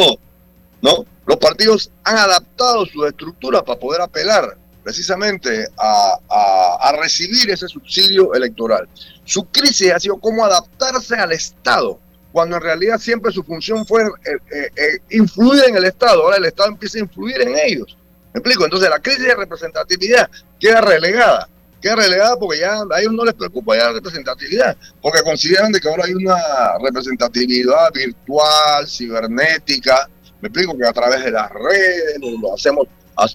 ¿no? 0.82 1.06
Los 1.24 1.38
partidos 1.38 1.90
han 2.04 2.18
adaptado 2.18 2.84
su 2.84 3.06
estructura 3.06 3.62
para 3.62 3.80
poder 3.80 4.02
apelar 4.02 4.54
precisamente 4.88 5.68
a, 5.76 6.92
recibir 6.98 7.50
ese 7.50 7.68
subsidio 7.68 8.32
electoral. 8.32 8.88
Su 9.26 9.44
crisis 9.44 9.92
ha 9.92 10.00
sido 10.00 10.16
cómo 10.16 10.42
adaptarse 10.46 11.14
al 11.16 11.32
Estado, 11.32 12.00
cuando 12.32 12.56
en 12.56 12.62
realidad 12.62 12.98
siempre 12.98 13.30
su 13.30 13.44
función 13.44 13.84
fue 13.84 14.04
eh, 14.04 14.08
eh, 14.50 14.70
eh, 14.76 14.98
influir 15.10 15.64
en 15.66 15.76
el 15.76 15.84
Estado, 15.84 16.22
ahora 16.22 16.38
el 16.38 16.46
Estado 16.46 16.70
empieza 16.70 16.96
a 16.96 17.02
influir 17.02 17.38
en 17.42 17.54
ellos. 17.58 17.98
¿Me 18.32 18.38
explico? 18.38 18.64
Entonces 18.64 18.88
la 18.88 18.98
crisis 18.98 19.24
de 19.24 19.34
representatividad 19.34 20.30
queda 20.58 20.80
relegada. 20.80 21.46
queda 21.82 21.96
relegada 21.96 22.38
porque 22.38 22.60
ya 22.60 22.78
a 22.90 23.00
ellos 23.00 23.12
no 23.12 23.26
les 23.26 23.34
preocupa 23.34 23.76
ya 23.76 23.88
la 23.88 23.92
representatividad, 23.92 24.74
porque 25.02 25.22
consideran 25.22 25.70
de 25.70 25.80
que 25.80 25.88
ahora 25.90 26.04
hay 26.06 26.14
una 26.14 26.38
representatividad 26.82 27.92
virtual, 27.92 28.88
cibernética, 28.88 30.08
me 30.40 30.48
explico 30.48 30.78
que 30.78 30.86
a 30.86 30.92
través 30.94 31.22
de 31.24 31.30
las 31.30 31.50
redes 31.50 32.18
lo 32.40 32.54
hacemos, 32.54 32.88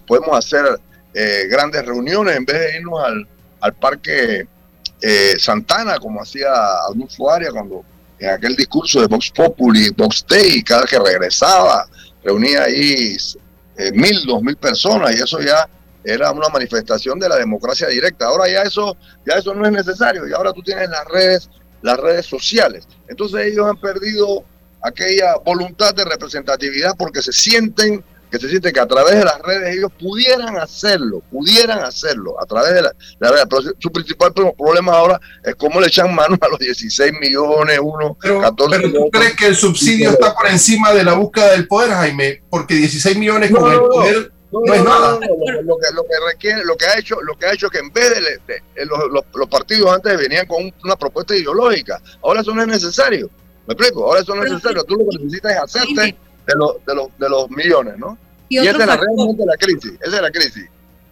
podemos 0.04 0.36
hacer 0.36 0.80
eh, 1.14 1.46
grandes 1.48 1.84
reuniones 1.86 2.36
en 2.36 2.44
vez 2.44 2.58
de 2.58 2.76
irnos 2.78 3.02
al, 3.02 3.26
al 3.60 3.74
parque 3.74 4.46
eh, 5.00 5.34
Santana, 5.38 5.98
como 5.98 6.22
hacía 6.22 6.50
Adolfo 6.88 7.30
Arias 7.30 7.52
cuando 7.52 7.84
en 8.18 8.30
aquel 8.30 8.56
discurso 8.56 9.00
de 9.00 9.06
Vox 9.06 9.30
Populi, 9.30 9.90
Vox 9.90 10.24
Day, 10.28 10.62
cada 10.62 10.86
que 10.86 10.98
regresaba, 10.98 11.86
reunía 12.22 12.64
ahí 12.64 13.16
eh, 13.76 13.92
mil, 13.92 14.24
dos 14.26 14.42
mil 14.42 14.56
personas 14.56 15.14
y 15.14 15.22
eso 15.22 15.40
ya 15.40 15.68
era 16.04 16.30
una 16.32 16.48
manifestación 16.48 17.18
de 17.18 17.28
la 17.28 17.36
democracia 17.36 17.88
directa. 17.88 18.26
Ahora 18.26 18.48
ya 18.48 18.62
eso, 18.62 18.96
ya 19.26 19.34
eso 19.34 19.54
no 19.54 19.64
es 19.66 19.72
necesario 19.72 20.28
y 20.28 20.32
ahora 20.32 20.52
tú 20.52 20.62
tienes 20.62 20.88
las 20.88 21.04
redes, 21.06 21.50
las 21.82 21.98
redes 21.98 22.26
sociales. 22.26 22.86
Entonces 23.08 23.46
ellos 23.46 23.68
han 23.68 23.76
perdido 23.76 24.44
aquella 24.82 25.36
voluntad 25.44 25.94
de 25.94 26.04
representatividad 26.04 26.94
porque 26.96 27.22
se 27.22 27.32
sienten 27.32 28.04
que 28.34 28.40
se 28.40 28.48
sienten 28.48 28.72
que 28.72 28.80
a 28.80 28.86
través 28.86 29.14
de 29.14 29.24
las 29.24 29.40
redes 29.42 29.76
ellos 29.76 29.92
pudieran 29.96 30.56
hacerlo, 30.56 31.22
pudieran 31.30 31.78
hacerlo 31.84 32.34
a 32.42 32.46
través 32.46 32.74
de 32.74 32.82
la, 32.82 32.92
la 33.20 33.46
Pero 33.48 33.62
su 33.78 33.92
principal 33.92 34.32
problema 34.32 34.92
ahora 34.92 35.20
es 35.44 35.54
cómo 35.54 35.80
le 35.80 35.86
echan 35.86 36.12
mano 36.12 36.36
a 36.40 36.48
los 36.48 36.58
16 36.58 37.12
millones, 37.20 37.78
uno, 37.80 38.16
pero, 38.20 38.40
14 38.40 38.76
pero 38.80 38.92
¿tú 38.92 39.10
crees 39.12 39.36
que 39.36 39.46
el 39.46 39.54
subsidio 39.54 40.10
está 40.10 40.34
por 40.34 40.48
encima 40.48 40.92
de 40.92 41.04
la 41.04 41.14
búsqueda 41.14 41.52
del 41.52 41.68
poder, 41.68 41.90
Jaime? 41.90 42.42
Porque 42.50 42.74
16 42.74 43.16
millones 43.16 43.52
con 43.52 43.72
el 43.72 43.78
poder 43.78 44.32
no, 44.50 44.74
es 44.74 44.84
nada. 44.84 45.12
Lo, 45.12 45.76
que, 45.78 45.94
lo 45.94 46.02
que 46.02 46.32
requiere, 46.32 46.64
lo 46.64 46.76
que 46.76 46.86
ha 46.86 46.98
hecho, 46.98 47.20
lo 47.22 47.36
que 47.38 47.46
ha 47.46 47.52
hecho 47.52 47.70
que 47.70 47.78
en 47.78 47.92
vez 47.92 48.14
de, 48.46 48.60
los, 48.84 49.24
los, 49.32 49.48
partidos 49.48 49.92
antes 49.92 50.18
venían 50.18 50.46
con 50.46 50.72
una 50.82 50.96
propuesta 50.96 51.36
ideológica, 51.36 52.00
ahora 52.22 52.40
eso 52.40 52.52
no 52.52 52.62
es 52.62 52.68
necesario. 52.68 53.30
¿Me 53.66 53.74
explico? 53.74 54.04
Ahora 54.04 54.20
eso 54.20 54.34
no 54.34 54.42
es 54.42 54.50
necesario. 54.50 54.82
Tú 54.82 54.96
lo 54.96 55.08
que 55.08 55.18
necesitas 55.18 55.52
es 55.52 55.58
hacerte 55.58 56.16
de, 56.46 56.54
los 56.56 56.84
de, 56.84 56.94
los, 56.94 57.08
de 57.18 57.28
los 57.28 57.50
millones, 57.50 57.96
¿no? 57.98 58.18
Y, 58.62 58.68
esa 58.68 58.78
es 58.78 58.86
la, 58.86 58.96
realmente 58.96 59.44
la 59.44 59.56
crisis, 59.56 59.92
esa 60.00 60.16
es 60.16 60.22
la 60.22 60.30
crisis. 60.30 60.64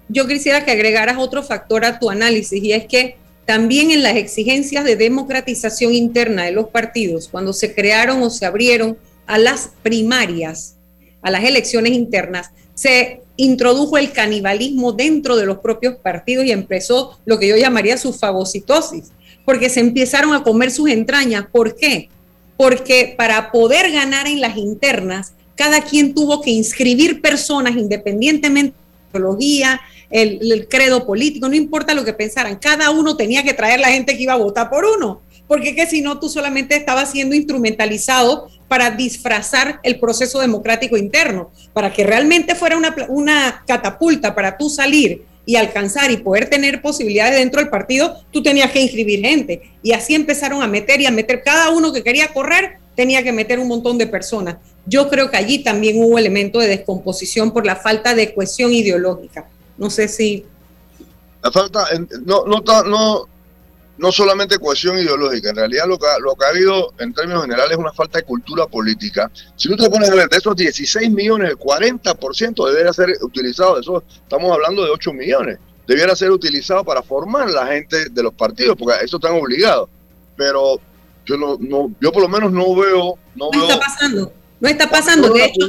Yo 0.08 0.26
quisiera 0.26 0.64
que 0.64 0.70
agregaras 0.70 1.16
otro 1.18 1.42
factor 1.42 1.84
a 1.84 1.98
tu 1.98 2.10
análisis 2.10 2.62
y 2.62 2.72
es 2.72 2.86
que 2.86 3.16
también 3.44 3.90
en 3.90 4.02
las 4.02 4.16
exigencias 4.16 4.84
de 4.84 4.96
democratización 4.96 5.94
interna 5.94 6.44
de 6.44 6.52
los 6.52 6.68
partidos, 6.68 7.28
cuando 7.28 7.52
se 7.52 7.74
crearon 7.74 8.22
o 8.22 8.30
se 8.30 8.46
abrieron 8.46 8.96
a 9.26 9.38
las 9.38 9.70
primarias, 9.82 10.76
a 11.22 11.30
las 11.30 11.44
elecciones 11.44 11.92
internas, 11.92 12.50
se 12.74 13.22
introdujo 13.36 13.98
el 13.98 14.12
canibalismo 14.12 14.92
dentro 14.92 15.36
de 15.36 15.46
los 15.46 15.58
propios 15.58 15.96
partidos 15.96 16.44
y 16.44 16.52
empezó 16.52 17.18
lo 17.24 17.38
que 17.38 17.48
yo 17.48 17.56
llamaría 17.56 17.96
su 17.96 18.12
fagocitosis, 18.12 19.10
porque 19.44 19.68
se 19.68 19.80
empezaron 19.80 20.34
a 20.34 20.42
comer 20.44 20.70
sus 20.70 20.90
entrañas. 20.90 21.46
¿Por 21.50 21.74
qué? 21.74 22.08
Porque 22.56 23.14
para 23.16 23.50
poder 23.50 23.90
ganar 23.90 24.26
en 24.26 24.40
las 24.40 24.56
internas 24.56 25.32
cada 25.56 25.82
quien 25.82 26.14
tuvo 26.14 26.40
que 26.40 26.50
inscribir 26.50 27.20
personas 27.20 27.76
independientemente 27.76 28.74
de 29.12 29.18
la 29.18 29.18
ideología, 29.18 29.80
el, 30.10 30.68
credo 30.68 31.06
político, 31.06 31.48
no 31.48 31.54
importa 31.54 31.94
lo 31.94 32.04
que 32.04 32.12
pensaran, 32.12 32.56
cada 32.56 32.90
uno 32.90 33.16
tenía 33.16 33.42
que 33.42 33.54
traer 33.54 33.80
la 33.80 33.88
gente 33.88 34.16
que 34.16 34.22
iba 34.22 34.34
a 34.34 34.36
votar 34.36 34.68
por 34.68 34.84
uno, 34.84 35.22
porque 35.48 35.74
que 35.74 35.86
si 35.86 36.02
no 36.02 36.20
tú 36.20 36.28
solamente 36.28 36.76
estabas 36.76 37.10
siendo 37.10 37.34
instrumentalizado 37.34 38.48
para 38.68 38.90
disfrazar 38.90 39.80
el 39.82 39.98
proceso 39.98 40.40
democrático 40.40 40.96
interno, 40.96 41.50
para 41.72 41.92
que 41.92 42.04
realmente 42.04 42.54
fuera 42.54 42.76
una, 42.76 42.94
una 43.08 43.64
catapulta 43.66 44.34
para 44.34 44.56
tú 44.56 44.68
salir 44.68 45.24
y 45.44 45.56
alcanzar 45.56 46.10
y 46.10 46.18
poder 46.18 46.48
tener 46.48 46.80
posibilidades 46.80 47.38
dentro 47.38 47.60
del 47.60 47.70
partido, 47.70 48.22
tú 48.30 48.42
tenías 48.42 48.70
que 48.70 48.80
inscribir 48.80 49.20
gente. 49.20 49.62
Y 49.82 49.92
así 49.92 50.14
empezaron 50.14 50.62
a 50.62 50.68
meter 50.68 51.00
y 51.00 51.06
a 51.06 51.10
meter, 51.10 51.42
cada 51.42 51.70
uno 51.70 51.92
que 51.92 52.02
quería 52.02 52.28
correr 52.28 52.78
tenía 52.94 53.22
que 53.22 53.32
meter 53.32 53.58
un 53.58 53.68
montón 53.68 53.98
de 53.98 54.06
personas. 54.06 54.56
Yo 54.86 55.08
creo 55.08 55.30
que 55.30 55.36
allí 55.36 55.62
también 55.62 56.02
hubo 56.02 56.18
elemento 56.18 56.58
de 56.58 56.68
descomposición 56.68 57.52
por 57.52 57.64
la 57.66 57.76
falta 57.76 58.14
de 58.14 58.34
cohesión 58.34 58.72
ideológica. 58.72 59.48
No 59.78 59.90
sé 59.90 60.08
si... 60.08 60.44
La 61.42 61.50
falta, 61.50 61.86
no, 62.24 62.44
no, 62.46 62.62
no, 62.84 63.28
no 63.98 64.12
solamente 64.12 64.58
cohesión 64.58 64.98
ideológica, 64.98 65.50
en 65.50 65.56
realidad 65.56 65.86
lo 65.86 65.98
que, 65.98 66.06
lo 66.20 66.34
que 66.34 66.44
ha 66.44 66.48
habido 66.48 66.92
en 66.98 67.12
términos 67.12 67.42
generales 67.42 67.72
es 67.72 67.78
una 67.78 67.92
falta 67.92 68.18
de 68.18 68.24
cultura 68.24 68.66
política. 68.66 69.30
Si 69.56 69.68
tú 69.68 69.76
te 69.76 69.88
pones 69.90 70.10
a 70.10 70.14
ver, 70.14 70.28
de 70.28 70.38
esos 70.38 70.56
16 70.56 71.10
millones, 71.10 71.50
el 71.50 71.58
40% 71.58 72.66
debería 72.68 72.92
ser 72.92 73.10
utilizado, 73.22 73.76
de 73.76 73.82
eso 73.82 74.02
estamos 74.08 74.50
hablando 74.52 74.84
de 74.84 74.90
8 74.90 75.12
millones, 75.12 75.58
debiera 75.86 76.16
ser 76.16 76.30
utilizado 76.30 76.84
para 76.84 77.02
formar 77.02 77.50
la 77.50 77.66
gente 77.66 78.08
de 78.08 78.22
los 78.22 78.34
partidos, 78.34 78.76
porque 78.76 79.04
eso 79.04 79.18
están 79.18 79.34
obligados. 79.34 79.88
Pero 80.36 80.80
yo 81.24 81.36
no, 81.36 81.56
no, 81.60 81.92
yo 82.00 82.10
por 82.10 82.22
lo 82.22 82.28
menos 82.28 82.50
no 82.50 82.74
veo, 82.74 83.18
no, 83.36 83.50
no 83.52 83.62
está 83.64 83.78
pasando, 83.78 84.32
no 84.62 84.68
está 84.68 84.88
pasando. 84.88 85.28
De 85.32 85.44
hecho, 85.44 85.66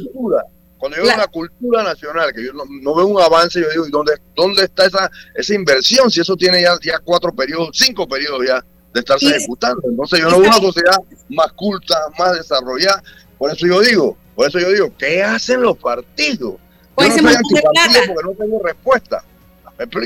cuando 0.77 0.97
yo 0.97 1.03
veo 1.03 1.15
una 1.15 1.27
cultura 1.27 1.81
nacional, 1.81 2.31
que 2.31 2.45
yo 2.45 2.51
no, 2.53 2.95
veo 2.95 3.07
un 3.07 3.19
avance, 3.19 3.59
yo 3.59 3.69
digo, 3.71 3.87
¿y 3.87 3.89
dónde, 3.89 4.13
dónde 4.35 4.65
está 4.65 4.85
esa, 4.85 5.09
esa 5.33 5.53
inversión? 5.55 6.11
Si 6.11 6.21
eso 6.21 6.35
tiene 6.35 6.61
ya, 6.61 6.77
ya 6.83 6.99
cuatro 6.99 7.33
periodos, 7.33 7.69
cinco 7.73 8.07
periodos 8.07 8.45
ya 8.45 8.63
de 8.93 8.99
estarse 8.99 9.35
ejecutando. 9.35 9.81
Entonces 9.89 10.19
yo 10.19 10.29
no 10.29 10.39
veo 10.39 10.49
una 10.49 10.59
sociedad 10.59 10.97
más 11.29 11.51
culta, 11.53 11.97
más 12.19 12.37
desarrollada. 12.37 13.01
Por 13.39 13.51
eso 13.51 13.65
yo 13.65 13.81
digo, 13.81 14.15
por 14.35 14.47
eso 14.47 14.59
yo 14.59 14.69
digo, 14.69 14.93
¿qué 14.95 15.23
hacen 15.23 15.63
los 15.63 15.75
partidos? 15.77 16.53
Yo 16.95 17.21
no 17.21 17.29
antipartido 17.29 18.13
porque 18.13 18.23
no 18.25 18.31
tengo 18.37 18.61
respuesta. 18.63 19.23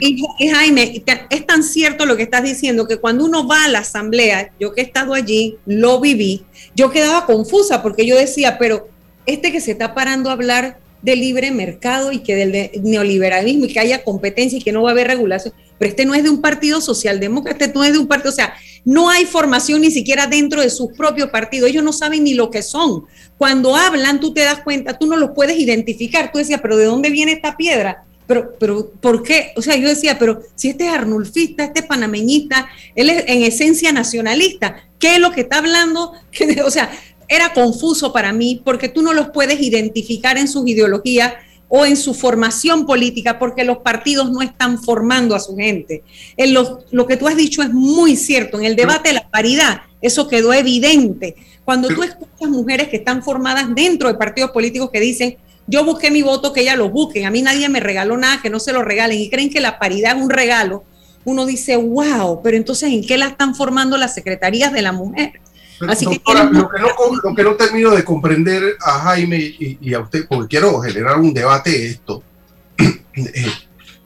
Y, 0.01 0.47
Jaime, 0.49 1.03
es 1.29 1.45
tan 1.45 1.63
cierto 1.63 2.05
lo 2.05 2.17
que 2.17 2.23
estás 2.23 2.43
diciendo 2.43 2.87
que 2.87 2.97
cuando 2.97 3.25
uno 3.25 3.47
va 3.47 3.65
a 3.65 3.69
la 3.69 3.79
asamblea, 3.79 4.51
yo 4.59 4.73
que 4.73 4.81
he 4.81 4.83
estado 4.83 5.13
allí, 5.13 5.57
lo 5.65 5.99
viví, 5.99 6.45
yo 6.75 6.91
quedaba 6.91 7.25
confusa 7.25 7.81
porque 7.81 8.05
yo 8.05 8.15
decía, 8.15 8.57
pero 8.57 8.89
este 9.25 9.51
que 9.51 9.61
se 9.61 9.71
está 9.71 9.93
parando 9.93 10.29
a 10.29 10.33
hablar 10.33 10.79
de 11.01 11.15
libre 11.15 11.51
mercado 11.51 12.11
y 12.11 12.19
que 12.19 12.35
del 12.35 12.81
neoliberalismo 12.83 13.65
y 13.65 13.73
que 13.73 13.79
haya 13.79 14.03
competencia 14.03 14.57
y 14.57 14.61
que 14.61 14.71
no 14.71 14.81
va 14.81 14.89
a 14.89 14.91
haber 14.93 15.07
regulación, 15.07 15.53
pero 15.77 15.89
este 15.89 16.05
no 16.05 16.15
es 16.15 16.23
de 16.23 16.29
un 16.29 16.41
partido 16.41 16.81
socialdemócrata, 16.81 17.65
este 17.65 17.77
no 17.77 17.83
es 17.83 17.93
de 17.93 17.99
un 17.99 18.07
partido, 18.07 18.31
o 18.31 18.35
sea, 18.35 18.53
no 18.83 19.09
hay 19.09 19.25
formación 19.25 19.81
ni 19.81 19.91
siquiera 19.91 20.27
dentro 20.27 20.61
de 20.61 20.69
sus 20.69 20.91
propios 20.93 21.29
partidos, 21.29 21.69
ellos 21.69 21.83
no 21.83 21.93
saben 21.93 22.23
ni 22.23 22.33
lo 22.33 22.49
que 22.49 22.63
son. 22.63 23.03
Cuando 23.37 23.75
hablan, 23.75 24.19
tú 24.19 24.33
te 24.33 24.41
das 24.41 24.61
cuenta, 24.63 24.97
tú 24.97 25.05
no 25.05 25.17
los 25.17 25.31
puedes 25.35 25.59
identificar, 25.59 26.31
tú 26.31 26.39
decías, 26.39 26.61
pero 26.61 26.77
¿de 26.77 26.85
dónde 26.85 27.09
viene 27.09 27.33
esta 27.33 27.55
piedra? 27.55 28.06
Pero, 28.27 28.53
pero, 28.59 28.91
¿por 28.99 29.23
qué? 29.23 29.53
O 29.55 29.61
sea, 29.61 29.77
yo 29.77 29.87
decía, 29.87 30.19
pero 30.19 30.41
si 30.55 30.69
este 30.69 30.85
es 30.85 30.93
arnulfista, 30.93 31.63
este 31.63 31.79
es 31.79 31.85
panameñista, 31.85 32.67
él 32.93 33.09
es 33.09 33.23
en 33.27 33.43
esencia 33.43 33.91
nacionalista, 33.93 34.83
¿qué 34.99 35.15
es 35.15 35.19
lo 35.19 35.31
que 35.31 35.41
está 35.41 35.59
hablando? 35.59 36.11
o 36.65 36.69
sea, 36.69 36.91
era 37.29 37.53
confuso 37.53 38.11
para 38.11 38.33
mí 38.33 38.61
porque 38.63 38.89
tú 38.89 39.01
no 39.01 39.13
los 39.13 39.29
puedes 39.29 39.61
identificar 39.61 40.37
en 40.37 40.47
sus 40.47 40.67
ideologías 40.67 41.33
o 41.69 41.85
en 41.85 41.97
su 41.97 42.13
formación 42.13 42.85
política 42.85 43.39
porque 43.39 43.63
los 43.63 43.79
partidos 43.79 44.31
no 44.31 44.41
están 44.41 44.81
formando 44.81 45.35
a 45.35 45.39
su 45.39 45.55
gente. 45.55 46.03
En 46.35 46.53
lo, 46.53 46.83
lo, 46.91 47.07
que 47.07 47.17
tú 47.17 47.27
has 47.27 47.35
dicho 47.35 47.61
es 47.61 47.73
muy 47.73 48.15
cierto. 48.15 48.57
En 48.59 48.65
el 48.65 48.75
debate 48.75 49.09
de 49.09 49.15
la 49.15 49.29
paridad, 49.29 49.81
eso 50.01 50.27
quedó 50.27 50.53
evidente. 50.53 51.35
Cuando 51.65 51.89
tú 51.89 52.03
escuchas 52.03 52.49
mujeres 52.49 52.87
que 52.87 52.97
están 52.97 53.23
formadas 53.23 53.73
dentro 53.75 54.07
de 54.07 54.15
partidos 54.15 54.51
políticos 54.51 54.89
que 54.91 55.01
dicen, 55.01 55.37
yo 55.67 55.83
busqué 55.83 56.09
mi 56.09 56.21
voto, 56.21 56.53
que 56.53 56.61
ellas 56.61 56.77
lo 56.77 56.89
busquen. 56.89 57.25
A 57.25 57.31
mí 57.31 57.41
nadie 57.41 57.67
me 57.67 57.81
regaló 57.81 58.17
nada, 58.17 58.41
que 58.41 58.49
no 58.49 58.59
se 58.59 58.71
lo 58.71 58.83
regalen. 58.83 59.19
Y 59.19 59.29
creen 59.29 59.49
que 59.49 59.59
la 59.59 59.77
paridad 59.77 60.15
es 60.15 60.23
un 60.23 60.29
regalo. 60.29 60.85
Uno 61.25 61.45
dice, 61.45 61.75
wow, 61.75 62.41
pero 62.41 62.55
entonces, 62.55 62.91
¿en 62.91 63.05
qué 63.05 63.17
la 63.17 63.27
están 63.27 63.53
formando 63.53 63.97
las 63.97 64.13
secretarías 64.13 64.71
de 64.71 64.81
la 64.81 64.93
mujer? 64.93 65.41
Así 65.87 66.07
que 66.07 66.21
lo, 66.25 66.69
que 66.69 66.79
no, 66.79 66.89
lo 67.21 67.35
que 67.35 67.43
no 67.43 67.55
termino 67.55 67.91
de 67.91 68.03
comprender 68.03 68.77
a 68.83 68.99
Jaime 68.99 69.37
y, 69.59 69.93
a 69.93 69.99
usted, 69.99 70.25
porque 70.27 70.47
quiero 70.47 70.79
generar 70.79 71.19
un 71.19 71.33
debate 71.33 71.69
de 71.69 71.87
esto, 71.87 72.23
eh, 72.77 73.51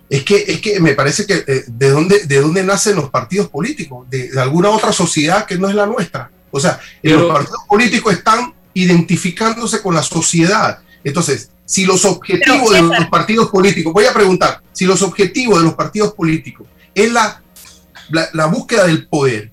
es 0.10 0.24
que, 0.24 0.44
es 0.48 0.60
que 0.60 0.80
me 0.80 0.96
parece 0.96 1.26
que 1.26 1.46
eh, 1.48 1.64
de, 1.68 1.90
dónde, 1.92 2.26
de 2.26 2.42
dónde 2.42 2.64
nacen 2.64 2.96
los 2.96 3.10
partidos 3.10 3.50
políticos, 3.50 4.10
de, 4.10 4.32
alguna 4.38 4.70
otra 4.72 4.92
sociedad 4.92 5.46
que 5.46 5.58
no 5.58 5.70
es 5.70 5.76
la 5.76 5.86
nuestra. 5.86 6.30
O 6.50 6.60
sea, 6.60 6.80
los 7.04 7.32
partidos 7.32 7.62
políticos 7.70 8.14
están 8.14 8.54
identificándose 8.74 9.82
con 9.82 9.94
la 9.96 10.04
sociedad 10.04 10.80
entonces, 11.04 11.50
si 11.66 11.86
los 11.86 12.04
objetivos 12.06 12.72
de 12.72 12.82
los 12.82 13.08
partidos 13.08 13.50
políticos, 13.50 13.94
voy 13.94 14.06
a 14.06 14.14
preguntar, 14.14 14.62
si 14.72 14.86
los 14.86 15.02
objetivos 15.02 15.60
de 15.60 15.66
los 15.66 15.74
partidos 15.74 16.14
políticos 16.14 16.68
es 16.94 17.12
la, 17.12 17.42
la, 18.34 18.46
búsqueda 18.48 18.86
del 18.86 19.08
poder, 19.08 19.52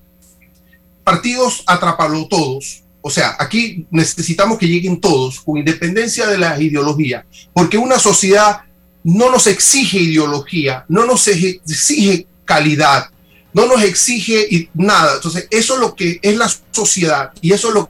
partidos 1.03 1.63
atraparlo 1.65 2.27
todos, 2.27 2.83
o 3.01 3.09
sea, 3.09 3.35
aquí 3.39 3.85
necesitamos 3.89 4.57
que 4.57 4.67
lleguen 4.67 4.99
todos, 4.99 5.39
con 5.39 5.57
independencia 5.57 6.27
de 6.27 6.37
la 6.37 6.61
ideología, 6.61 7.25
porque 7.53 7.77
una 7.77 7.97
sociedad 7.97 8.61
no 9.03 9.31
nos 9.31 9.47
exige 9.47 9.99
ideología, 9.99 10.85
no 10.89 11.05
nos 11.05 11.27
exige 11.27 12.27
calidad, 12.43 13.09
no 13.53 13.65
nos 13.65 13.81
exige 13.83 14.69
nada. 14.73 15.15
Entonces, 15.15 15.47
eso 15.49 15.75
es 15.75 15.79
lo 15.79 15.95
que 15.95 16.19
es 16.21 16.35
la 16.35 16.51
sociedad 16.71 17.31
y 17.41 17.53
eso 17.53 17.69
es 17.69 17.73
lo 17.73 17.89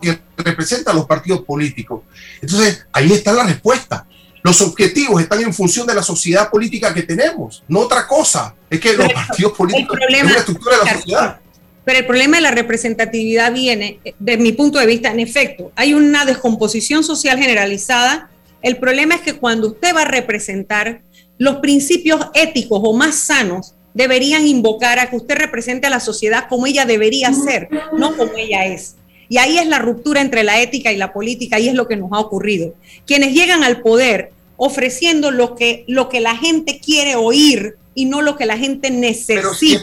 que 0.00 0.18
representa 0.36 0.90
a 0.90 0.94
los 0.94 1.06
partidos 1.06 1.42
políticos. 1.42 2.02
Entonces, 2.40 2.86
ahí 2.92 3.12
está 3.12 3.32
la 3.32 3.44
respuesta. 3.44 4.06
los 4.42 4.60
objetivos 4.60 5.20
están 5.20 5.42
en 5.42 5.52
función 5.52 5.86
de 5.86 5.94
la 5.94 6.02
sociedad 6.02 6.48
política 6.48 6.94
que 6.94 7.02
tenemos, 7.02 7.62
no 7.68 7.80
otra 7.80 8.06
cosa. 8.06 8.54
Es 8.70 8.80
que 8.80 8.94
los 8.94 9.12
partidos 9.12 9.52
políticos 9.52 9.98
es 10.08 10.22
una 10.22 10.36
estructura 10.36 10.78
de 10.78 10.84
la 10.84 10.94
sociedad. 10.94 11.40
Pero 11.84 11.98
el 12.00 12.06
problema 12.06 12.36
de 12.36 12.42
la 12.42 12.50
representatividad 12.50 13.52
viene, 13.52 13.98
desde 14.18 14.42
mi 14.42 14.52
punto 14.52 14.78
de 14.78 14.86
vista, 14.86 15.10
en 15.10 15.20
efecto, 15.20 15.72
hay 15.74 15.94
una 15.94 16.24
descomposición 16.24 17.02
social 17.02 17.38
generalizada. 17.38 18.30
El 18.62 18.76
problema 18.76 19.14
es 19.14 19.22
que 19.22 19.34
cuando 19.34 19.68
usted 19.68 19.94
va 19.94 20.02
a 20.02 20.04
representar, 20.04 21.02
los 21.38 21.56
principios 21.56 22.26
éticos 22.34 22.80
o 22.82 22.92
más 22.92 23.14
sanos 23.14 23.74
deberían 23.94 24.46
invocar 24.46 24.98
a 24.98 25.08
que 25.08 25.16
usted 25.16 25.36
represente 25.36 25.86
a 25.86 25.90
la 25.90 26.00
sociedad 26.00 26.44
como 26.48 26.66
ella 26.66 26.84
debería 26.84 27.32
ser, 27.32 27.68
no 27.96 28.16
como 28.16 28.32
ella 28.36 28.66
es. 28.66 28.96
Y 29.28 29.38
ahí 29.38 29.58
es 29.58 29.66
la 29.66 29.78
ruptura 29.78 30.20
entre 30.20 30.42
la 30.42 30.60
ética 30.60 30.92
y 30.92 30.96
la 30.96 31.12
política 31.12 31.58
y 31.58 31.68
es 31.68 31.74
lo 31.74 31.86
que 31.86 31.96
nos 31.96 32.12
ha 32.12 32.18
ocurrido. 32.18 32.74
Quienes 33.06 33.34
llegan 33.34 33.62
al 33.62 33.82
poder 33.82 34.32
ofreciendo 34.56 35.30
lo 35.30 35.54
que, 35.54 35.84
lo 35.86 36.08
que 36.08 36.20
la 36.20 36.36
gente 36.36 36.80
quiere 36.84 37.14
oír 37.14 37.76
y 37.94 38.06
no 38.06 38.22
lo 38.22 38.36
que 38.36 38.46
la 38.46 38.58
gente 38.58 38.90
necesita. 38.90 39.40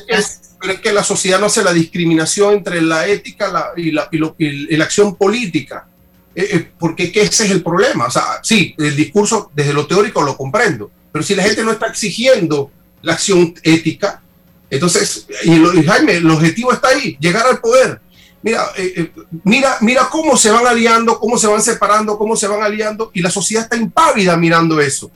Pero 0.08 0.74
es 0.74 0.80
que, 0.82 0.94
la 0.94 1.04
sociedad 1.04 1.40
no 1.40 1.46
hace 1.46 1.64
la 1.64 1.74
discriminación 1.74 2.56
entre 2.56 2.82
la 2.82 3.08
ética 3.08 3.74
y, 3.78 3.92
la, 3.92 4.10
y, 4.12 4.76
la 4.78 4.84
acción 4.84 5.16
política. 5.16 5.88
Eh, 6.34 6.48
eh, 6.52 6.68
porque 6.78 7.12
ese 7.14 7.46
es 7.46 7.52
el 7.52 7.64
problema. 7.64 8.08
O 8.08 8.12
sea, 8.12 8.40
sí, 8.42 8.76
el 8.78 8.96
discurso 8.96 9.52
desde 9.54 9.74
lo 9.74 9.88
teórico 9.88 10.22
lo 10.22 10.36
comprendo, 10.36 10.92
pero 11.12 11.24
si 11.24 11.36
la 11.36 11.44
gente 11.44 11.64
no 11.64 11.72
está 11.72 11.88
exigiendo 11.88 12.72
la 13.02 13.14
acción 13.14 13.54
ética, 13.64 14.22
entonces, 14.70 15.28
y, 15.44 15.84
Jaime, 15.84 16.18
el 16.18 16.30
objetivo 16.30 16.74
está 16.74 16.90
ahí, 16.90 17.16
llegar 17.20 17.46
al 17.46 17.60
poder. 17.60 18.02
Mira, 18.46 18.68
eh, 18.78 19.10
mira, 19.44 19.78
mira 19.82 20.08
cómo 20.12 20.38
se 20.38 20.52
van 20.52 20.68
aliando, 20.68 21.20
cómo 21.20 21.36
se 21.36 21.48
van 21.48 21.64
separando, 21.64 22.16
cómo 22.16 22.36
se 22.36 22.48
van 22.48 22.62
aliando, 22.62 23.10
y 23.12 23.24
la 23.24 23.32
sociedad 23.32 23.64
está 23.64 23.76
impávida 23.76 24.38
mirando 24.38 24.80
eso 24.80 25.10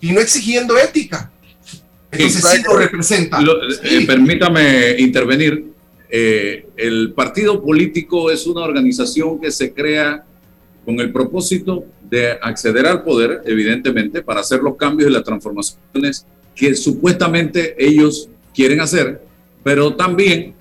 y 0.00 0.10
no 0.10 0.20
exigiendo 0.20 0.76
ética. 0.76 1.30
Entonces 2.10 2.44
sí 2.44 2.62
lo 2.66 2.76
representa. 2.76 3.38
Eh, 3.84 4.04
permítame 4.04 4.96
intervenir. 4.98 5.66
Eh, 6.10 6.66
el 6.76 7.12
partido 7.12 7.62
político 7.62 8.28
es 8.32 8.44
una 8.44 8.62
organización 8.62 9.40
que 9.40 9.52
se 9.52 9.72
crea 9.72 10.24
con 10.84 10.98
el 10.98 11.12
propósito 11.12 11.84
de 12.02 12.32
acceder 12.32 12.88
al 12.88 13.04
poder, 13.04 13.42
evidentemente, 13.46 14.20
para 14.20 14.40
hacer 14.40 14.60
los 14.60 14.76
cambios 14.76 15.08
y 15.08 15.12
las 15.12 15.22
transformaciones 15.22 16.26
que 16.56 16.74
supuestamente 16.74 17.76
ellos 17.78 18.28
quieren 18.52 18.80
hacer, 18.80 19.22
pero 19.62 19.94
también 19.94 20.54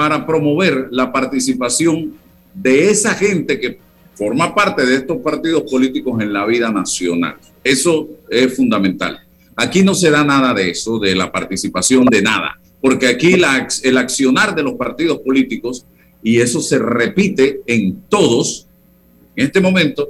para 0.00 0.24
promover 0.24 0.88
la 0.92 1.12
participación 1.12 2.14
de 2.54 2.88
esa 2.88 3.12
gente 3.12 3.60
que 3.60 3.78
forma 4.14 4.54
parte 4.54 4.86
de 4.86 4.94
estos 4.94 5.18
partidos 5.18 5.70
políticos 5.70 6.22
en 6.22 6.32
la 6.32 6.46
vida 6.46 6.72
nacional. 6.72 7.36
Eso 7.62 8.08
es 8.30 8.56
fundamental. 8.56 9.20
Aquí 9.54 9.82
no 9.82 9.94
se 9.94 10.10
da 10.10 10.24
nada 10.24 10.54
de 10.54 10.70
eso, 10.70 10.98
de 10.98 11.14
la 11.14 11.30
participación 11.30 12.06
de 12.06 12.22
nada, 12.22 12.58
porque 12.80 13.08
aquí 13.08 13.34
el 13.34 13.98
accionar 13.98 14.54
de 14.54 14.62
los 14.62 14.76
partidos 14.76 15.18
políticos, 15.18 15.84
y 16.22 16.40
eso 16.40 16.62
se 16.62 16.78
repite 16.78 17.60
en 17.66 18.00
todos, 18.08 18.66
en 19.36 19.44
este 19.44 19.60
momento, 19.60 20.08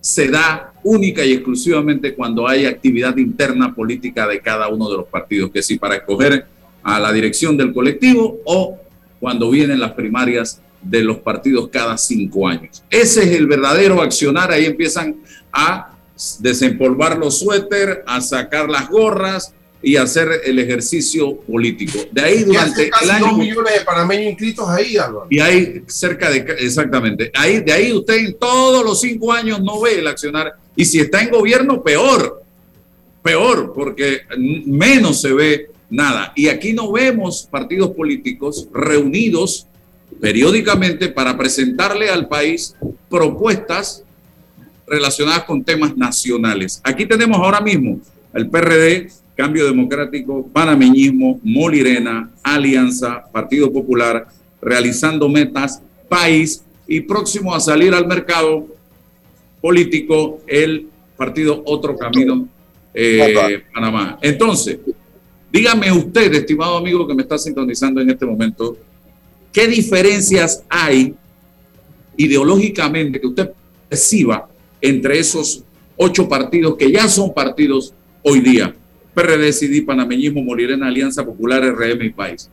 se 0.00 0.28
da 0.28 0.72
única 0.84 1.24
y 1.24 1.32
exclusivamente 1.32 2.14
cuando 2.14 2.46
hay 2.46 2.66
actividad 2.66 3.16
interna 3.16 3.74
política 3.74 4.28
de 4.28 4.40
cada 4.40 4.68
uno 4.68 4.88
de 4.88 4.98
los 4.98 5.06
partidos, 5.08 5.50
que 5.50 5.64
si 5.64 5.80
para 5.80 5.96
escoger 5.96 6.46
a 6.82 7.00
la 7.00 7.12
dirección 7.12 7.56
del 7.56 7.72
colectivo 7.72 8.40
o 8.44 8.78
cuando 9.20 9.50
vienen 9.50 9.80
las 9.80 9.92
primarias 9.92 10.60
de 10.82 11.02
los 11.02 11.18
partidos 11.18 11.68
cada 11.70 11.96
cinco 11.96 12.48
años. 12.48 12.82
Ese 12.90 13.22
es 13.22 13.38
el 13.38 13.46
verdadero 13.46 14.02
accionar, 14.02 14.50
ahí 14.50 14.66
empiezan 14.66 15.16
a 15.52 15.96
desempolvar 16.40 17.18
los 17.18 17.38
suéter, 17.38 18.02
a 18.06 18.20
sacar 18.20 18.68
las 18.68 18.88
gorras 18.88 19.54
y 19.82 19.96
hacer 19.96 20.42
el 20.44 20.58
ejercicio 20.58 21.36
político. 21.40 21.98
De 22.12 22.20
ahí 22.20 22.44
durante 22.44 22.90
el 23.02 23.10
año 23.10 23.26
dos 23.26 23.38
millones 23.38 23.74
de 23.74 23.84
panameños 23.84 24.30
inscritos 24.30 24.68
ahí, 24.68 24.96
Álvaro. 24.96 25.26
Y 25.28 25.40
hay 25.40 25.82
cerca 25.88 26.30
de 26.30 26.38
exactamente. 26.60 27.30
Ahí 27.34 27.60
de 27.60 27.72
ahí 27.72 27.92
usted 27.92 28.14
en 28.14 28.38
todos 28.38 28.84
los 28.84 29.00
cinco 29.00 29.32
años 29.32 29.60
no 29.60 29.80
ve 29.80 29.98
el 29.98 30.06
accionar 30.06 30.54
y 30.76 30.84
si 30.84 31.00
está 31.00 31.22
en 31.22 31.30
gobierno 31.30 31.82
peor. 31.82 32.40
Peor 33.22 33.72
porque 33.72 34.22
menos 34.66 35.20
se 35.20 35.32
ve 35.32 35.70
nada. 35.92 36.32
Y 36.34 36.48
aquí 36.48 36.72
no 36.72 36.90
vemos 36.90 37.46
partidos 37.48 37.90
políticos 37.90 38.66
reunidos 38.72 39.66
periódicamente 40.20 41.08
para 41.08 41.36
presentarle 41.36 42.08
al 42.08 42.28
país 42.28 42.74
propuestas 43.08 44.02
relacionadas 44.86 45.44
con 45.44 45.62
temas 45.62 45.96
nacionales. 45.96 46.80
Aquí 46.82 47.06
tenemos 47.06 47.38
ahora 47.38 47.60
mismo 47.60 48.00
el 48.32 48.48
PRD, 48.48 49.10
Cambio 49.36 49.66
Democrático, 49.66 50.48
Panameñismo, 50.52 51.38
Molirena, 51.42 52.30
Alianza, 52.42 53.24
Partido 53.30 53.70
Popular, 53.70 54.26
realizando 54.62 55.28
metas, 55.28 55.82
país 56.08 56.62
y 56.86 57.00
próximo 57.00 57.54
a 57.54 57.60
salir 57.60 57.92
al 57.94 58.06
mercado 58.06 58.66
político 59.60 60.40
el 60.46 60.88
partido 61.16 61.62
Otro 61.66 61.96
Camino 61.96 62.48
eh, 62.94 63.62
Panamá. 63.72 64.18
Entonces, 64.22 64.78
dígame 65.52 65.92
usted, 65.92 66.32
estimado 66.34 66.76
amigo 66.78 67.06
que 67.06 67.14
me 67.14 67.22
está 67.22 67.38
sintonizando 67.38 68.00
en 68.00 68.10
este 68.10 68.24
momento, 68.26 68.76
¿qué 69.52 69.68
diferencias 69.68 70.64
hay 70.68 71.14
ideológicamente 72.16 73.20
que 73.20 73.26
usted 73.26 73.50
perciba 73.88 74.48
entre 74.80 75.18
esos 75.18 75.62
ocho 75.96 76.28
partidos 76.28 76.76
que 76.76 76.90
ya 76.90 77.08
son 77.08 77.32
partidos 77.32 77.94
hoy 78.22 78.40
día. 78.40 78.74
PRD, 79.14 79.52
CD, 79.52 79.82
Panameñismo, 79.82 80.42
Molirena, 80.42 80.88
Alianza 80.88 81.24
Popular, 81.24 81.62
RM 81.62 82.02
y 82.02 82.10
País. 82.10 82.48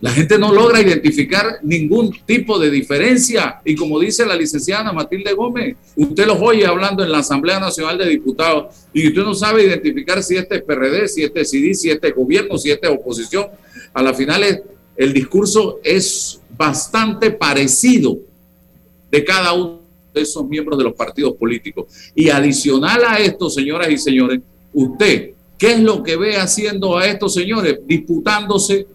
La 0.00 0.12
gente 0.12 0.38
no 0.38 0.52
logra 0.52 0.80
identificar 0.80 1.58
ningún 1.62 2.14
tipo 2.24 2.58
de 2.58 2.70
diferencia. 2.70 3.60
Y 3.64 3.74
como 3.74 3.98
dice 3.98 4.24
la 4.24 4.36
licenciada 4.36 4.92
Matilde 4.92 5.32
Gómez, 5.32 5.76
usted 5.96 6.26
los 6.26 6.38
oye 6.40 6.64
hablando 6.66 7.02
en 7.02 7.10
la 7.10 7.18
Asamblea 7.18 7.58
Nacional 7.58 7.98
de 7.98 8.08
Diputados 8.08 8.86
y 8.92 9.08
usted 9.08 9.22
no 9.22 9.34
sabe 9.34 9.64
identificar 9.64 10.22
si 10.22 10.36
este 10.36 10.56
es 10.56 10.62
PRD, 10.62 11.08
si 11.08 11.24
este 11.24 11.40
es 11.40 11.50
CD, 11.50 11.74
si 11.74 11.90
este 11.90 12.08
es 12.08 12.14
gobierno, 12.14 12.56
si 12.58 12.70
este 12.70 12.86
es 12.86 12.92
oposición. 12.92 13.46
A 13.92 14.02
la 14.02 14.14
final 14.14 14.62
el 14.96 15.12
discurso 15.12 15.80
es 15.82 16.40
bastante 16.56 17.32
parecido 17.32 18.18
de 19.10 19.24
cada 19.24 19.52
uno 19.52 19.78
esos 20.14 20.46
miembros 20.48 20.78
de 20.78 20.84
los 20.84 20.94
partidos 20.94 21.34
políticos. 21.34 21.86
Y 22.14 22.28
adicional 22.28 23.02
a 23.06 23.18
esto, 23.18 23.50
señoras 23.50 23.90
y 23.90 23.98
señores, 23.98 24.40
usted, 24.72 25.32
¿qué 25.56 25.72
es 25.72 25.80
lo 25.80 26.02
que 26.02 26.16
ve 26.16 26.36
haciendo 26.36 26.96
a 26.96 27.06
estos 27.06 27.34
señores? 27.34 27.78
Disputándose 27.86 28.86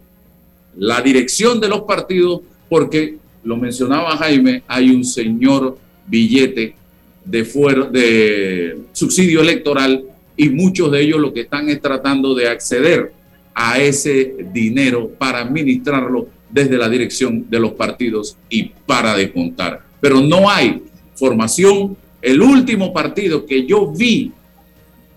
la 0.76 1.00
dirección 1.00 1.60
de 1.60 1.68
los 1.68 1.82
partidos, 1.82 2.40
porque 2.68 3.16
lo 3.42 3.56
mencionaba 3.56 4.16
Jaime, 4.16 4.62
hay 4.66 4.90
un 4.90 5.04
señor 5.04 5.78
billete 6.06 6.74
de, 7.24 7.42
de 7.90 8.78
subsidio 8.92 9.40
electoral 9.40 10.04
y 10.36 10.48
muchos 10.48 10.90
de 10.90 11.00
ellos 11.00 11.20
lo 11.20 11.32
que 11.32 11.42
están 11.42 11.68
es 11.68 11.80
tratando 11.80 12.34
de 12.34 12.48
acceder 12.48 13.12
a 13.54 13.78
ese 13.78 14.34
dinero 14.52 15.10
para 15.10 15.40
administrarlo 15.40 16.28
desde 16.50 16.76
la 16.76 16.88
dirección 16.88 17.48
de 17.48 17.60
los 17.60 17.72
partidos 17.72 18.36
y 18.48 18.70
para 18.86 19.16
de 19.16 19.32
contar. 19.32 19.82
Pero 20.00 20.20
no 20.20 20.50
hay 20.50 20.82
formación. 21.14 21.96
El 22.20 22.40
último 22.42 22.92
partido 22.92 23.46
que 23.46 23.64
yo 23.64 23.92
vi 23.92 24.32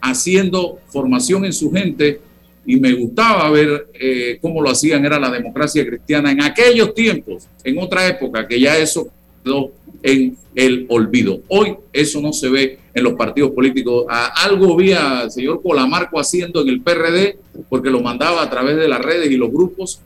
haciendo 0.01 0.79
formación 0.89 1.45
en 1.45 1.53
su 1.53 1.71
gente 1.71 2.19
y 2.68 2.76
me 2.76 2.93
gustaba 2.93 3.49
ver 3.49 3.88
eh, 3.93 4.38
cómo 4.41 4.61
lo 4.61 4.70
hacían 4.70 5.03
era 5.05 5.18
la 5.18 5.32
democracia 5.32 5.86
cristiana 5.86 6.34
en 6.34 6.41
aquellos 6.41 6.93
tiempos, 6.93 7.47
en 7.63 7.80
otra 7.80 8.05
época, 8.05 8.45
que 8.45 8.59
ya 8.59 8.78
eso 8.78 9.07
quedó 9.41 9.72
en 10.03 10.38
el 10.53 10.86
olvido. 10.89 11.39
Hoy 11.47 11.76
eso 11.93 12.20
no 12.20 12.34
se 12.34 12.49
ve 12.49 12.78
en 12.93 13.03
los 13.05 13.13
partidos 13.13 13.51
políticos. 13.51 14.05
algo 14.09 14.76
vi 14.76 14.91
al 14.91 15.32
señor 15.32 15.61
Colamarco 15.63 16.20
haciendo 16.20 16.61
en 16.61 16.68
el 16.68 16.82
PRD, 16.82 17.38
porque 17.70 17.89
lo 17.89 18.01
mandaba 18.01 18.43
a 18.43 18.49
través 18.49 18.76
de 18.76 18.89
las 18.89 18.99
redes 18.99 19.32
y 19.32 19.38
los 19.38 19.49
grupos, 19.49 20.01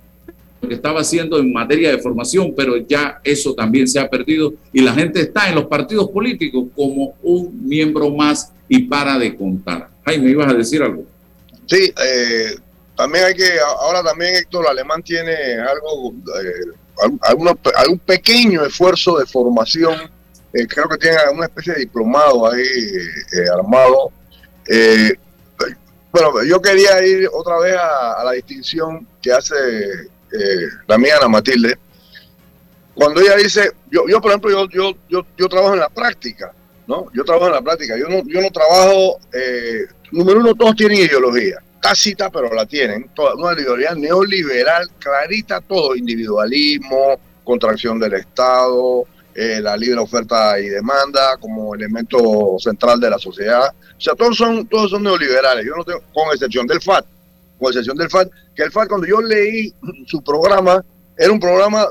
que 0.67 0.75
estaba 0.75 1.01
haciendo 1.01 1.39
en 1.39 1.51
materia 1.51 1.89
de 1.89 1.97
formación, 1.97 2.53
pero 2.55 2.77
ya 2.77 3.19
eso 3.23 3.55
también 3.55 3.87
se 3.87 3.99
ha 3.99 4.07
perdido 4.07 4.53
y 4.71 4.81
la 4.81 4.93
gente 4.93 5.19
está 5.19 5.49
en 5.49 5.55
los 5.55 5.65
partidos 5.65 6.11
políticos 6.11 6.65
como 6.75 7.15
un 7.23 7.67
miembro 7.67 8.11
más 8.11 8.53
y 8.69 8.83
para 8.83 9.17
de 9.17 9.35
contar. 9.35 9.89
Jaime, 10.05 10.29
ibas 10.29 10.51
a 10.51 10.53
decir 10.53 10.83
algo. 10.83 11.05
Sí, 11.71 11.93
eh, 12.03 12.57
también 12.97 13.23
hay 13.23 13.33
que, 13.33 13.49
ahora 13.79 14.03
también 14.03 14.35
Héctor 14.35 14.67
Alemán 14.67 15.01
tiene 15.01 15.33
algo, 15.57 16.13
eh, 16.43 17.55
algún 17.77 17.99
pequeño 17.99 18.65
esfuerzo 18.65 19.17
de 19.17 19.25
formación, 19.25 20.11
eh, 20.51 20.67
creo 20.67 20.89
que 20.89 20.97
tiene 20.97 21.15
una 21.33 21.45
especie 21.45 21.71
de 21.71 21.79
diplomado 21.79 22.51
ahí 22.51 22.67
armado. 23.53 24.11
bueno, 26.11 26.43
yo 26.43 26.61
quería 26.61 27.01
ir 27.05 27.29
otra 27.31 27.57
vez 27.59 27.77
a 27.77 28.21
la 28.25 28.33
distinción 28.33 29.07
que 29.21 29.31
hace 29.31 29.55
eh, 29.55 30.67
la 30.87 30.97
mía 30.97 31.15
Ana 31.15 31.29
Matilde, 31.29 31.77
cuando 32.93 33.21
ella 33.21 33.37
dice, 33.37 33.71
yo, 33.89 34.09
yo 34.09 34.19
por 34.19 34.31
ejemplo, 34.31 34.51
yo, 34.51 34.67
yo, 34.67 34.97
yo, 35.07 35.25
yo 35.37 35.47
trabajo 35.47 35.73
en 35.73 35.79
la 35.79 35.89
práctica 35.89 36.53
¿no? 36.87 37.07
Yo 37.13 37.23
trabajo 37.23 37.47
en 37.47 37.53
la 37.53 37.61
práctica, 37.61 37.97
yo 37.97 38.07
no, 38.07 38.23
yo 38.25 38.41
no 38.41 38.51
trabajo, 38.51 39.19
eh, 39.33 39.85
número 40.11 40.39
uno, 40.39 40.55
todos 40.55 40.75
tienen 40.75 40.99
ideología, 40.99 41.57
tácita, 41.81 42.29
pero 42.29 42.53
la 42.53 42.65
tienen, 42.65 43.09
toda, 43.13 43.35
una 43.35 43.59
ideología 43.59 43.93
neoliberal, 43.95 44.89
clarita, 44.99 45.61
todo, 45.61 45.95
individualismo, 45.95 47.19
contracción 47.43 47.99
del 47.99 48.13
Estado, 48.13 49.05
eh, 49.33 49.59
la 49.61 49.77
libre 49.77 49.99
oferta 49.99 50.59
y 50.59 50.67
demanda 50.67 51.37
como 51.37 51.73
elemento 51.73 52.57
central 52.59 52.99
de 52.99 53.09
la 53.09 53.17
sociedad. 53.17 53.73
O 53.97 54.01
sea, 54.01 54.13
todos 54.13 54.37
son, 54.37 54.67
todos 54.67 54.91
son 54.91 55.03
neoliberales, 55.03 55.65
yo 55.65 55.75
no 55.75 55.83
tengo, 55.83 56.01
con 56.13 56.27
excepción 56.33 56.67
del 56.67 56.81
FAT, 56.81 57.05
con 57.57 57.69
excepción 57.69 57.97
del 57.97 58.09
FAT, 58.09 58.29
que 58.55 58.63
el 58.63 58.71
FAT 58.71 58.89
cuando 58.89 59.07
yo 59.07 59.21
leí 59.21 59.73
su 60.05 60.21
programa, 60.23 60.83
era 61.17 61.31
un 61.31 61.39
programa 61.39 61.87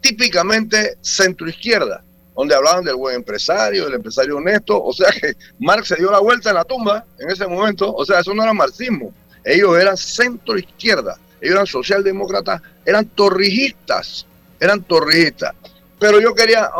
típicamente 0.00 0.96
centroizquierda, 1.02 2.02
donde 2.36 2.54
hablaban 2.54 2.84
del 2.84 2.96
buen 2.96 3.16
empresario, 3.16 3.84
del 3.84 3.94
empresario 3.94 4.36
honesto, 4.36 4.82
o 4.82 4.92
sea 4.92 5.10
que 5.10 5.34
Marx 5.58 5.88
se 5.88 5.96
dio 5.96 6.10
la 6.10 6.20
vuelta 6.20 6.50
en 6.50 6.56
la 6.56 6.64
tumba 6.64 7.04
en 7.18 7.30
ese 7.30 7.46
momento, 7.46 7.92
o 7.92 8.04
sea, 8.04 8.20
eso 8.20 8.34
no 8.34 8.42
era 8.42 8.52
marxismo, 8.52 9.12
ellos 9.44 9.78
eran 9.78 9.96
centroizquierda, 9.96 11.16
ellos 11.40 11.54
eran 11.54 11.66
socialdemócratas, 11.66 12.62
eran 12.84 13.06
torrijistas, 13.06 14.26
eran 14.58 14.82
torrijistas. 14.82 15.54
Pero 15.98 16.20
yo 16.20 16.34
quería, 16.34 16.70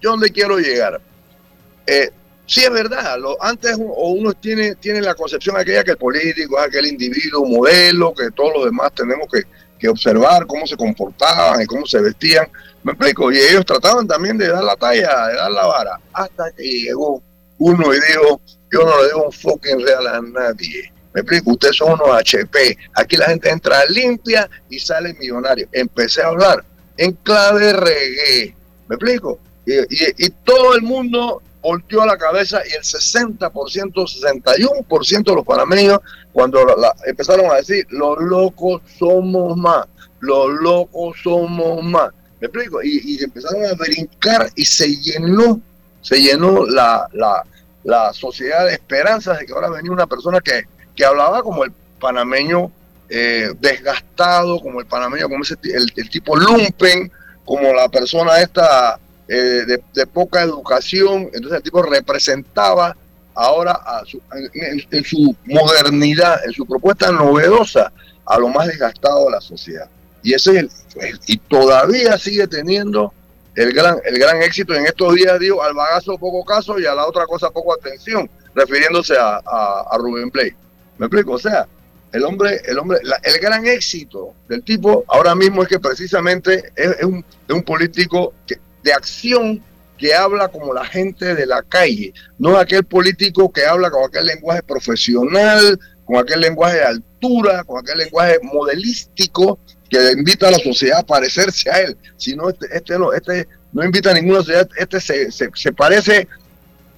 yo 0.00 0.10
donde 0.10 0.30
quiero 0.30 0.58
llegar. 0.58 1.00
Eh, 1.86 2.10
sí 2.46 2.62
es 2.62 2.70
verdad, 2.70 3.18
antes 3.40 3.76
o 3.78 4.10
uno 4.12 4.32
tiene, 4.34 4.74
tiene 4.76 5.00
la 5.00 5.14
concepción 5.14 5.56
aquella 5.56 5.84
que 5.84 5.92
el 5.92 5.96
político 5.96 6.58
es 6.58 6.66
aquel 6.66 6.86
individuo, 6.86 7.46
modelo, 7.46 8.12
que 8.14 8.30
todos 8.30 8.52
los 8.54 8.64
demás 8.66 8.92
tenemos 8.94 9.28
que, 9.32 9.42
que 9.82 9.88
observar 9.88 10.46
cómo 10.46 10.64
se 10.64 10.76
comportaban 10.76 11.60
y 11.60 11.66
cómo 11.66 11.84
se 11.86 12.00
vestían. 12.00 12.46
Me 12.84 12.92
explico, 12.92 13.32
y 13.32 13.38
ellos 13.38 13.66
trataban 13.66 14.06
también 14.06 14.38
de 14.38 14.48
dar 14.48 14.62
la 14.62 14.76
talla, 14.76 15.26
de 15.26 15.34
dar 15.34 15.50
la 15.50 15.66
vara, 15.66 16.00
hasta 16.12 16.52
que 16.52 16.62
llegó 16.62 17.20
uno 17.58 17.92
y 17.92 17.96
dijo, 17.96 18.40
yo 18.72 18.84
no 18.84 19.02
le 19.02 19.08
debo 19.08 19.26
un 19.26 19.32
fucking 19.32 19.84
real 19.84 20.06
a 20.06 20.20
nadie. 20.20 20.92
Me 21.12 21.20
explico, 21.20 21.50
ustedes 21.50 21.76
son 21.76 21.92
unos 21.92 22.08
HP. 22.16 22.78
Aquí 22.94 23.16
la 23.16 23.26
gente 23.26 23.50
entra 23.50 23.84
limpia 23.86 24.48
y 24.70 24.78
sale 24.78 25.14
millonario. 25.14 25.68
Empecé 25.72 26.22
a 26.22 26.28
hablar 26.28 26.64
en 26.96 27.12
clave 27.24 27.72
reggae. 27.72 28.54
¿Me 28.88 28.94
explico? 28.94 29.38
Y, 29.66 30.30
todo 30.44 30.74
el 30.74 30.82
mundo 30.82 31.42
volteó 31.62 32.04
la 32.04 32.18
cabeza 32.18 32.60
y 32.68 32.74
el 32.74 32.82
60%, 32.82 33.38
61% 33.92 35.24
de 35.24 35.34
los 35.34 35.46
panameños, 35.46 36.00
cuando 36.32 36.58
empezaron 37.06 37.50
a 37.50 37.56
decir, 37.56 37.86
los 37.90 38.18
locos 38.18 38.82
somos 38.98 39.56
más, 39.56 39.86
los 40.20 40.50
locos 40.60 41.16
somos 41.22 41.82
más. 41.84 42.10
¿Me 42.40 42.48
explico? 42.48 42.82
Y, 42.82 43.22
empezaron 43.22 43.64
a 43.66 43.74
brincar 43.74 44.50
y 44.56 44.64
se 44.64 44.96
llenó, 44.96 45.60
se 46.00 46.20
llenó 46.20 46.66
la, 46.66 47.08
la, 47.84 48.12
sociedad 48.12 48.66
de 48.66 48.72
esperanzas 48.72 49.38
de 49.38 49.46
que 49.46 49.52
ahora 49.52 49.70
venía 49.70 49.92
una 49.92 50.06
persona 50.06 50.40
que, 50.40 50.64
que 50.96 51.04
hablaba 51.04 51.42
como 51.42 51.64
el 51.64 51.72
panameño 52.00 52.72
eh, 53.08 53.50
desgastado, 53.60 54.58
como 54.60 54.80
el 54.80 54.86
panameño, 54.86 55.28
como 55.28 55.44
ese, 55.44 55.54
el, 55.62 56.08
tipo 56.10 56.36
lumpen, 56.36 57.12
como 57.44 57.72
la 57.72 57.88
persona 57.88 58.40
esta 58.40 58.98
eh, 59.34 59.78
de, 59.94 60.06
poca 60.06 60.42
educación. 60.42 61.30
Entonces 61.32 61.58
el 61.58 61.62
tipo 61.62 61.82
representaba 61.82 62.96
ahora 63.34 63.72
a 63.72 64.02
en, 64.90 65.04
su 65.04 65.34
modernidad, 65.46 66.44
en 66.44 66.52
su 66.52 66.66
propuesta 66.66 67.10
novedosa, 67.10 67.92
a 68.26 68.38
lo 68.38 68.48
más 68.48 68.66
desgastado 68.66 69.24
de 69.26 69.30
la 69.30 69.40
sociedad. 69.40 69.88
Y 70.22 70.34
ese 70.34 70.50
es 70.50 70.56
el, 70.96 71.18
y 71.26 71.38
todavía 71.38 72.18
sigue 72.18 72.46
teniendo 72.46 73.12
el 73.54 73.72
gran, 73.72 73.96
el 74.04 74.18
gran 74.18 74.42
éxito 74.42 74.74
en 74.74 74.84
estos 74.86 75.14
días, 75.14 75.38
digo, 75.40 75.62
al 75.62 75.74
bagazo 75.74 76.18
poco 76.18 76.44
caso 76.44 76.78
y 76.78 76.84
a 76.84 76.94
la 76.94 77.06
otra 77.06 77.26
cosa 77.26 77.50
poco 77.50 77.74
atención, 77.74 78.28
refiriéndose 78.54 79.16
a, 79.16 79.40
a, 79.44 79.84
a 79.90 79.98
Rubén 79.98 80.28
Blake. 80.28 80.56
¿Me 80.98 81.06
explico? 81.06 81.32
O 81.32 81.38
sea, 81.38 81.66
el 82.12 82.24
hombre, 82.24 82.60
el 82.66 82.78
hombre, 82.78 82.98
el 83.22 83.40
gran 83.40 83.66
éxito 83.66 84.34
del 84.48 84.62
tipo 84.62 85.04
ahora 85.08 85.34
mismo 85.34 85.62
es 85.62 85.68
que 85.68 85.80
precisamente 85.80 86.72
es, 86.76 87.02
un, 87.02 87.24
político 87.62 88.34
de 88.82 88.92
acción 88.92 89.62
que 89.98 90.14
habla 90.14 90.48
como 90.48 90.74
la 90.74 90.84
gente 90.84 91.34
de 91.34 91.46
la 91.46 91.62
calle, 91.62 92.12
no 92.38 92.56
aquel 92.56 92.84
político 92.84 93.52
que 93.52 93.64
habla 93.64 93.90
con 93.90 94.04
aquel 94.04 94.26
lenguaje 94.26 94.62
profesional, 94.62 95.78
con 96.04 96.16
aquel 96.16 96.40
lenguaje 96.40 96.78
de 96.78 96.84
altura, 96.84 97.62
con 97.64 97.78
aquel 97.78 97.98
lenguaje 97.98 98.38
modelístico 98.42 99.58
que 99.88 100.12
invita 100.12 100.48
a 100.48 100.52
la 100.52 100.58
sociedad 100.58 101.00
a 101.00 101.06
parecerse 101.06 101.70
a 101.70 101.80
él, 101.80 101.96
sino 102.16 102.48
este, 102.48 102.66
este 102.72 102.98
no, 102.98 103.12
este 103.12 103.46
no 103.72 103.84
invita 103.84 104.10
a 104.10 104.14
ninguna 104.14 104.38
sociedad, 104.38 104.68
este 104.76 105.00
se, 105.00 105.72
parece 105.72 106.26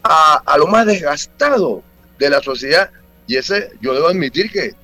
a, 0.02 0.42
a 0.46 0.58
lo 0.58 0.66
más 0.66 0.86
desgastado 0.86 1.82
de 2.18 2.30
la 2.30 2.40
sociedad 2.40 2.88
y 3.26 3.36
ese 3.36 3.70
yo 3.80 3.94
debo 3.94 4.08
admitir 4.08 4.50
que 4.50 4.74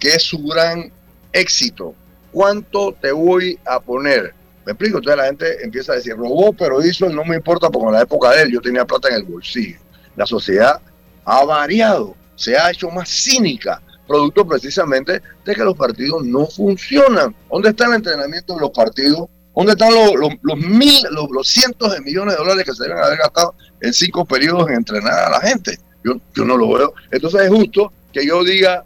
que 0.00 0.08
es 0.08 0.22
su 0.24 0.42
gran 0.42 0.90
éxito. 1.32 1.94
¿Cuánto 2.32 2.96
te 3.00 3.12
voy 3.12 3.58
a 3.66 3.78
poner? 3.78 4.34
Explico, 4.70 4.98
entonces 4.98 5.18
la 5.18 5.26
gente 5.26 5.64
empieza 5.64 5.92
a 5.92 5.96
decir, 5.96 6.14
robó, 6.14 6.52
pero 6.52 6.80
hizo, 6.84 7.08
no 7.08 7.24
me 7.24 7.34
importa 7.34 7.68
porque 7.70 7.88
en 7.88 7.94
la 7.94 8.02
época 8.02 8.30
de 8.30 8.42
él 8.42 8.52
yo 8.52 8.60
tenía 8.60 8.84
plata 8.84 9.08
en 9.08 9.16
el 9.16 9.24
bolsillo. 9.24 9.80
La 10.14 10.26
sociedad 10.26 10.80
ha 11.24 11.44
variado, 11.44 12.14
se 12.36 12.56
ha 12.56 12.70
hecho 12.70 12.88
más 12.88 13.08
cínica, 13.08 13.82
producto 14.06 14.46
precisamente 14.46 15.20
de 15.44 15.54
que 15.56 15.64
los 15.64 15.76
partidos 15.76 16.24
no 16.24 16.46
funcionan. 16.46 17.34
¿Dónde 17.50 17.70
está 17.70 17.86
el 17.86 17.94
entrenamiento 17.94 18.54
de 18.54 18.60
los 18.60 18.70
partidos? 18.70 19.28
¿Dónde 19.56 19.72
están 19.72 19.92
los, 19.92 20.38
los, 20.40 20.58
mil, 20.58 21.04
los, 21.10 21.48
cientos 21.48 21.92
de 21.92 22.00
millones 22.02 22.34
de 22.34 22.38
dólares 22.38 22.64
que 22.64 22.72
se 22.72 22.84
deben 22.84 22.98
haber 22.98 23.18
gastado 23.18 23.56
en 23.80 23.92
cinco 23.92 24.24
periodos 24.24 24.68
en 24.68 24.76
entrenar 24.76 25.18
a 25.24 25.30
la 25.30 25.40
gente? 25.40 25.76
Yo, 26.04 26.12
yo 26.32 26.44
no 26.44 26.56
lo 26.56 26.72
veo. 26.72 26.94
Entonces 27.10 27.40
es 27.40 27.48
justo 27.48 27.92
que 28.12 28.24
yo 28.24 28.44
diga, 28.44 28.84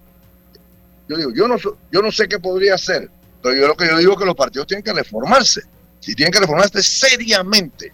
yo 1.10 1.16
digo, 1.18 1.30
yo 1.34 1.46
no, 1.46 1.56
yo 1.92 2.00
no 2.00 2.10
sé 2.10 2.26
qué 2.26 2.38
podría 2.38 2.76
hacer, 2.76 3.10
pero 3.42 3.54
yo 3.54 3.68
lo 3.68 3.76
que 3.76 3.86
yo 3.86 3.98
digo 3.98 4.12
es 4.12 4.18
que 4.18 4.24
los 4.24 4.34
partidos 4.34 4.66
tienen 4.66 4.82
que 4.82 4.94
reformarse. 4.94 5.73
Si 6.04 6.14
tienen 6.14 6.32
que 6.32 6.40
reformarse 6.40 6.82
seriamente, 6.82 7.92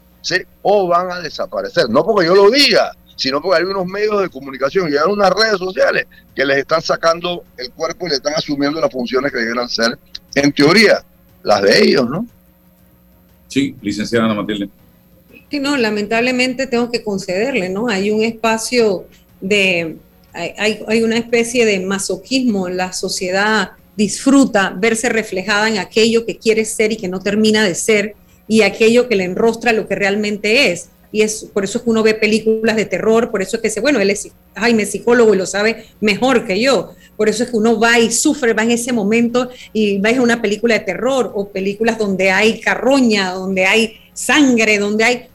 o 0.62 0.88
van 0.88 1.12
a 1.12 1.20
desaparecer. 1.20 1.88
No 1.88 2.04
porque 2.04 2.26
yo 2.26 2.34
lo 2.34 2.50
diga, 2.50 2.92
sino 3.16 3.40
porque 3.40 3.58
hay 3.58 3.64
unos 3.64 3.86
medios 3.86 4.20
de 4.20 4.28
comunicación 4.28 4.92
y 4.92 4.96
hay 4.96 5.08
unas 5.08 5.30
redes 5.30 5.58
sociales 5.58 6.06
que 6.34 6.44
les 6.44 6.58
están 6.58 6.82
sacando 6.82 7.44
el 7.56 7.70
cuerpo 7.70 8.06
y 8.06 8.10
le 8.10 8.16
están 8.16 8.34
asumiendo 8.34 8.80
las 8.80 8.90
funciones 8.90 9.30
que 9.30 9.38
debieran 9.38 9.68
ser, 9.68 9.98
en 10.34 10.52
teoría, 10.52 11.04
las 11.42 11.62
de 11.62 11.82
ellos, 11.82 12.08
¿no? 12.10 12.26
Sí, 13.48 13.76
licenciada 13.80 14.26
Ana 14.26 14.34
Matilde. 14.34 14.68
Sí, 15.50 15.58
no, 15.58 15.76
lamentablemente 15.76 16.66
tengo 16.66 16.90
que 16.90 17.02
concederle, 17.02 17.68
¿no? 17.68 17.88
Hay 17.88 18.10
un 18.10 18.22
espacio 18.22 19.06
de 19.40 19.96
hay, 20.32 20.80
hay, 20.86 21.02
una 21.02 21.16
especie 21.16 21.66
de 21.66 21.80
masoquismo, 21.80 22.68
en 22.68 22.76
la 22.76 22.92
sociedad 22.92 23.72
disfruta 23.96 24.74
verse 24.76 25.08
reflejada 25.08 25.68
en 25.68 25.78
aquello 25.78 26.24
que 26.24 26.38
quiere 26.38 26.64
ser 26.64 26.92
y 26.92 26.96
que 26.96 27.08
no 27.08 27.20
termina 27.20 27.64
de 27.64 27.74
ser, 27.74 28.14
y 28.48 28.62
aquello 28.62 29.08
que 29.08 29.16
le 29.16 29.24
enrostra 29.24 29.72
lo 29.72 29.86
que 29.86 29.94
realmente 29.94 30.72
es. 30.72 30.88
Y 31.12 31.22
es 31.22 31.46
por 31.52 31.64
eso 31.64 31.78
es 31.78 31.84
que 31.84 31.90
uno 31.90 32.02
ve 32.02 32.14
películas 32.14 32.76
de 32.76 32.84
terror, 32.84 33.30
por 33.30 33.42
eso 33.42 33.56
es 33.56 33.62
que 33.62 33.68
dice, 33.68 33.80
bueno, 33.80 34.00
él 34.00 34.10
es 34.10 34.28
Jaime 34.54 34.86
psicólogo 34.86 35.34
y 35.34 35.38
lo 35.38 35.46
sabe 35.46 35.86
mejor 36.00 36.46
que 36.46 36.60
yo. 36.60 36.94
Por 37.16 37.28
eso 37.28 37.42
es 37.42 37.50
que 37.50 37.56
uno 37.56 37.78
va 37.78 37.98
y 37.98 38.10
sufre, 38.10 38.52
va 38.52 38.62
en 38.62 38.70
ese 38.70 38.92
momento 38.92 39.50
y 39.72 39.98
va 39.98 40.10
a 40.10 40.22
una 40.22 40.40
película 40.40 40.74
de 40.74 40.84
terror 40.84 41.32
o 41.34 41.48
películas 41.48 41.98
donde 41.98 42.30
hay 42.30 42.60
carroña, 42.60 43.32
donde 43.32 43.66
hay 43.66 43.96
sangre, 44.14 44.78
donde 44.78 45.04
hay 45.04 45.26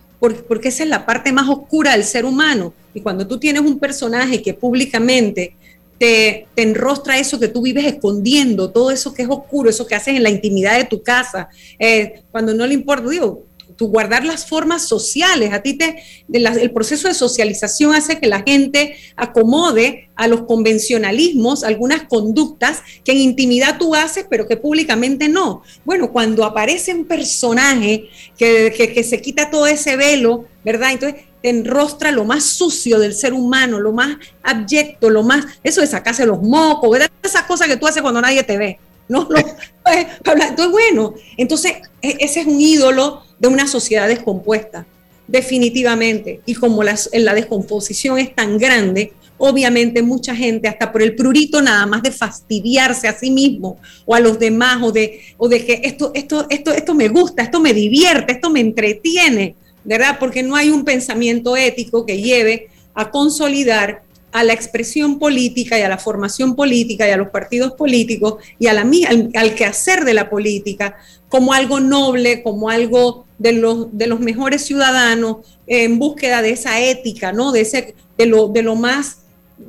porque 0.47 0.69
esa 0.69 0.83
es 0.83 0.89
la 0.89 1.05
parte 1.05 1.31
más 1.31 1.47
oscura 1.47 1.91
del 1.91 2.03
ser 2.03 2.25
humano. 2.25 2.73
Y 2.93 3.01
cuando 3.01 3.27
tú 3.27 3.37
tienes 3.37 3.61
un 3.61 3.79
personaje 3.79 4.41
que 4.41 4.53
públicamente 4.53 5.55
te, 5.97 6.47
enrostra 6.55 7.17
eso 7.17 7.39
que 7.39 7.47
tú 7.47 7.61
vives 7.61 7.85
escondiendo, 7.85 8.71
todo 8.71 8.91
eso 8.91 9.13
que 9.13 9.23
es 9.23 9.29
oscuro, 9.29 9.69
eso 9.69 9.87
que 9.87 9.95
haces 9.95 10.15
en 10.15 10.23
la 10.23 10.29
intimidad 10.29 10.77
de 10.77 10.85
tu 10.85 11.01
casa, 11.03 11.49
eh, 11.79 12.23
cuando 12.31 12.53
no 12.53 12.65
le 12.65 12.73
importa, 12.73 13.09
digo, 13.09 13.45
tu 13.75 13.87
guardar 13.87 14.25
las 14.25 14.47
formas 14.47 14.87
sociales. 14.87 15.53
A 15.53 15.61
ti 15.61 15.73
te, 15.77 16.03
el 16.31 16.71
proceso 16.71 17.07
de 17.07 17.13
socialización 17.13 17.93
hace 17.93 18.19
que 18.19 18.27
la 18.27 18.43
gente 18.43 18.95
acomode 19.15 20.09
a 20.15 20.27
los 20.27 20.43
convencionalismos 20.43 21.63
algunas 21.63 22.03
conductas 22.03 22.81
que 23.03 23.11
en 23.11 23.19
intimidad 23.19 23.77
tú 23.77 23.95
haces, 23.95 24.25
pero 24.29 24.47
que 24.47 24.57
públicamente 24.57 25.27
no. 25.27 25.61
Bueno, 25.83 26.11
cuando 26.11 26.45
aparece 26.45 26.93
un 26.93 27.05
personaje 27.05 28.09
que, 28.37 28.73
que, 28.75 29.03
se 29.03 29.21
quita 29.21 29.49
todo 29.49 29.67
ese 29.67 29.97
velo, 29.97 30.45
¿verdad? 30.63 30.93
Entonces 30.93 31.23
te 31.41 31.49
enrostra 31.49 32.11
lo 32.11 32.23
más 32.25 32.43
sucio 32.43 32.97
del 32.97 33.13
ser 33.13 33.33
humano, 33.33 33.79
lo 33.79 33.91
más 33.91 34.17
abyecto, 34.41 35.09
lo 35.09 35.23
más, 35.23 35.45
eso 35.63 35.81
de 35.81 35.87
sacarse 35.87 36.25
los 36.25 36.41
mocos, 36.41 36.89
¿verdad? 36.89 37.11
Esas 37.21 37.43
cosas 37.43 37.67
que 37.67 37.77
tú 37.77 37.87
haces 37.87 38.01
cuando 38.01 38.21
nadie 38.21 38.43
te 38.43 38.57
ve. 38.57 38.79
No, 39.07 39.21
no, 39.21 39.27
pues, 39.83 40.07
entonces, 40.23 40.71
bueno, 40.71 41.13
entonces 41.37 41.73
e, 42.01 42.17
ese 42.19 42.41
es 42.41 42.47
un 42.47 42.59
ídolo 42.59 43.23
de 43.39 43.47
una 43.47 43.67
sociedad 43.67 44.07
descompuesta, 44.07 44.85
definitivamente. 45.27 46.41
Y 46.45 46.55
como 46.55 46.83
la, 46.83 46.97
la 47.13 47.33
descomposición 47.33 48.17
es 48.17 48.33
tan 48.35 48.57
grande, 48.57 49.13
obviamente 49.37 50.01
mucha 50.01 50.35
gente, 50.35 50.67
hasta 50.67 50.91
por 50.91 51.01
el 51.01 51.15
prurito 51.15 51.61
nada 51.61 51.85
más 51.85 52.01
de 52.01 52.11
fastidiarse 52.11 53.07
a 53.07 53.17
sí 53.17 53.31
mismo 53.31 53.77
o 54.05 54.15
a 54.15 54.19
los 54.19 54.39
demás, 54.39 54.81
o 54.81 54.91
de, 54.91 55.21
o 55.37 55.47
de 55.47 55.65
que 55.65 55.81
esto, 55.83 56.11
esto, 56.13 56.47
esto, 56.49 56.71
esto 56.71 56.93
me 56.93 57.09
gusta, 57.09 57.43
esto 57.43 57.59
me 57.59 57.73
divierte, 57.73 58.33
esto 58.33 58.49
me 58.49 58.61
entretiene, 58.61 59.55
¿verdad? 59.83 60.17
Porque 60.19 60.41
no 60.41 60.55
hay 60.55 60.69
un 60.69 60.85
pensamiento 60.85 61.57
ético 61.57 62.05
que 62.05 62.21
lleve 62.21 62.69
a 62.93 63.11
consolidar 63.11 64.04
a 64.35 64.43
la 64.43 64.51
expresión 64.51 65.17
política 65.17 65.79
y 65.79 65.83
a 65.83 65.87
la 65.87 65.97
formación 65.97 66.57
política 66.57 67.07
y 67.07 67.11
a 67.11 67.15
los 67.15 67.29
partidos 67.29 67.71
políticos 67.71 68.43
y 68.59 68.67
a 68.67 68.73
la, 68.73 68.81
al, 68.81 69.29
al 69.33 69.55
quehacer 69.55 70.03
de 70.03 70.13
la 70.13 70.29
política 70.29 70.97
como 71.29 71.53
algo 71.53 71.79
noble, 71.79 72.43
como 72.43 72.69
algo 72.69 73.25
de 73.37 73.53
los, 73.53 73.97
de 73.97 74.07
los 74.07 74.19
mejores 74.19 74.65
ciudadanos 74.65 75.37
en 75.67 75.99
búsqueda 75.99 76.41
de 76.41 76.49
esa 76.49 76.81
ética, 76.81 77.31
¿no? 77.31 77.53
De, 77.53 77.61
ese, 77.61 77.95
de, 78.17 78.25
lo, 78.25 78.49
de 78.49 78.61
lo 78.61 78.75
más, 78.75 79.19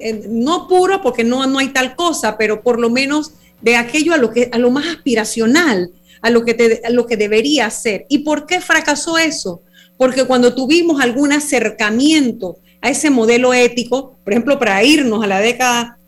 eh, 0.00 0.24
no 0.28 0.66
puro, 0.66 1.00
porque 1.00 1.22
no, 1.22 1.46
no 1.46 1.60
hay 1.60 1.68
tal 1.68 1.94
cosa, 1.94 2.36
pero 2.36 2.60
por 2.64 2.80
lo 2.80 2.90
menos 2.90 3.34
de 3.62 3.76
aquello 3.76 4.14
a 4.14 4.16
lo, 4.16 4.32
que, 4.32 4.50
a 4.52 4.58
lo 4.58 4.72
más 4.72 4.88
aspiracional, 4.88 5.92
a 6.22 6.30
lo, 6.30 6.44
que 6.44 6.54
te, 6.54 6.82
a 6.84 6.90
lo 6.90 7.06
que 7.06 7.16
debería 7.16 7.70
ser. 7.70 8.04
¿Y 8.08 8.18
por 8.18 8.46
qué 8.46 8.60
fracasó 8.60 9.16
eso? 9.16 9.62
Porque 9.96 10.24
cuando 10.24 10.56
tuvimos 10.56 11.00
algún 11.00 11.32
acercamiento 11.32 12.58
a 12.81 12.91
ese 12.91 13.11
modelo 13.11 13.55
ético, 13.55 14.16
por 14.24 14.33
ejemplo, 14.33 14.59
para 14.59 14.83
irnos 14.85 15.22
a 15.22 15.27
la 15.27 15.41
década, 15.41 15.99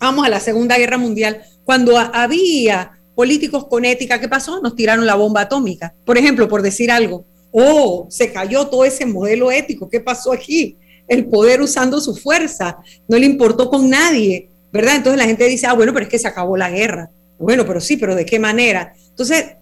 vamos 0.00 0.26
a 0.26 0.28
la 0.28 0.40
Segunda 0.40 0.78
Guerra 0.78 0.98
Mundial, 0.98 1.42
cuando 1.64 1.98
había 1.98 2.92
políticos 3.14 3.66
con 3.66 3.84
ética, 3.84 4.20
¿qué 4.20 4.28
pasó? 4.28 4.60
Nos 4.60 4.74
tiraron 4.74 5.06
la 5.06 5.14
bomba 5.14 5.42
atómica, 5.42 5.94
por 6.04 6.18
ejemplo, 6.18 6.48
por 6.48 6.62
decir 6.62 6.90
algo. 6.90 7.24
Oh, 7.50 8.06
se 8.10 8.32
cayó 8.32 8.66
todo 8.66 8.84
ese 8.84 9.06
modelo 9.06 9.50
ético, 9.50 9.88
¿qué 9.88 10.00
pasó 10.00 10.32
aquí? 10.32 10.76
El 11.06 11.26
poder 11.26 11.60
usando 11.60 12.00
su 12.00 12.16
fuerza, 12.16 12.78
no 13.08 13.18
le 13.18 13.26
importó 13.26 13.70
con 13.70 13.88
nadie, 13.88 14.48
¿verdad? 14.72 14.96
Entonces 14.96 15.18
la 15.18 15.26
gente 15.26 15.46
dice, 15.46 15.66
ah, 15.66 15.74
bueno, 15.74 15.92
pero 15.92 16.04
es 16.04 16.10
que 16.10 16.18
se 16.18 16.28
acabó 16.28 16.56
la 16.56 16.70
guerra. 16.70 17.10
Bueno, 17.38 17.64
pero 17.66 17.80
sí, 17.80 17.96
pero 17.96 18.14
¿de 18.14 18.24
qué 18.24 18.38
manera? 18.38 18.94
Entonces, 19.10 19.56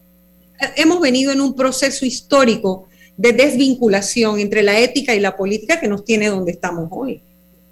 hemos 0.77 1.01
venido 1.01 1.33
en 1.33 1.41
un 1.41 1.55
proceso 1.55 2.07
histórico 2.07 2.87
de 3.17 3.33
desvinculación 3.33 4.41
entre 4.41 4.63
la 4.63 4.79
ética 4.79 5.15
y 5.15 5.21
la 5.21 5.37
política 5.37 5.81
que 5.81 5.89
nos 5.89 6.05
tiene 6.05 6.29
donde 6.29 6.53
estamos 6.53 6.89
hoy. 6.91 7.21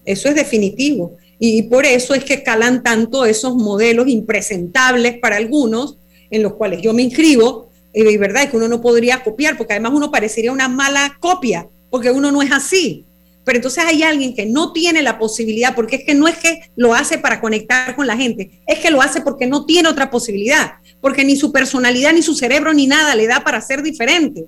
Eso 0.04 0.28
es 0.28 0.34
definitivo. 0.34 1.16
Y 1.38 1.62
por 1.62 1.86
eso 1.86 2.14
es 2.14 2.24
que 2.24 2.42
calan 2.42 2.82
tanto 2.82 3.24
esos 3.24 3.54
modelos 3.56 4.08
impresentables 4.08 5.18
para 5.18 5.36
algunos, 5.36 5.96
en 6.30 6.42
los 6.42 6.54
cuales 6.54 6.82
yo 6.82 6.92
me 6.92 7.02
inscribo, 7.02 7.70
y 7.92 8.16
verdad 8.18 8.44
es 8.44 8.50
que 8.50 8.56
uno 8.56 8.68
no 8.68 8.80
podría 8.80 9.22
copiar, 9.22 9.56
porque 9.56 9.72
además 9.72 9.92
uno 9.94 10.10
parecería 10.10 10.52
una 10.52 10.68
mala 10.68 11.16
copia, 11.18 11.68
porque 11.90 12.10
uno 12.10 12.30
no 12.30 12.42
es 12.42 12.52
así. 12.52 13.04
Pero 13.42 13.56
entonces 13.56 13.82
hay 13.84 14.02
alguien 14.02 14.34
que 14.34 14.46
no 14.46 14.72
tiene 14.72 15.02
la 15.02 15.18
posibilidad, 15.18 15.74
porque 15.74 15.96
es 15.96 16.04
que 16.04 16.14
no 16.14 16.28
es 16.28 16.36
que 16.36 16.60
lo 16.76 16.94
hace 16.94 17.18
para 17.18 17.40
conectar 17.40 17.96
con 17.96 18.06
la 18.06 18.16
gente, 18.16 18.62
es 18.66 18.78
que 18.78 18.90
lo 18.90 19.00
hace 19.00 19.22
porque 19.22 19.46
no 19.46 19.64
tiene 19.64 19.88
otra 19.88 20.10
posibilidad, 20.10 20.74
porque 21.00 21.24
ni 21.24 21.36
su 21.36 21.50
personalidad, 21.50 22.12
ni 22.12 22.22
su 22.22 22.34
cerebro, 22.34 22.74
ni 22.74 22.86
nada 22.86 23.16
le 23.16 23.26
da 23.26 23.42
para 23.42 23.60
ser 23.60 23.82
diferente. 23.82 24.44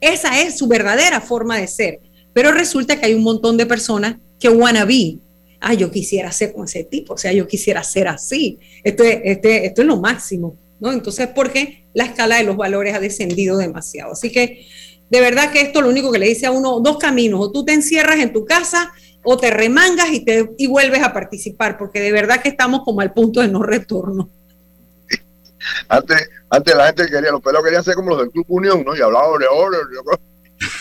Esa 0.00 0.40
es 0.40 0.58
su 0.58 0.68
verdadera 0.68 1.20
forma 1.20 1.58
de 1.58 1.66
ser. 1.66 2.00
Pero 2.32 2.52
resulta 2.52 2.98
que 2.98 3.06
hay 3.06 3.14
un 3.14 3.22
montón 3.22 3.56
de 3.56 3.66
personas 3.66 4.16
que 4.38 4.48
wanna 4.48 4.84
be. 4.84 5.18
Ah, 5.60 5.74
yo 5.74 5.90
quisiera 5.90 6.30
ser 6.30 6.52
como 6.52 6.64
ese 6.64 6.84
tipo, 6.84 7.14
o 7.14 7.18
sea, 7.18 7.32
yo 7.32 7.48
quisiera 7.48 7.82
ser 7.82 8.06
así. 8.06 8.58
Esto 8.84 9.02
es, 9.02 9.20
este, 9.24 9.66
esto 9.66 9.82
es 9.82 9.88
lo 9.88 9.96
máximo, 9.96 10.56
¿no? 10.78 10.92
Entonces, 10.92 11.28
porque 11.34 11.86
la 11.94 12.04
escala 12.04 12.36
de 12.36 12.44
los 12.44 12.56
valores 12.56 12.94
ha 12.94 13.00
descendido 13.00 13.58
demasiado. 13.58 14.12
Así 14.12 14.30
que, 14.30 14.66
de 15.10 15.20
verdad 15.20 15.50
que 15.50 15.62
esto 15.62 15.82
lo 15.82 15.88
único 15.88 16.12
que 16.12 16.20
le 16.20 16.28
dice 16.28 16.46
a 16.46 16.52
uno, 16.52 16.78
dos 16.80 16.98
caminos, 16.98 17.40
o 17.40 17.50
tú 17.50 17.64
te 17.64 17.72
encierras 17.72 18.20
en 18.20 18.32
tu 18.32 18.44
casa 18.44 18.92
o 19.24 19.36
te 19.36 19.50
remangas 19.50 20.10
y, 20.12 20.20
te, 20.20 20.48
y 20.56 20.68
vuelves 20.68 21.02
a 21.02 21.12
participar, 21.12 21.76
porque 21.76 22.00
de 22.00 22.12
verdad 22.12 22.40
que 22.40 22.48
estamos 22.48 22.82
como 22.84 23.00
al 23.00 23.12
punto 23.12 23.40
de 23.40 23.48
no 23.48 23.62
retorno. 23.62 24.30
Antes, 25.88 26.30
antes 26.50 26.74
la 26.74 26.86
gente 26.86 27.06
quería, 27.06 27.30
los 27.30 27.42
pelos 27.42 27.62
querían 27.62 27.84
ser 27.84 27.94
como 27.94 28.10
los 28.10 28.18
del 28.18 28.30
Club 28.30 28.46
Unión, 28.48 28.84
¿no? 28.84 28.96
Y 28.96 29.00
hablaban 29.00 29.38
de 29.38 29.46
oro. 29.46 29.78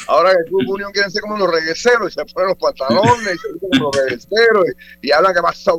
Ahora 0.08 0.32
el 0.32 0.46
Club 0.46 0.70
Unión 0.70 0.92
quieren 0.92 1.12
ser 1.12 1.22
como 1.22 1.38
los 1.38 1.52
regueceros 1.52 2.12
y 2.12 2.16
se 2.16 2.26
ponen 2.34 2.50
los 2.50 2.58
pantalones 2.58 3.36
y 3.36 3.38
se 3.38 3.48
ponen 3.48 3.80
como 3.80 3.84
los 3.86 3.96
regueceros 4.04 4.66
y, 5.02 5.12
hablan 5.12 5.34
que 5.34 5.42
pasa 5.42 5.72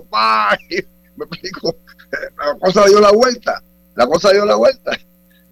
y 0.70 0.76
Me 1.16 1.24
explico. 1.24 1.76
La 2.38 2.58
cosa 2.58 2.86
dio 2.86 3.00
la 3.00 3.10
vuelta. 3.12 3.62
La 3.94 4.06
cosa 4.06 4.32
dio 4.32 4.44
la 4.44 4.54
vuelta. 4.54 4.92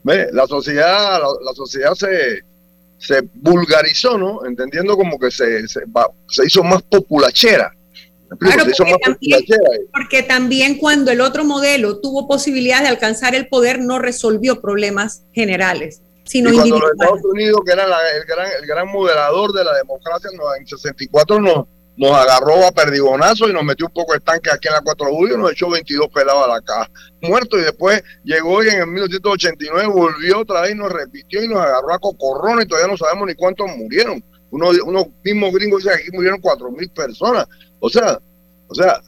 La 0.05 0.47
sociedad, 0.47 1.21
la, 1.43 1.53
sociedad 1.53 1.95
se, 1.95 2.45
se 2.99 3.23
vulgarizó, 3.35 4.17
¿no? 4.17 4.47
Entendiendo 4.47 4.97
como 4.97 5.19
que 5.19 5.31
se, 5.33 5.67
se, 5.67 5.81
se 6.29 6.47
hizo 6.47 6.63
más 6.63 6.83
populachera 6.83 7.76
porque, 9.93 10.23
también, 10.23 10.79
cuando 10.79 11.11
el 11.11 11.21
otro 11.21 11.45
modelo 11.45 12.01
tuvo 12.01 12.27
posibilidad 12.27 12.83
de 12.83 12.89
alcanzar 12.89 13.35
el 13.35 13.49
poder, 13.49 13.81
no 13.81 13.99
resolvió 13.99 14.61
problemas 14.61 15.25
generales, 15.33 16.03
sino 16.25 16.51
y 16.51 16.57
cuando 16.57 16.81
los 16.81 16.91
Estados 16.93 17.21
Unidos, 17.25 17.61
que 17.65 17.73
era 17.73 17.85
el, 17.85 18.25
gran, 18.27 18.49
el 18.61 18.67
gran 18.67 18.89
moderador 18.89 19.53
de 19.53 19.65
la 19.65 19.75
democracia, 19.75 20.31
en 20.59 20.67
64 20.67 21.41
nos, 21.41 21.67
nos 21.97 22.13
agarró 22.13 22.67
a 22.67 22.73
perdigonazo 22.73 23.49
y 23.49 23.53
nos 23.53 23.65
metió 23.65 23.87
un 23.87 23.93
poco 23.93 24.13
de 24.13 24.21
tanque 24.21 24.51
aquí 24.51 24.69
en 24.69 24.75
la 24.75 24.83
4 24.83 25.07
de 25.07 25.13
julio, 25.13 25.39
nos 25.39 25.53
echó 25.53 25.71
22 25.71 26.09
pelados 26.09 26.45
a 26.45 26.49
la 26.49 26.61
caja, 26.61 26.91
muertos, 27.23 27.61
y 27.61 27.65
después 27.65 28.03
llegó 28.25 28.63
y 28.63 28.69
en 28.69 28.93
1989 28.93 29.87
volvió 29.89 30.41
otra 30.41 30.63
vez 30.63 30.73
y 30.73 30.75
nos 30.75 30.93
repitió 30.93 31.43
y 31.43 31.49
nos 31.49 31.59
agarró 31.59 31.95
a 31.95 31.99
cocorrón 31.99 32.61
y 32.61 32.67
todavía 32.67 32.91
no 32.91 32.97
sabemos 32.97 33.27
ni 33.27 33.35
cuántos 33.35 33.67
murieron. 33.77 34.23
Uno, 34.51 34.71
uno 34.85 35.13
mismo 35.25 35.51
gringo 35.53 35.77
dice 35.79 35.91
que 35.91 35.95
aquí 35.97 36.11
murieron 36.13 36.41
cuatro 36.41 36.71
mil 36.71 36.89
personas. 36.91 37.47
O 37.81 37.91
sea, 37.91 38.19
o 38.69 38.75
sea, 38.75 39.01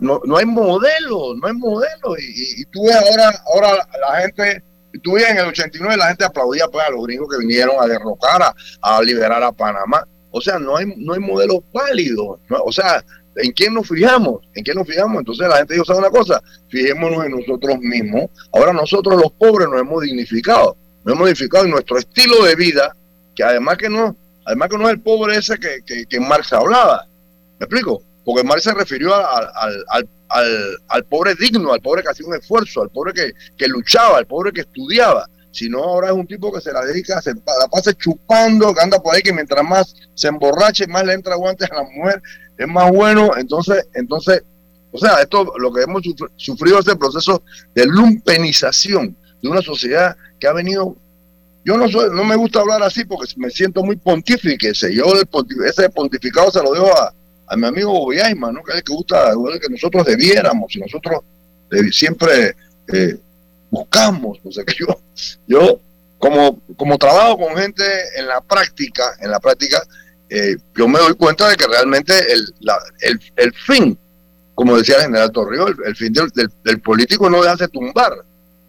no, 0.00 0.20
no 0.24 0.36
hay 0.36 0.46
modelo, 0.46 1.34
no 1.36 1.46
hay 1.46 1.54
modelo. 1.54 2.16
Y, 2.18 2.64
tú 2.66 2.84
ves 2.84 2.96
ahora, 2.96 3.42
ahora 3.54 3.88
la 4.00 4.20
gente, 4.22 4.62
tú 5.02 5.12
ves 5.12 5.30
en 5.30 5.38
el 5.38 5.46
89 5.46 5.96
la 5.96 6.08
gente 6.08 6.24
aplaudía 6.24 6.66
pues, 6.68 6.86
a 6.86 6.90
los 6.90 7.06
gringos 7.06 7.28
que 7.30 7.38
vinieron 7.38 7.76
a 7.80 7.86
derrocar, 7.86 8.54
a, 8.80 9.02
liberar 9.02 9.42
a 9.42 9.52
Panamá. 9.52 10.06
O 10.30 10.40
sea, 10.40 10.58
no 10.58 10.76
hay, 10.76 10.92
no 10.96 11.14
hay 11.14 11.20
modelo 11.20 11.62
válido. 11.72 12.40
o 12.48 12.72
sea, 12.72 13.04
¿en 13.36 13.52
quién 13.52 13.74
nos 13.74 13.88
fijamos? 13.88 14.42
¿En 14.54 14.64
quién 14.64 14.76
nos 14.76 14.86
fijamos? 14.86 15.18
Entonces 15.18 15.48
la 15.48 15.58
gente 15.58 15.74
dijo, 15.74 15.84
¿sabe 15.84 16.00
una 16.00 16.10
cosa? 16.10 16.42
Fijémonos 16.68 17.24
en 17.24 17.32
nosotros 17.32 17.78
mismos. 17.78 18.30
Ahora 18.52 18.72
nosotros 18.72 19.20
los 19.20 19.30
pobres 19.32 19.68
nos 19.68 19.80
hemos 19.80 20.02
dignificado. 20.02 20.76
Nos 21.04 21.14
hemos 21.14 21.28
dignificado 21.28 21.64
en 21.66 21.70
nuestro 21.70 21.98
estilo 21.98 22.42
de 22.44 22.56
vida, 22.56 22.96
que 23.36 23.44
además 23.44 23.76
que 23.78 23.88
no, 23.88 24.16
además 24.44 24.68
que 24.68 24.78
no 24.78 24.88
es 24.88 24.94
el 24.94 25.00
pobre 25.00 25.36
ese 25.36 25.58
que, 25.58 25.80
que, 25.86 26.06
que 26.06 26.20
Marx 26.20 26.52
hablaba. 26.52 27.06
¿Me 27.58 27.64
explico? 27.66 28.02
porque 28.24 28.42
Marx 28.42 28.64
se 28.64 28.74
refirió 28.74 29.14
al, 29.14 31.04
pobre 31.08 31.34
digno, 31.34 31.72
al 31.72 31.80
pobre 31.80 32.02
que 32.02 32.10
hacía 32.10 32.26
un 32.26 32.34
esfuerzo, 32.34 32.82
al 32.82 32.90
pobre 32.90 33.12
que, 33.12 33.68
luchaba, 33.68 34.18
al 34.18 34.26
pobre 34.26 34.52
que 34.52 34.62
estudiaba. 34.62 35.28
Si 35.52 35.68
no, 35.68 35.84
ahora 35.84 36.08
es 36.08 36.14
un 36.14 36.26
tipo 36.26 36.52
que 36.52 36.60
se 36.60 36.72
la 36.72 36.84
dedica, 36.84 37.20
se 37.22 37.32
la 37.34 37.68
pasa 37.70 37.92
chupando, 37.92 38.74
que 38.74 38.80
anda 38.80 38.98
por 38.98 39.14
ahí, 39.14 39.22
que 39.22 39.32
mientras 39.32 39.64
más 39.64 39.94
se 40.14 40.28
emborrache, 40.28 40.86
más 40.86 41.04
le 41.04 41.12
entra 41.12 41.36
guantes 41.36 41.70
a 41.70 41.76
la 41.76 41.82
mujer, 41.84 42.20
es 42.58 42.66
más 42.66 42.90
bueno. 42.90 43.30
Entonces, 43.36 43.86
entonces, 43.94 44.42
o 44.90 44.98
sea, 44.98 45.20
esto, 45.20 45.52
lo 45.58 45.72
que 45.72 45.82
hemos 45.82 46.02
sufrido 46.36 46.80
es 46.80 46.88
el 46.88 46.98
proceso 46.98 47.42
de 47.74 47.86
lumpenización 47.86 49.16
de 49.42 49.48
una 49.48 49.62
sociedad 49.62 50.16
que 50.40 50.48
ha 50.48 50.52
venido 50.52 50.96
yo 51.64 51.76
no 51.76 51.88
soy, 51.88 52.10
no 52.12 52.24
me 52.24 52.36
gusta 52.36 52.60
hablar 52.60 52.82
así 52.82 53.04
porque 53.04 53.32
me 53.36 53.50
siento 53.50 53.82
muy 53.82 53.96
pontífice. 53.96 54.94
Yo 54.94 55.04
ese 55.66 55.88
pontificado 55.90 56.50
se 56.50 56.62
lo 56.62 56.72
dejo 56.72 56.90
a, 56.96 57.12
a 57.46 57.56
mi 57.56 57.66
amigo 57.66 57.92
Boyaima, 57.92 58.52
¿no? 58.52 58.62
que 58.62 58.72
es 58.72 58.78
el 58.78 58.84
que 58.84 58.92
gusta, 58.92 59.32
que 59.60 59.68
nosotros 59.68 60.04
debiéramos 60.04 60.74
y 60.76 60.80
nosotros 60.80 61.20
siempre 61.90 62.54
eh, 62.92 63.18
buscamos, 63.70 64.38
no 64.44 64.52
sé 64.52 64.64
qué 64.64 64.74
yo, 64.78 64.86
yo 65.46 65.80
como, 66.18 66.60
como 66.76 66.96
trabajo 66.96 67.38
con 67.38 67.56
gente 67.56 67.84
en 68.16 68.28
la 68.28 68.40
práctica, 68.40 69.02
en 69.20 69.30
la 69.30 69.40
práctica, 69.40 69.82
eh, 70.28 70.56
yo 70.76 70.88
me 70.88 70.98
doy 70.98 71.14
cuenta 71.14 71.48
de 71.48 71.56
que 71.56 71.66
realmente 71.66 72.14
el, 72.32 72.54
el, 73.00 73.20
el 73.36 73.54
fin, 73.54 73.98
como 74.54 74.76
decía 74.76 74.96
el 74.96 75.02
general 75.02 75.32
Torrio, 75.32 75.66
el, 75.66 75.96
fin 75.96 76.12
del, 76.12 76.30
del, 76.62 76.80
político 76.80 77.28
no 77.28 77.42
hace 77.42 77.68
tumbar, 77.68 78.12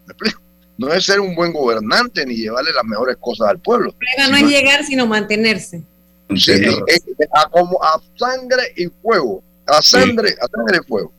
¿me 0.06 0.12
explico? 0.12 0.40
No 0.78 0.92
es 0.92 1.04
ser 1.04 1.20
un 1.20 1.34
buen 1.34 1.52
gobernante 1.52 2.24
ni 2.26 2.36
llevarle 2.36 2.72
las 2.72 2.84
mejores 2.84 3.16
cosas 3.18 3.48
al 3.48 3.58
pueblo. 3.58 3.94
no 4.30 4.36
es 4.36 4.42
llegar, 4.44 4.84
sino 4.84 5.06
mantenerse. 5.06 5.82
Sí, 6.34 6.52
a, 7.32 7.48
como 7.48 7.82
a 7.82 8.00
sangre 8.16 8.62
y 8.76 8.86
fuego. 8.86 9.42
A 9.66 9.80
sangre, 9.80 10.34
a 10.40 10.46
sangre 10.48 10.80
y 10.82 10.86
fuego. 10.86 11.12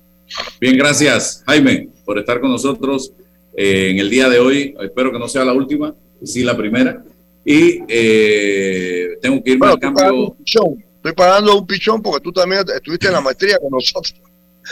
Bien, 0.60 0.78
gracias, 0.78 1.44
Jaime, 1.48 1.90
por 2.06 2.20
estar 2.20 2.40
con 2.40 2.52
nosotros 2.52 3.14
eh, 3.56 3.90
en 3.92 4.00
el 4.00 4.10
día 4.10 4.30
de 4.30 4.40
hoy. 4.40 4.76
Espero 4.82 5.12
que 5.12 5.20
no 5.20 5.28
sea 5.28 5.46
la 5.46 5.54
última, 5.54 5.94
sí 6.24 6.44
la 6.44 6.56
primera. 6.56 7.04
Y 7.46 7.82
eh, 7.88 9.18
tengo 9.22 9.42
que 9.44 9.52
irme 9.52 9.68
al 9.68 9.80
cambio. 9.80 10.36
Estoy 10.44 11.14
pagando 11.16 11.58
un 11.58 11.66
pichón 11.66 12.02
porque 12.02 12.22
tú 12.22 12.34
también 12.34 12.64
estuviste 12.76 13.08
en 13.08 13.14
la 13.14 13.22
maestría 13.22 13.58
con 13.60 13.72
nosotros. 13.72 14.14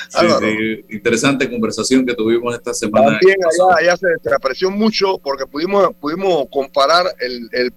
Sí, 0.09 0.85
interesante 0.89 1.49
conversación 1.49 2.05
que 2.05 2.13
tuvimos 2.13 2.53
esta 2.55 2.73
semana. 2.73 3.19
También 3.19 3.37
allá, 3.77 3.95
se, 3.97 4.07
apreció 4.33 4.69
mucho 4.69 5.17
porque 5.17 5.45
pudimos, 5.45 5.89
pudimos 5.99 6.45
comparar 6.51 7.05
el, 7.19 7.49
el 7.51 7.73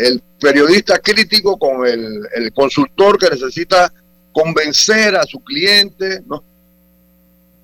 el 0.00 0.22
periodista 0.40 0.98
crítico 0.98 1.58
con 1.58 1.86
el, 1.86 2.52
consultor 2.54 3.18
que 3.18 3.28
necesita 3.28 3.92
convencer 4.32 5.14
a 5.14 5.24
su 5.24 5.38
cliente, 5.40 6.22
¿no? 6.26 6.42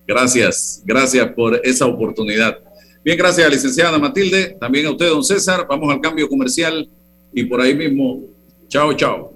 Gracias, 0.06 0.82
gracias 0.84 1.32
por 1.32 1.60
esa 1.64 1.86
oportunidad. 1.86 2.58
Bien, 3.02 3.16
gracias, 3.16 3.50
licenciada 3.50 3.98
Matilde. 3.98 4.56
También 4.60 4.86
a 4.86 4.90
usted, 4.90 5.08
don 5.08 5.24
César. 5.24 5.66
Vamos 5.68 5.92
al 5.92 6.00
cambio 6.00 6.28
comercial 6.28 6.88
y 7.32 7.44
por 7.44 7.60
ahí 7.60 7.74
mismo 7.74 8.22
Chao, 8.68 8.92
chao. 8.94 9.35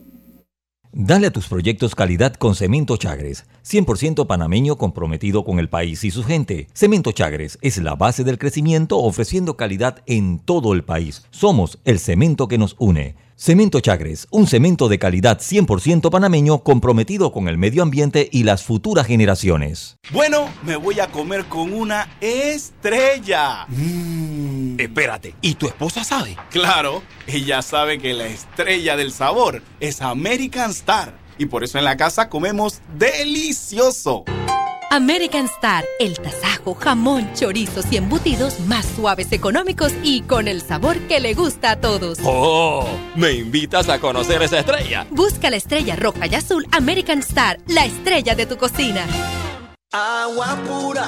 Dale 0.93 1.29
a 1.29 1.31
tus 1.31 1.47
proyectos 1.47 1.95
calidad 1.95 2.35
con 2.35 2.57
Cemento 2.57 2.97
Chagres, 2.97 3.47
100% 3.65 4.27
panameño 4.27 4.75
comprometido 4.75 5.45
con 5.45 5.61
el 5.61 5.69
país 5.69 6.03
y 6.03 6.11
su 6.11 6.25
gente. 6.25 6.67
Cemento 6.75 7.13
Chagres 7.13 7.59
es 7.63 7.79
la 7.79 7.95
base 7.95 8.25
del 8.25 8.39
crecimiento 8.39 8.99
ofreciendo 8.99 9.57
calidad 9.57 10.03
en 10.07 10.41
todo 10.41 10.73
el 10.73 10.83
país. 10.83 11.25
Somos 11.31 11.79
el 11.85 12.01
cemento 12.01 12.49
que 12.49 12.59
nos 12.59 12.75
une. 12.81 13.15
Cemento 13.43 13.81
Chagres, 13.81 14.29
un 14.31 14.47
cemento 14.47 14.91
de 14.91 14.99
calidad 14.99 15.39
100% 15.39 16.11
panameño 16.11 16.63
comprometido 16.63 17.33
con 17.33 17.49
el 17.49 17.57
medio 17.57 17.83
ambiente 17.83 18.29
y 18.31 18.43
las 18.43 18.63
futuras 18.63 19.07
generaciones. 19.07 19.97
Bueno, 20.11 20.51
me 20.63 20.77
voy 20.77 21.01
a 21.01 21.07
comer 21.07 21.47
con 21.47 21.73
una 21.73 22.19
estrella. 22.21 23.65
Mm. 23.69 24.79
Espérate, 24.79 25.35
¿y 25.41 25.55
tu 25.55 25.69
esposa 25.69 26.05
sabe? 26.05 26.37
Claro, 26.51 27.03
ella 27.27 27.63
sabe 27.63 27.99
que 27.99 28.13
la 28.13 28.27
estrella 28.27 28.99
del 28.99 29.11
sabor 29.11 29.63
es 29.81 30.03
American 30.03 30.73
Star 30.73 31.15
y 31.39 31.47
por 31.47 31.65
eso 31.65 31.79
en 31.79 31.85
la 31.85 31.97
casa 31.97 32.29
comemos 32.29 32.83
delicioso. 32.99 34.27
American 34.93 35.45
Star, 35.45 35.85
el 36.01 36.19
tasajo, 36.19 36.75
jamón, 36.75 37.33
chorizos 37.35 37.85
y 37.93 37.97
embutidos 37.97 38.59
más 38.67 38.85
suaves, 38.97 39.31
económicos 39.31 39.93
y 40.03 40.23
con 40.23 40.49
el 40.49 40.63
sabor 40.63 40.99
que 41.07 41.21
le 41.21 41.33
gusta 41.35 41.71
a 41.71 41.81
todos. 41.81 42.19
¡Oh! 42.25 42.89
¿Me 43.15 43.31
invitas 43.31 43.89
a 43.89 44.01
conocer 44.01 44.43
esa 44.43 44.59
estrella? 44.59 45.07
Busca 45.11 45.49
la 45.49 45.59
estrella 45.59 45.95
roja 45.95 46.27
y 46.27 46.35
azul 46.35 46.67
American 46.73 47.21
Star, 47.21 47.61
la 47.69 47.85
estrella 47.85 48.35
de 48.35 48.47
tu 48.47 48.57
cocina. 48.57 49.07
Agua 49.93 50.59
pura 50.67 51.07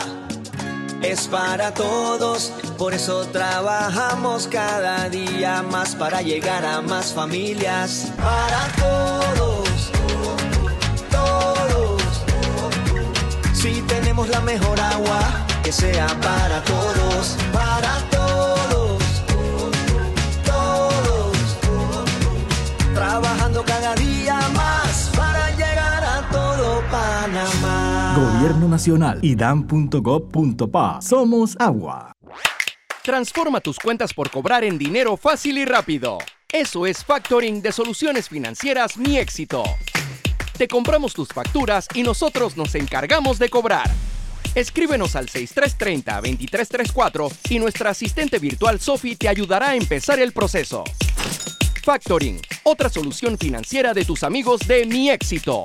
es 1.02 1.26
para 1.26 1.74
todos, 1.74 2.52
por 2.78 2.94
eso 2.94 3.26
trabajamos 3.32 4.46
cada 4.46 5.08
día 5.08 5.64
más 5.64 5.96
para 5.96 6.22
llegar 6.22 6.64
a 6.64 6.82
más 6.82 7.12
familias. 7.12 8.12
Para 8.16 8.68
todos, 8.78 9.34
todos. 9.38 9.61
Tenemos 13.92 14.28
la 14.28 14.40
mejor 14.40 14.80
agua, 14.80 15.46
que 15.62 15.70
sea 15.70 16.06
para 16.20 16.62
todos, 16.64 17.36
para 17.52 17.98
todos, 18.10 19.02
todos. 20.44 21.36
Trabajando 22.94 23.62
cada 23.64 23.94
día 23.96 24.38
más 24.54 25.10
para 25.14 25.50
llegar 25.50 26.02
a 26.04 26.28
todo 26.30 26.82
Panamá. 26.90 28.14
Gobierno 28.16 28.68
Nacional, 28.68 29.18
idam.gov.pa. 29.22 31.00
Somos 31.02 31.56
agua. 31.58 32.12
Transforma 33.02 33.60
tus 33.60 33.78
cuentas 33.78 34.14
por 34.14 34.30
cobrar 34.30 34.64
en 34.64 34.78
dinero 34.78 35.16
fácil 35.16 35.58
y 35.58 35.64
rápido. 35.64 36.18
Eso 36.50 36.86
es 36.86 37.04
factoring 37.04 37.60
de 37.60 37.72
soluciones 37.72 38.28
financieras 38.28 38.96
Mi 38.96 39.18
Éxito. 39.18 39.64
Te 40.62 40.68
compramos 40.68 41.12
tus 41.12 41.26
facturas 41.26 41.88
y 41.92 42.04
nosotros 42.04 42.56
nos 42.56 42.76
encargamos 42.76 43.40
de 43.40 43.48
cobrar. 43.48 43.90
Escríbenos 44.54 45.16
al 45.16 45.26
6330-2334 45.26 47.32
y 47.50 47.58
nuestra 47.58 47.90
asistente 47.90 48.38
virtual 48.38 48.78
Sophie 48.78 49.16
te 49.16 49.28
ayudará 49.28 49.70
a 49.70 49.74
empezar 49.74 50.20
el 50.20 50.30
proceso. 50.30 50.84
Factoring, 51.82 52.40
otra 52.62 52.88
solución 52.88 53.36
financiera 53.38 53.92
de 53.92 54.04
tus 54.04 54.22
amigos 54.22 54.60
de 54.68 54.86
Mi 54.86 55.10
Éxito. 55.10 55.64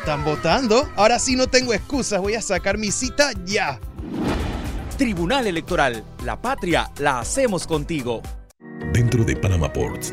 están 0.00 0.24
votando. 0.24 0.90
Ahora 0.96 1.18
sí 1.18 1.36
no 1.36 1.46
tengo 1.46 1.72
excusas, 1.72 2.20
voy 2.20 2.34
a 2.34 2.42
sacar 2.42 2.78
mi 2.78 2.90
cita 2.90 3.30
ya. 3.44 3.78
Tribunal 4.96 5.46
Electoral, 5.46 6.04
la 6.24 6.40
patria 6.40 6.90
la 6.98 7.20
hacemos 7.20 7.66
contigo. 7.66 8.22
Dentro 8.92 9.24
de 9.24 9.36
Panama 9.36 9.72
Ports 9.72 10.12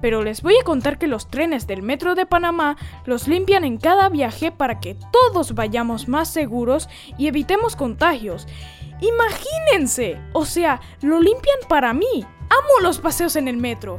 pero 0.00 0.22
les 0.22 0.42
voy 0.42 0.54
a 0.60 0.64
contar 0.64 0.98
que 0.98 1.06
los 1.06 1.28
trenes 1.28 1.66
del 1.66 1.82
Metro 1.82 2.14
de 2.14 2.26
Panamá 2.26 2.76
los 3.06 3.28
limpian 3.28 3.64
en 3.64 3.78
cada 3.78 4.08
viaje 4.08 4.52
para 4.52 4.80
que 4.80 4.96
todos 5.12 5.54
vayamos 5.54 6.08
más 6.08 6.32
seguros 6.32 6.88
y 7.18 7.26
evitemos 7.26 7.76
contagios. 7.76 8.46
Imagínense, 9.00 10.18
o 10.32 10.44
sea, 10.44 10.80
lo 11.02 11.20
limpian 11.20 11.58
para 11.68 11.92
mí. 11.94 12.24
Amo 12.50 12.80
los 12.82 12.98
paseos 12.98 13.36
en 13.36 13.48
el 13.48 13.56
metro. 13.56 13.96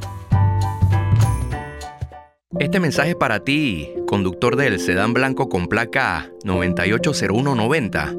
Este 2.58 2.80
mensaje 2.80 3.10
es 3.10 3.16
para 3.16 3.40
ti, 3.40 3.90
conductor 4.06 4.56
del 4.56 4.78
sedán 4.78 5.14
blanco 5.14 5.48
con 5.48 5.68
placa 5.68 6.30
980190. 6.44 8.14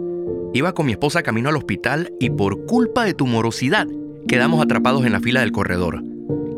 Iba 0.53 0.73
con 0.73 0.87
mi 0.87 0.91
esposa 0.91 1.23
camino 1.23 1.49
al 1.49 1.55
hospital 1.55 2.11
y 2.19 2.31
por 2.31 2.65
culpa 2.65 3.05
de 3.05 3.13
tu 3.13 3.27
morosidad 3.27 3.87
quedamos 4.27 4.61
atrapados 4.63 5.05
en 5.05 5.11
la 5.11 5.19
fila 5.19 5.41
del 5.41 5.51
corredor. 5.51 6.03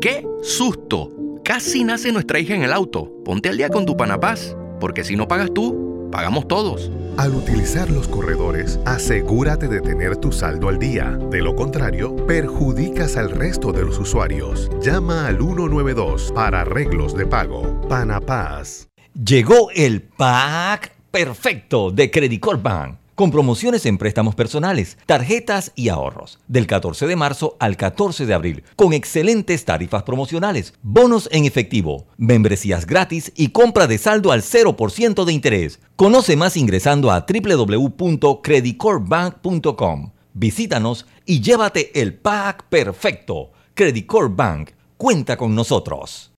¡Qué 0.00 0.26
susto! 0.42 1.10
Casi 1.42 1.84
nace 1.84 2.12
nuestra 2.12 2.38
hija 2.38 2.54
en 2.54 2.62
el 2.62 2.72
auto. 2.72 3.10
Ponte 3.24 3.48
al 3.48 3.56
día 3.56 3.68
con 3.70 3.86
tu 3.86 3.96
Panapaz, 3.96 4.56
porque 4.78 5.04
si 5.04 5.16
no 5.16 5.26
pagas 5.26 5.52
tú, 5.54 6.08
pagamos 6.12 6.46
todos. 6.48 6.90
Al 7.16 7.34
utilizar 7.34 7.90
los 7.90 8.06
corredores, 8.08 8.78
asegúrate 8.84 9.68
de 9.68 9.80
tener 9.80 10.16
tu 10.16 10.32
saldo 10.32 10.68
al 10.68 10.78
día. 10.78 11.18
De 11.30 11.40
lo 11.40 11.56
contrario, 11.56 12.14
perjudicas 12.26 13.16
al 13.16 13.30
resto 13.30 13.72
de 13.72 13.84
los 13.84 13.98
usuarios. 13.98 14.70
Llama 14.82 15.26
al 15.26 15.38
192 15.38 16.32
para 16.34 16.60
arreglos 16.60 17.16
de 17.16 17.26
pago. 17.26 17.80
Panapaz. 17.88 18.88
Llegó 19.14 19.70
el 19.70 20.02
pack 20.02 20.92
perfecto 21.10 21.90
de 21.90 22.10
Credit 22.10 22.40
Corp 22.40 22.62
Bank 22.62 22.96
con 23.16 23.32
promociones 23.32 23.84
en 23.86 23.98
préstamos 23.98 24.36
personales, 24.36 24.96
tarjetas 25.06 25.72
y 25.74 25.88
ahorros, 25.88 26.38
del 26.46 26.68
14 26.68 27.08
de 27.08 27.16
marzo 27.16 27.56
al 27.58 27.76
14 27.76 28.26
de 28.26 28.34
abril, 28.34 28.62
con 28.76 28.92
excelentes 28.92 29.64
tarifas 29.64 30.04
promocionales, 30.04 30.74
bonos 30.82 31.28
en 31.32 31.46
efectivo, 31.46 32.06
membresías 32.18 32.86
gratis 32.86 33.32
y 33.34 33.48
compra 33.48 33.88
de 33.88 33.98
saldo 33.98 34.30
al 34.30 34.42
0% 34.42 35.24
de 35.24 35.32
interés. 35.32 35.80
Conoce 35.96 36.36
más 36.36 36.56
ingresando 36.56 37.10
a 37.10 37.26
www.creditcorpbank.com. 37.26 40.12
Visítanos 40.34 41.06
y 41.24 41.40
llévate 41.40 42.00
el 42.00 42.14
pack 42.14 42.68
perfecto. 42.68 43.50
Credit 43.74 44.06
Corp 44.06 44.36
Bank 44.36 44.70
cuenta 44.98 45.36
con 45.38 45.54
nosotros. 45.54 46.32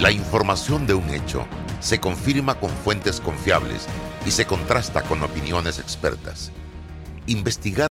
La 0.00 0.12
información 0.12 0.86
de 0.86 0.94
un 0.94 1.10
hecho 1.10 1.44
se 1.80 1.98
confirma 1.98 2.60
con 2.60 2.70
fuentes 2.70 3.20
confiables 3.20 3.88
y 4.26 4.32
se 4.32 4.44
contrasta 4.44 5.02
con 5.02 5.22
opiniones 5.22 5.78
expertas. 5.78 6.50
Investigar 7.26 7.84